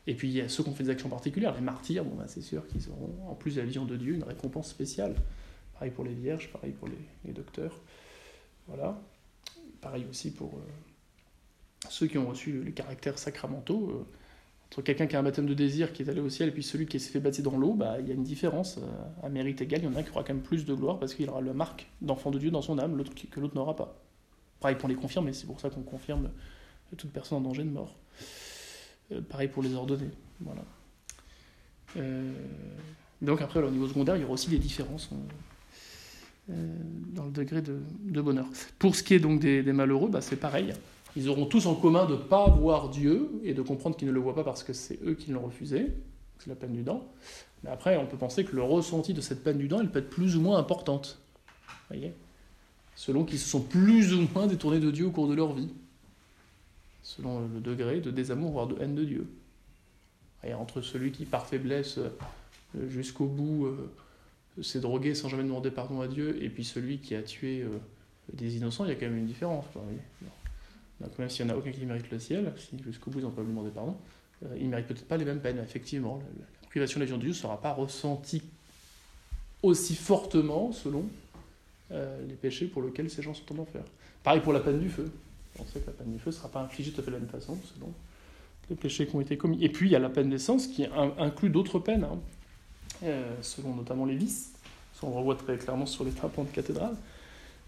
Et 0.07 0.15
puis 0.15 0.29
il 0.29 0.35
y 0.35 0.43
a 0.43 0.49
ceux 0.49 0.63
qui 0.63 0.69
ont 0.69 0.75
fait 0.75 0.85
des 0.85 0.91
actions 0.91 1.09
particulières, 1.09 1.55
les 1.55 1.63
martyrs, 1.63 2.05
bah, 2.05 2.25
c'est 2.29 2.43
sûr 2.43 2.65
qu'ils 2.69 2.91
auront, 2.91 3.31
en 3.31 3.35
plus 3.35 3.57
de 3.57 3.61
la 3.61 3.67
vision 3.67 3.87
de 3.87 3.97
Dieu, 3.97 4.13
une 4.13 4.25
récompense 4.25 4.69
spéciale. 4.69 5.15
Pareil 5.73 5.91
pour 5.91 6.05
les 6.05 6.15
vierges, 6.15 6.53
pareil 6.53 6.73
pour 6.73 6.87
les, 7.25 7.33
docteurs. 7.33 7.81
Voilà. 8.69 9.01
Pareil 9.81 10.05
aussi 10.09 10.31
pour 10.31 10.61
ceux 11.89 12.07
qui 12.07 12.19
ont 12.19 12.29
reçu 12.29 12.63
les 12.63 12.73
caractères 12.73 13.19
sacramentaux 13.19 14.07
entre 14.71 14.83
quelqu'un 14.83 15.09
qui 15.09 15.17
a 15.17 15.19
un 15.19 15.25
baptême 15.25 15.47
de 15.47 15.55
désir 15.55 15.93
qui 15.93 16.03
est 16.03 16.09
allé 16.09 16.21
au 16.21 16.29
ciel 16.29 16.49
et 16.49 16.53
puis 16.53 16.63
celui 16.63 16.87
qui 16.87 17.01
s'est 17.01 17.11
fait 17.11 17.19
baptiser 17.19 17.43
dans 17.43 17.59
l'eau, 17.59 17.75
bah, 17.75 17.97
il 17.99 18.07
y 18.07 18.13
a 18.13 18.15
une 18.15 18.23
différence. 18.23 18.79
Euh, 18.79 19.27
à 19.27 19.29
mérite 19.29 19.61
égal, 19.61 19.81
il 19.83 19.87
y 19.87 19.89
en 19.89 19.97
a 19.97 19.99
un 19.99 20.03
qui 20.05 20.11
aura 20.11 20.23
quand 20.23 20.33
même 20.33 20.45
plus 20.45 20.65
de 20.65 20.73
gloire 20.75 21.01
parce 21.01 21.15
qu'il 21.15 21.29
aura 21.29 21.41
la 21.41 21.53
marque 21.53 21.89
d'enfant 22.01 22.31
de 22.31 22.39
Dieu 22.39 22.53
dans 22.53 22.63
son 22.63 22.79
âme, 22.79 22.97
l'autre 22.97 23.13
que 23.13 23.41
l'autre 23.41 23.57
n'aura 23.57 23.75
pas. 23.75 24.01
Pareil 24.61 24.77
pour 24.77 24.89
les 24.89 24.95
confirmer, 24.95 25.33
c'est 25.33 25.47
pour 25.47 25.59
ça 25.59 25.71
qu'on 25.71 25.83
confirme 25.83 26.31
toute 26.97 27.11
personne 27.11 27.39
en 27.39 27.41
danger 27.41 27.65
de 27.65 27.71
mort. 27.71 27.97
Euh, 29.11 29.21
pareil 29.23 29.49
pour 29.49 29.65
les 29.65 29.75
ordonnés. 29.75 30.11
Voilà. 30.39 30.63
Euh, 31.97 32.33
donc 33.23 33.43
après, 33.43 33.61
au 33.61 33.71
niveau 33.71 33.89
secondaire, 33.89 34.17
il 34.17 34.23
y 34.23 34.25
aura 34.25 34.35
aussi 34.35 34.51
des 34.51 34.59
différences 34.59 35.11
dans 36.49 37.25
le 37.25 37.31
degré 37.31 37.63
de, 37.63 38.21
bonheur. 38.21 38.47
Pour 38.79 38.97
ce 38.97 39.03
qui 39.03 39.15
est 39.15 39.21
donc 39.21 39.41
des, 39.41 39.63
malheureux, 39.73 40.09
bah, 40.09 40.21
c'est 40.21 40.37
pareil. 40.37 40.73
Ils 41.17 41.29
auront 41.29 41.47
tous 41.47 41.67
en 41.67 41.75
commun 41.75 42.07
de 42.07 42.13
ne 42.13 42.19
pas 42.19 42.49
voir 42.49 42.89
Dieu 42.89 43.31
et 43.43 43.55
de 43.55 43.63
comprendre 43.63 43.97
qu'ils 43.97 44.09
ne 44.09 44.13
le 44.13 44.21
voient 44.21 44.35
pas 44.35 44.45
parce 44.45 44.63
que 44.63 44.73
c'est 44.73 44.99
eux 45.05 45.15
qui 45.15 45.31
l'ont 45.31 45.43
refusé. 45.43 45.93
C'est 46.39 46.49
la 46.49 46.57
peine 46.57 46.73
du 46.73 46.83
dent. 46.83 47.07
Mais 47.63 47.71
après, 47.71 47.97
on 47.97 48.07
peut 48.07 48.17
penser 48.17 48.45
que 48.45 48.55
le 48.57 48.63
ressenti 48.63 49.13
de 49.13 49.21
cette 49.21 49.43
peine 49.43 49.59
du 49.59 49.69
dent, 49.69 49.81
elle 49.81 49.91
peut 49.91 49.99
être 49.99 50.11
plus 50.11 50.37
ou 50.37 50.41
moins 50.41 50.59
importante. 50.59 51.19
voyez? 51.89 52.15
Selon 52.95 53.25
qu'ils 53.25 53.39
se 53.39 53.49
sont 53.49 53.61
plus 53.61 54.15
ou 54.15 54.27
moins 54.35 54.47
détournés 54.47 54.81
de 54.81 54.91
Dieu 54.91 55.07
au 55.07 55.11
cours 55.11 55.29
de 55.29 55.35
leur 55.35 55.53
vie. 55.53 55.69
Selon 57.03 57.41
le 57.41 57.61
degré 57.61 58.01
de 58.01 58.11
désamour, 58.11 58.53
voire 58.53 58.67
de 58.67 58.81
haine 58.81 58.95
de 58.95 59.05
Dieu. 59.05 59.27
Et 60.45 60.55
entre 60.55 60.81
celui 60.81 61.13
qui, 61.13 61.25
par 61.27 61.47
faiblesse, 61.47 61.99
euh, 61.99 62.89
jusqu'au 62.89 63.27
bout, 63.27 63.67
euh, 63.67 63.91
s'est 64.63 64.81
drogué 64.81 65.15
sans 65.15 65.29
jamais 65.29 65.43
demander 65.43 65.71
pardon 65.71 66.01
à 66.01 66.09
Dieu, 66.09 66.43
et 66.43 66.49
puis 66.49 66.65
celui 66.65 66.99
qui 66.99 67.15
a 67.15 67.23
tué 67.23 67.63
euh, 67.63 67.79
des 68.33 68.57
innocents, 68.57 68.85
il 68.85 68.89
y 68.89 68.93
a 68.93 68.95
quand 68.95 69.07
même 69.07 69.19
une 69.19 69.27
différence. 69.27 69.65
Même 71.19 71.29
s'il 71.31 71.47
n'y 71.47 71.53
en 71.53 71.55
a 71.55 71.59
aucun 71.59 71.71
qui 71.71 71.85
mérite 71.85 72.11
le 72.11 72.19
ciel, 72.19 72.53
si 72.57 72.77
jusqu'au 72.85 73.11
bout 73.11 73.21
ils 73.21 73.25
n'ont 73.25 73.31
pas 73.31 73.43
lui 73.43 73.49
demander 73.49 73.71
pardon, 73.71 73.97
euh, 74.45 74.57
ils 74.59 74.65
ne 74.67 74.71
méritent 74.71 74.87
peut-être 74.87 75.09
pas 75.09 75.17
les 75.17 75.25
mêmes 75.25 75.41
peines. 75.41 75.59
Effectivement, 75.59 76.21
la, 76.39 76.69
privation 76.69 77.01
de 77.01 77.05
la 77.05 77.11
de 77.11 77.17
Dieu 77.17 77.29
ne 77.31 77.35
sera 77.35 77.61
pas 77.61 77.73
ressentie 77.73 78.43
aussi 79.63 79.95
fortement 79.95 80.73
selon 80.73 81.05
euh, 81.91 82.27
les 82.29 82.35
péchés 82.35 82.67
pour 82.67 82.83
lesquels 82.83 83.11
ces 83.11 83.23
gens 83.23 83.35
sont 83.35 83.53
en 83.55 83.63
enfer. 83.63 83.83
Pareil 84.23 84.41
pour 84.41 84.53
la 84.53 84.61
peine 84.61 84.79
du 84.79 84.89
feu. 84.89 85.11
On 85.59 85.65
sait 85.67 85.81
que 85.81 85.87
la 85.87 85.93
peine 85.93 86.13
du 86.13 86.19
feu 86.19 86.31
ne 86.31 86.35
sera 86.35 86.49
pas 86.49 86.63
infligée 86.63 86.93
de 86.93 87.03
la 87.03 87.19
même 87.19 87.29
façon 87.29 87.59
selon 87.75 87.93
les 88.69 88.77
péchés 88.77 89.07
qui 89.07 89.17
ont 89.17 89.21
été 89.21 89.37
commis. 89.37 89.63
Et 89.65 89.69
puis 89.69 89.89
il 89.89 89.93
y 89.93 89.97
a 89.97 89.99
la 89.99 90.11
peine 90.11 90.31
d'essence 90.31 90.67
qui 90.69 90.85
in- 90.85 91.15
inclut 91.19 91.51
d'autres 91.51 91.79
peines, 91.79 92.05
hein, 92.05 92.19
euh, 93.03 93.35
selon 93.43 93.75
notamment 93.75 94.05
les 94.05 94.17
vices. 94.17 94.53
Ça, 94.95 95.07
on 95.07 95.13
revoit 95.13 95.35
très 95.35 95.57
clairement 95.57 95.87
sur 95.87 96.05
les 96.05 96.13
tympans 96.13 96.45
de 96.45 96.51
cathédrale. 96.51 96.95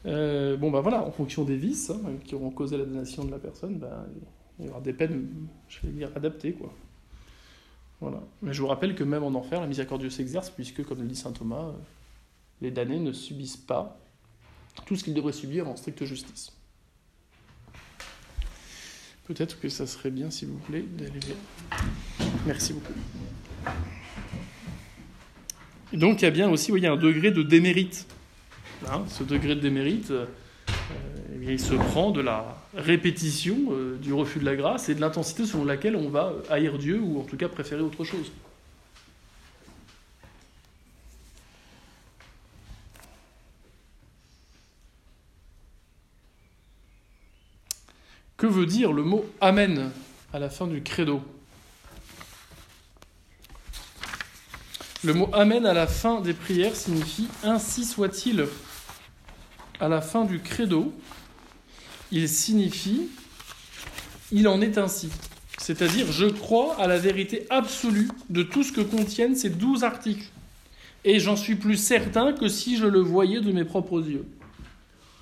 Euh, 0.07 0.57
bon, 0.57 0.71
ben 0.71 0.81
voilà, 0.81 1.05
en 1.05 1.11
fonction 1.13 1.45
des 1.45 1.57
vices 1.57 1.91
hein, 1.91 2.01
qui 2.25 2.35
auront 2.35 2.51
causé 2.51 2.77
la 2.77 2.85
damnation 2.85 3.25
de 3.25 3.31
la 3.31 3.39
personne, 3.39 3.79
ben, 3.79 4.07
il 4.59 4.67
y 4.67 4.69
aura 4.69 4.81
des 4.81 4.93
peines, 4.93 5.29
je 5.69 5.79
vais 5.85 5.93
dire, 5.93 6.11
adaptées. 6.17 6.53
Quoi. 6.53 6.73
Voilà. 8.01 8.21
Mais 8.43 8.53
je 8.53 8.61
vous 8.61 8.69
rappelle 8.69 8.95
que 8.95 9.05
même 9.05 9.23
en 9.23 9.35
enfer, 9.35 9.61
la 9.61 9.67
miséricorde 9.67 10.09
s'exerce, 10.09 10.51
puisque, 10.51 10.85
comme 10.85 11.01
le 11.01 11.07
dit 11.07 11.15
saint 11.15 11.33
Thomas, 11.33 11.69
euh, 11.69 11.73
les 12.61 12.71
damnés 12.71 12.99
ne 12.99 13.13
subissent 13.13 13.57
pas 13.57 13.99
tout 14.87 14.97
ce 14.97 15.05
qu'ils 15.05 15.15
devraient 15.15 15.33
subir 15.33 15.69
en 15.69 15.77
stricte 15.77 16.05
justice. 16.05 16.53
Peut-être 19.25 19.61
que 19.61 19.69
ça 19.69 19.87
serait 19.87 20.11
bien, 20.11 20.31
s'il 20.31 20.49
vous 20.49 20.59
plaît, 20.59 20.83
d'aller. 20.83 21.21
Merci 22.45 22.73
beaucoup. 22.73 22.93
Et 25.93 25.97
donc, 25.97 26.23
il 26.23 26.25
y 26.25 26.29
a 26.29 26.31
bien 26.31 26.51
aussi 26.51 26.71
vous 26.71 26.79
voyez, 26.79 26.89
un 26.89 26.97
degré 26.97 27.31
de 27.31 27.43
démérite. 27.43 28.07
Hein, 28.91 29.05
ce 29.09 29.23
degré 29.23 29.55
de 29.55 29.61
démérite, 29.61 30.11
euh, 30.11 30.27
eh 31.41 31.53
il 31.53 31.61
se 31.61 31.75
prend 31.75 32.11
de 32.11 32.21
la 32.21 32.57
répétition 32.75 33.57
euh, 33.71 33.97
du 33.97 34.13
refus 34.13 34.41
de 34.41 34.45
la 34.45 34.57
grâce 34.57 34.89
et 34.89 34.95
de 34.95 35.01
l'intensité 35.01 35.47
selon 35.47 35.65
laquelle 35.65 35.95
on 35.97 36.09
va 36.09 36.33
haïr 36.51 36.79
Dieu 36.79 37.01
ou 37.01 37.21
en 37.21 37.25
tout 37.25 37.37
cas 37.37 37.49
préférer 37.49 37.83
autre 37.83 38.05
chose. 38.05 38.33
Que 48.37 48.47
veut 48.49 48.67
dire 48.67 48.93
le 48.93 49.05
mot 49.05 49.25
Amen 49.41 49.93
à 50.33 50.41
la 50.41 50.51
fin 50.51 50.67
du 50.67 50.83
credo? 50.83 51.23
Le 55.05 55.15
mot 55.15 55.29
Amen 55.33 55.65
à 55.67 55.73
la 55.73 55.87
fin 55.87 56.21
des 56.21 56.35
prières 56.35 56.75
signifie 56.75 57.29
Ainsi 57.45 57.85
soit-il. 57.85 58.49
À 59.83 59.89
la 59.89 60.01
fin 60.01 60.25
du 60.25 60.39
credo, 60.39 60.93
il 62.13 62.29
signifie 62.29 63.09
Il 64.31 64.47
en 64.47 64.61
est 64.61 64.79
ainsi. 64.79 65.11
C'est-à-dire 65.59 66.07
je 66.13 66.27
crois 66.27 66.77
à 66.81 66.87
la 66.87 66.99
vérité 66.99 67.49
absolue 67.51 68.09
de 68.31 68.45
tout 68.45 68.63
ce 68.63 68.71
que 68.71 68.81
contiennent 68.81 69.35
ces 69.35 69.51
douze 69.51 69.83
articles. 69.83 70.29
Et 71.05 71.19
j'en 71.19 71.35
suis 71.35 71.57
plus 71.57 71.77
certain 71.77 72.33
que 72.33 72.47
si 72.47 72.77
je 72.77 72.87
le 72.87 73.01
voyais 73.01 73.41
de 73.41 73.51
mes 73.51 73.65
propres 73.65 74.09
yeux. 74.09 74.25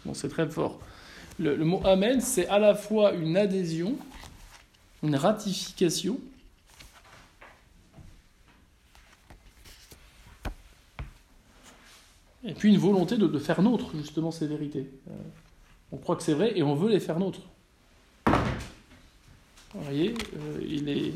Bon, 0.04 0.12
c'est 0.12 0.28
très 0.28 0.46
fort. 0.46 0.78
Le, 1.38 1.56
mot 1.64 1.80
Amen, 1.86 2.20
c'est 2.20 2.46
à 2.48 2.58
la 2.58 2.74
fois 2.74 3.14
une 3.14 3.38
adhésion, 3.38 3.96
une 5.02 5.16
ratification, 5.16 6.20
et 12.44 12.54
puis 12.54 12.70
une 12.70 12.78
volonté 12.78 13.16
de, 13.16 13.38
faire 13.38 13.62
nôtre 13.62 13.96
justement 13.96 14.30
ces 14.30 14.46
vérités. 14.46 14.90
Euh, 15.08 15.12
on 15.92 15.96
croit 15.96 16.16
que 16.16 16.22
c'est 16.22 16.34
vrai 16.34 16.52
et 16.56 16.62
on 16.62 16.74
veut 16.74 16.90
les 16.90 17.00
faire 17.00 17.18
nôtres. 17.18 17.42
Vous 19.72 19.82
voyez, 19.82 20.14
euh, 20.34 20.60
il 20.66 20.88
est 20.88 21.12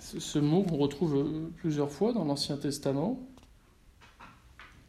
ce, 0.00 0.38
mot 0.38 0.62
qu'on 0.62 0.76
retrouve 0.76 1.16
euh, 1.16 1.50
plusieurs 1.56 1.90
fois 1.90 2.12
dans 2.12 2.24
l'Ancien 2.24 2.56
Testament, 2.56 3.20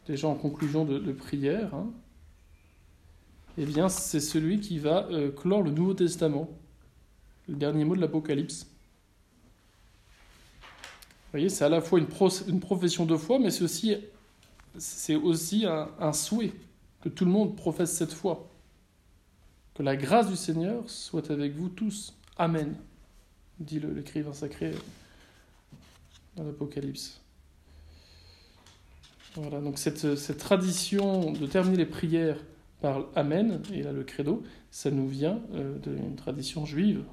déjà 0.06 0.28
en 0.28 0.34
conclusion 0.34 0.84
de, 0.84 1.12
prière. 1.12 1.74
hein. 1.74 1.90
Eh 3.58 3.64
bien, 3.64 3.88
c'est 3.88 4.20
celui 4.20 4.60
qui 4.60 4.78
va 4.78 5.06
euh, 5.10 5.30
clore 5.30 5.62
le 5.62 5.70
Nouveau 5.70 5.94
Testament, 5.94 6.48
le 7.48 7.56
dernier 7.56 7.84
mot 7.84 7.96
de 7.96 8.00
l'Apocalypse. 8.00 8.66
Vous 10.62 11.32
voyez, 11.32 11.48
c'est 11.48 11.64
à 11.64 11.68
la 11.68 11.80
fois 11.80 11.98
une, 11.98 12.08
une 12.48 12.60
profession 12.60 13.06
de 13.06 13.16
foi, 13.16 13.38
mais 13.38 13.50
c'est 13.50 13.64
aussi, 13.64 13.96
c'est 14.78 15.14
aussi 15.14 15.66
un, 15.66 16.12
souhait 16.12 16.52
que 17.00 17.08
tout 17.08 17.24
le 17.24 17.30
monde 17.30 17.56
professe 17.56 17.92
cette 17.92 18.12
foi. 18.12 18.48
Que 19.74 19.82
la 19.82 19.96
grâce 19.96 20.28
du 20.28 20.36
Seigneur 20.36 20.88
soit 20.88 21.30
avec 21.30 21.54
vous 21.54 21.68
tous. 21.68 22.14
Amen, 22.36 22.76
dit 23.58 23.80
l'écrivain 23.80 24.32
sacré 24.32 24.72
dans 26.36 26.44
l'Apocalypse. 26.44 27.20
Voilà, 29.34 29.60
donc 29.60 29.78
cette, 29.78 30.16
cette 30.16 30.38
tradition 30.38 31.32
de 31.32 31.46
terminer 31.46 31.76
les 31.76 31.86
prières 31.86 32.38
par 32.80 33.04
Amen, 33.14 33.62
et 33.72 33.82
là 33.82 33.92
le 33.92 34.02
credo, 34.02 34.42
ça 34.70 34.90
nous 34.90 35.06
vient 35.06 35.40
euh, 35.54 35.78
d'une 35.78 36.16
tradition 36.16 36.64
juive. 36.64 37.04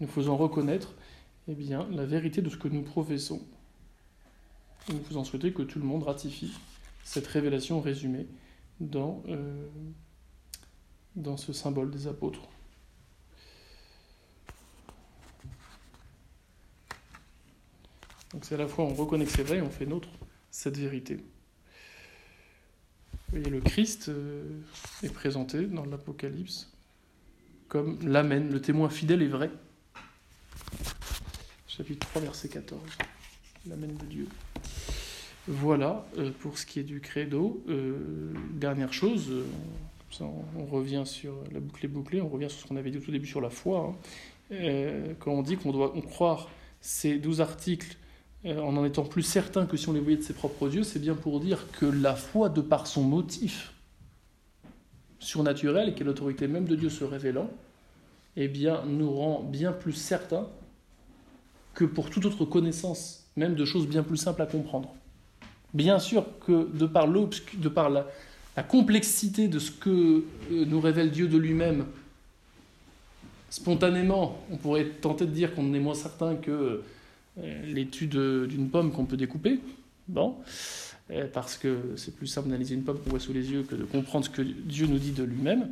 Nous 0.00 0.08
faisons 0.08 0.36
reconnaître 0.36 0.92
eh 1.48 1.54
bien, 1.54 1.86
la 1.90 2.06
vérité 2.06 2.42
de 2.42 2.48
ce 2.48 2.56
que 2.56 2.68
nous 2.68 2.82
professons. 2.82 3.42
Et 4.88 4.92
nous 4.92 5.04
faisons 5.04 5.24
souhaiter 5.24 5.52
que 5.52 5.62
tout 5.62 5.78
le 5.78 5.84
monde 5.84 6.02
ratifie 6.02 6.52
cette 7.04 7.26
révélation 7.26 7.80
résumée 7.80 8.26
dans, 8.80 9.22
euh, 9.28 9.66
dans 11.16 11.36
ce 11.36 11.52
symbole 11.52 11.90
des 11.90 12.06
apôtres. 12.06 12.48
Donc 18.32 18.44
c'est 18.44 18.56
à 18.56 18.58
la 18.58 18.66
fois 18.66 18.84
on 18.84 18.94
reconnaît 18.94 19.26
que 19.26 19.30
c'est 19.30 19.44
vrai 19.44 19.58
et 19.58 19.62
on 19.62 19.70
fait 19.70 19.86
nôtre 19.86 20.08
cette 20.50 20.76
vérité. 20.76 21.16
Vous 23.28 23.40
voyez, 23.40 23.50
le 23.50 23.60
Christ 23.60 24.08
euh, 24.08 24.60
est 25.02 25.12
présenté 25.12 25.66
dans 25.66 25.84
l'Apocalypse 25.84 26.70
comme 27.68 27.98
l'Amen, 28.06 28.50
le 28.50 28.60
témoin 28.60 28.88
fidèle 28.88 29.22
et 29.22 29.28
vrai. 29.28 29.50
Chapitre 31.76 32.06
3, 32.10 32.22
verset 32.22 32.48
14. 32.50 32.80
L'Amen 33.66 33.96
de 33.96 34.04
Dieu. 34.04 34.28
Voilà 35.48 36.06
euh, 36.18 36.30
pour 36.38 36.56
ce 36.56 36.66
qui 36.66 36.78
est 36.78 36.84
du 36.84 37.00
credo. 37.00 37.64
Euh, 37.68 38.32
dernière 38.52 38.92
chose, 38.92 39.26
euh, 39.30 39.44
ça 40.08 40.24
on, 40.56 40.66
revient 40.66 41.02
sur 41.04 41.34
la 41.52 41.58
boucle 41.58 41.84
est 41.84 41.88
bouclée, 41.88 42.20
on 42.20 42.28
revient 42.28 42.48
sur 42.48 42.60
ce 42.60 42.66
qu'on 42.68 42.76
avait 42.76 42.92
dit 42.92 42.98
au 42.98 43.00
tout 43.00 43.10
début 43.10 43.26
sur 43.26 43.40
la 43.40 43.50
foi. 43.50 43.92
hein. 44.52 45.14
Quand 45.18 45.32
on 45.32 45.42
dit 45.42 45.56
qu'on 45.56 45.72
doit 45.72 45.92
on 45.96 46.00
croire 46.00 46.48
ces 46.80 47.18
douze 47.18 47.40
articles 47.40 47.96
en 48.44 48.76
en 48.76 48.84
étant 48.84 49.04
plus 49.04 49.22
certain 49.22 49.66
que 49.66 49.76
si 49.76 49.88
on 49.88 49.94
les 49.94 50.00
voyait 50.00 50.18
de 50.18 50.22
ses 50.22 50.34
propres 50.34 50.72
yeux, 50.72 50.84
c'est 50.84 51.00
bien 51.00 51.16
pour 51.16 51.40
dire 51.40 51.66
que 51.72 51.86
la 51.86 52.14
foi, 52.14 52.50
de 52.50 52.60
par 52.60 52.86
son 52.86 53.02
motif 53.02 53.72
surnaturel, 55.18 55.96
qui 55.96 56.02
est 56.02 56.06
l'autorité 56.06 56.46
même 56.46 56.66
de 56.66 56.76
Dieu 56.76 56.90
se 56.90 57.02
révélant, 57.02 57.50
eh 58.36 58.46
bien, 58.46 58.84
nous 58.84 59.10
rend 59.12 59.42
bien 59.42 59.72
plus 59.72 59.92
certains 59.92 60.46
que 61.74 61.84
pour 61.84 62.10
toute 62.10 62.24
autre 62.24 62.44
connaissance, 62.44 63.24
même 63.36 63.54
de 63.54 63.64
choses 63.64 63.86
bien 63.86 64.02
plus 64.02 64.16
simples 64.16 64.42
à 64.42 64.46
comprendre. 64.46 64.94
Bien 65.72 65.98
sûr 65.98 66.24
que 66.46 66.68
de 66.72 66.86
par, 66.86 67.08
de 67.08 67.68
par 67.68 67.90
la, 67.90 68.06
complexité 68.68 69.48
de 69.48 69.58
ce 69.58 69.72
que 69.72 69.90
euh, 69.90 70.22
nous 70.66 70.80
révèle 70.80 71.10
Dieu 71.10 71.26
de 71.26 71.36
lui-même, 71.36 71.86
spontanément, 73.50 74.38
on 74.50 74.56
pourrait 74.56 74.86
tenter 74.86 75.26
de 75.26 75.32
dire 75.32 75.54
qu'on 75.54 75.74
est 75.74 75.80
moins 75.80 75.94
certain 75.94 76.36
que 76.36 76.82
euh, 77.38 77.66
l'étude 77.66 78.16
d'une 78.46 78.68
pomme 78.70 78.92
qu'on 78.92 79.04
peut 79.04 79.16
découper. 79.16 79.58
Bon, 80.06 80.36
euh, 81.10 81.26
parce 81.32 81.56
que 81.56 81.94
c'est 81.96 82.14
plus 82.14 82.26
simple 82.26 82.48
d'analyser 82.48 82.74
une 82.74 82.84
pomme 82.84 82.98
qu'on 82.98 83.10
voit 83.10 83.20
sous 83.20 83.32
les 83.32 83.50
yeux 83.50 83.62
que 83.62 83.74
de 83.74 83.84
comprendre 83.84 84.24
ce 84.24 84.30
que 84.30 84.42
Dieu 84.42 84.86
nous 84.86 84.98
dit 84.98 85.12
de 85.12 85.24
lui-même. 85.24 85.70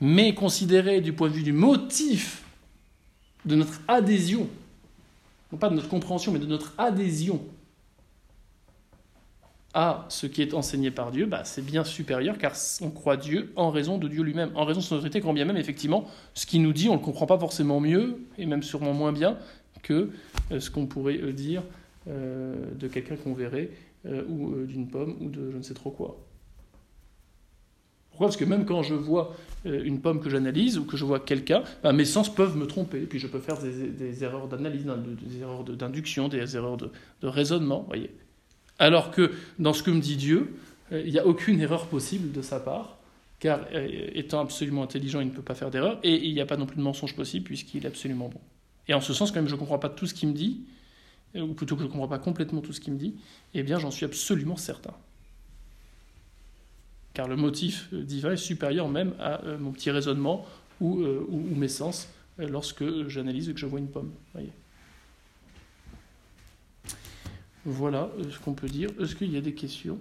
Mais 0.00 0.34
considéré 0.34 1.00
du 1.00 1.12
point 1.12 1.28
de 1.28 1.34
vue 1.34 1.42
du 1.42 1.52
motif 1.52 2.42
de 3.44 3.54
notre 3.54 3.80
adhésion, 3.86 4.48
non 5.52 5.58
pas 5.58 5.68
de 5.68 5.74
notre 5.74 5.88
compréhension, 5.88 6.32
mais 6.32 6.38
de 6.38 6.46
notre 6.46 6.74
adhésion 6.78 7.40
à 9.74 10.04
ce 10.08 10.26
qui 10.26 10.42
est 10.42 10.52
enseigné 10.54 10.90
par 10.90 11.10
Dieu, 11.10 11.26
bah, 11.26 11.44
c'est 11.44 11.64
bien 11.64 11.84
supérieur 11.84 12.36
car 12.36 12.52
on 12.82 12.90
croit 12.90 13.16
Dieu 13.16 13.52
en 13.56 13.70
raison 13.70 13.96
de 13.96 14.06
Dieu 14.06 14.22
lui-même, 14.22 14.50
en 14.54 14.64
raison 14.64 14.80
de 14.80 14.84
son 14.84 14.96
autorité, 14.96 15.20
quand 15.20 15.32
bien 15.32 15.46
même 15.46 15.56
effectivement 15.56 16.06
ce 16.34 16.44
qu'il 16.46 16.62
nous 16.62 16.72
dit, 16.72 16.88
on 16.88 16.94
ne 16.94 16.98
le 16.98 17.04
comprend 17.04 17.26
pas 17.26 17.38
forcément 17.38 17.80
mieux 17.80 18.18
et 18.38 18.44
même 18.44 18.62
sûrement 18.62 18.92
moins 18.92 19.12
bien 19.12 19.38
que 19.82 20.10
euh, 20.50 20.60
ce 20.60 20.70
qu'on 20.70 20.86
pourrait 20.86 21.18
euh, 21.22 21.32
dire 21.32 21.62
euh, 22.08 22.54
de 22.78 22.88
quelqu'un 22.88 23.16
qu'on 23.16 23.34
verrait 23.34 23.70
ou 24.28 24.56
d'une 24.66 24.88
pomme 24.88 25.16
ou 25.20 25.28
de 25.28 25.52
je 25.52 25.56
ne 25.58 25.62
sais 25.62 25.74
trop 25.74 25.92
quoi. 25.92 26.18
Parce 28.26 28.36
que 28.36 28.44
même 28.44 28.64
quand 28.64 28.82
je 28.82 28.94
vois 28.94 29.34
euh, 29.66 29.82
une 29.84 30.00
pomme 30.00 30.20
que 30.20 30.30
j'analyse 30.30 30.78
ou 30.78 30.84
que 30.84 30.96
je 30.96 31.04
vois 31.04 31.20
quelqu'un, 31.20 31.62
bah, 31.82 31.92
mes 31.92 32.04
sens 32.04 32.34
peuvent 32.34 32.56
me 32.56 32.66
tromper. 32.66 32.98
Et 33.02 33.06
puis 33.06 33.18
je 33.18 33.26
peux 33.26 33.40
faire 33.40 33.58
des, 33.58 34.24
erreurs 34.24 34.48
d'analyse, 34.48 34.84
des 34.84 35.40
erreurs 35.40 35.64
d'induction, 35.64 36.28
des 36.28 36.56
erreurs 36.56 36.76
de, 36.76 36.90
de 37.20 37.26
raisonnement. 37.28 37.84
Voyez. 37.88 38.10
Alors 38.78 39.10
que 39.10 39.32
dans 39.58 39.72
ce 39.72 39.82
que 39.82 39.90
me 39.90 40.00
dit 40.00 40.16
Dieu, 40.16 40.54
Euh, 40.92 41.02
il 41.04 41.12
n'y 41.12 41.18
a 41.18 41.26
aucune 41.26 41.60
erreur 41.60 41.86
possible 41.86 42.32
de 42.32 42.42
sa 42.42 42.60
part, 42.60 42.98
car 43.38 43.66
euh, 43.72 44.10
étant 44.14 44.40
absolument 44.40 44.82
intelligent, 44.82 45.20
il 45.20 45.28
ne 45.28 45.32
peut 45.32 45.42
pas 45.42 45.54
faire 45.54 45.70
d'erreur, 45.70 45.98
et 46.02 46.14
il 46.26 46.34
n'y 46.34 46.40
a 46.40 46.46
pas 46.46 46.56
non 46.56 46.66
plus 46.66 46.76
de 46.76 46.82
mensonge 46.82 47.16
possible 47.16 47.44
puisqu'il 47.44 47.84
est 47.84 47.88
absolument 47.88 48.28
bon. 48.28 48.40
Et 48.88 48.94
en 48.94 49.00
ce 49.00 49.14
sens, 49.14 49.30
quand 49.30 49.40
même, 49.40 49.48
je 49.48 49.54
ne 49.54 49.60
comprends 49.60 49.78
pas 49.78 49.88
tout 49.88 50.06
ce 50.06 50.14
qu'il 50.14 50.28
me 50.28 50.34
dit, 50.34 50.64
ou 51.34 51.54
plutôt 51.54 51.76
que 51.76 51.82
je 51.82 51.86
ne 51.86 51.92
comprends 51.92 52.08
pas 52.08 52.18
complètement 52.18 52.60
tout 52.60 52.72
ce 52.72 52.80
qu'il 52.80 52.92
me 52.92 52.98
dit, 52.98 53.14
eh 53.54 53.62
bien 53.62 53.78
j'en 53.78 53.90
suis 53.90 54.04
absolument 54.04 54.56
certain. 54.56 54.94
Car 57.14 57.28
le 57.28 57.36
motif 57.36 57.92
divin 57.92 58.32
est 58.32 58.36
supérieur 58.36 58.88
même 58.88 59.14
à 59.18 59.40
mon 59.58 59.72
petit 59.72 59.90
raisonnement 59.90 60.46
ou, 60.80 61.02
ou 61.04 61.54
mes 61.54 61.68
sens 61.68 62.08
lorsque 62.38 63.08
j'analyse 63.08 63.48
et 63.48 63.54
que 63.54 63.60
je 63.60 63.66
vois 63.66 63.78
une 63.78 63.88
pomme. 63.88 64.12
Voilà 67.64 68.10
ce 68.30 68.38
qu'on 68.38 68.54
peut 68.54 68.68
dire. 68.68 68.90
Est-ce 69.00 69.14
qu'il 69.14 69.30
y 69.30 69.36
a 69.36 69.40
des 69.40 69.54
questions? 69.54 69.98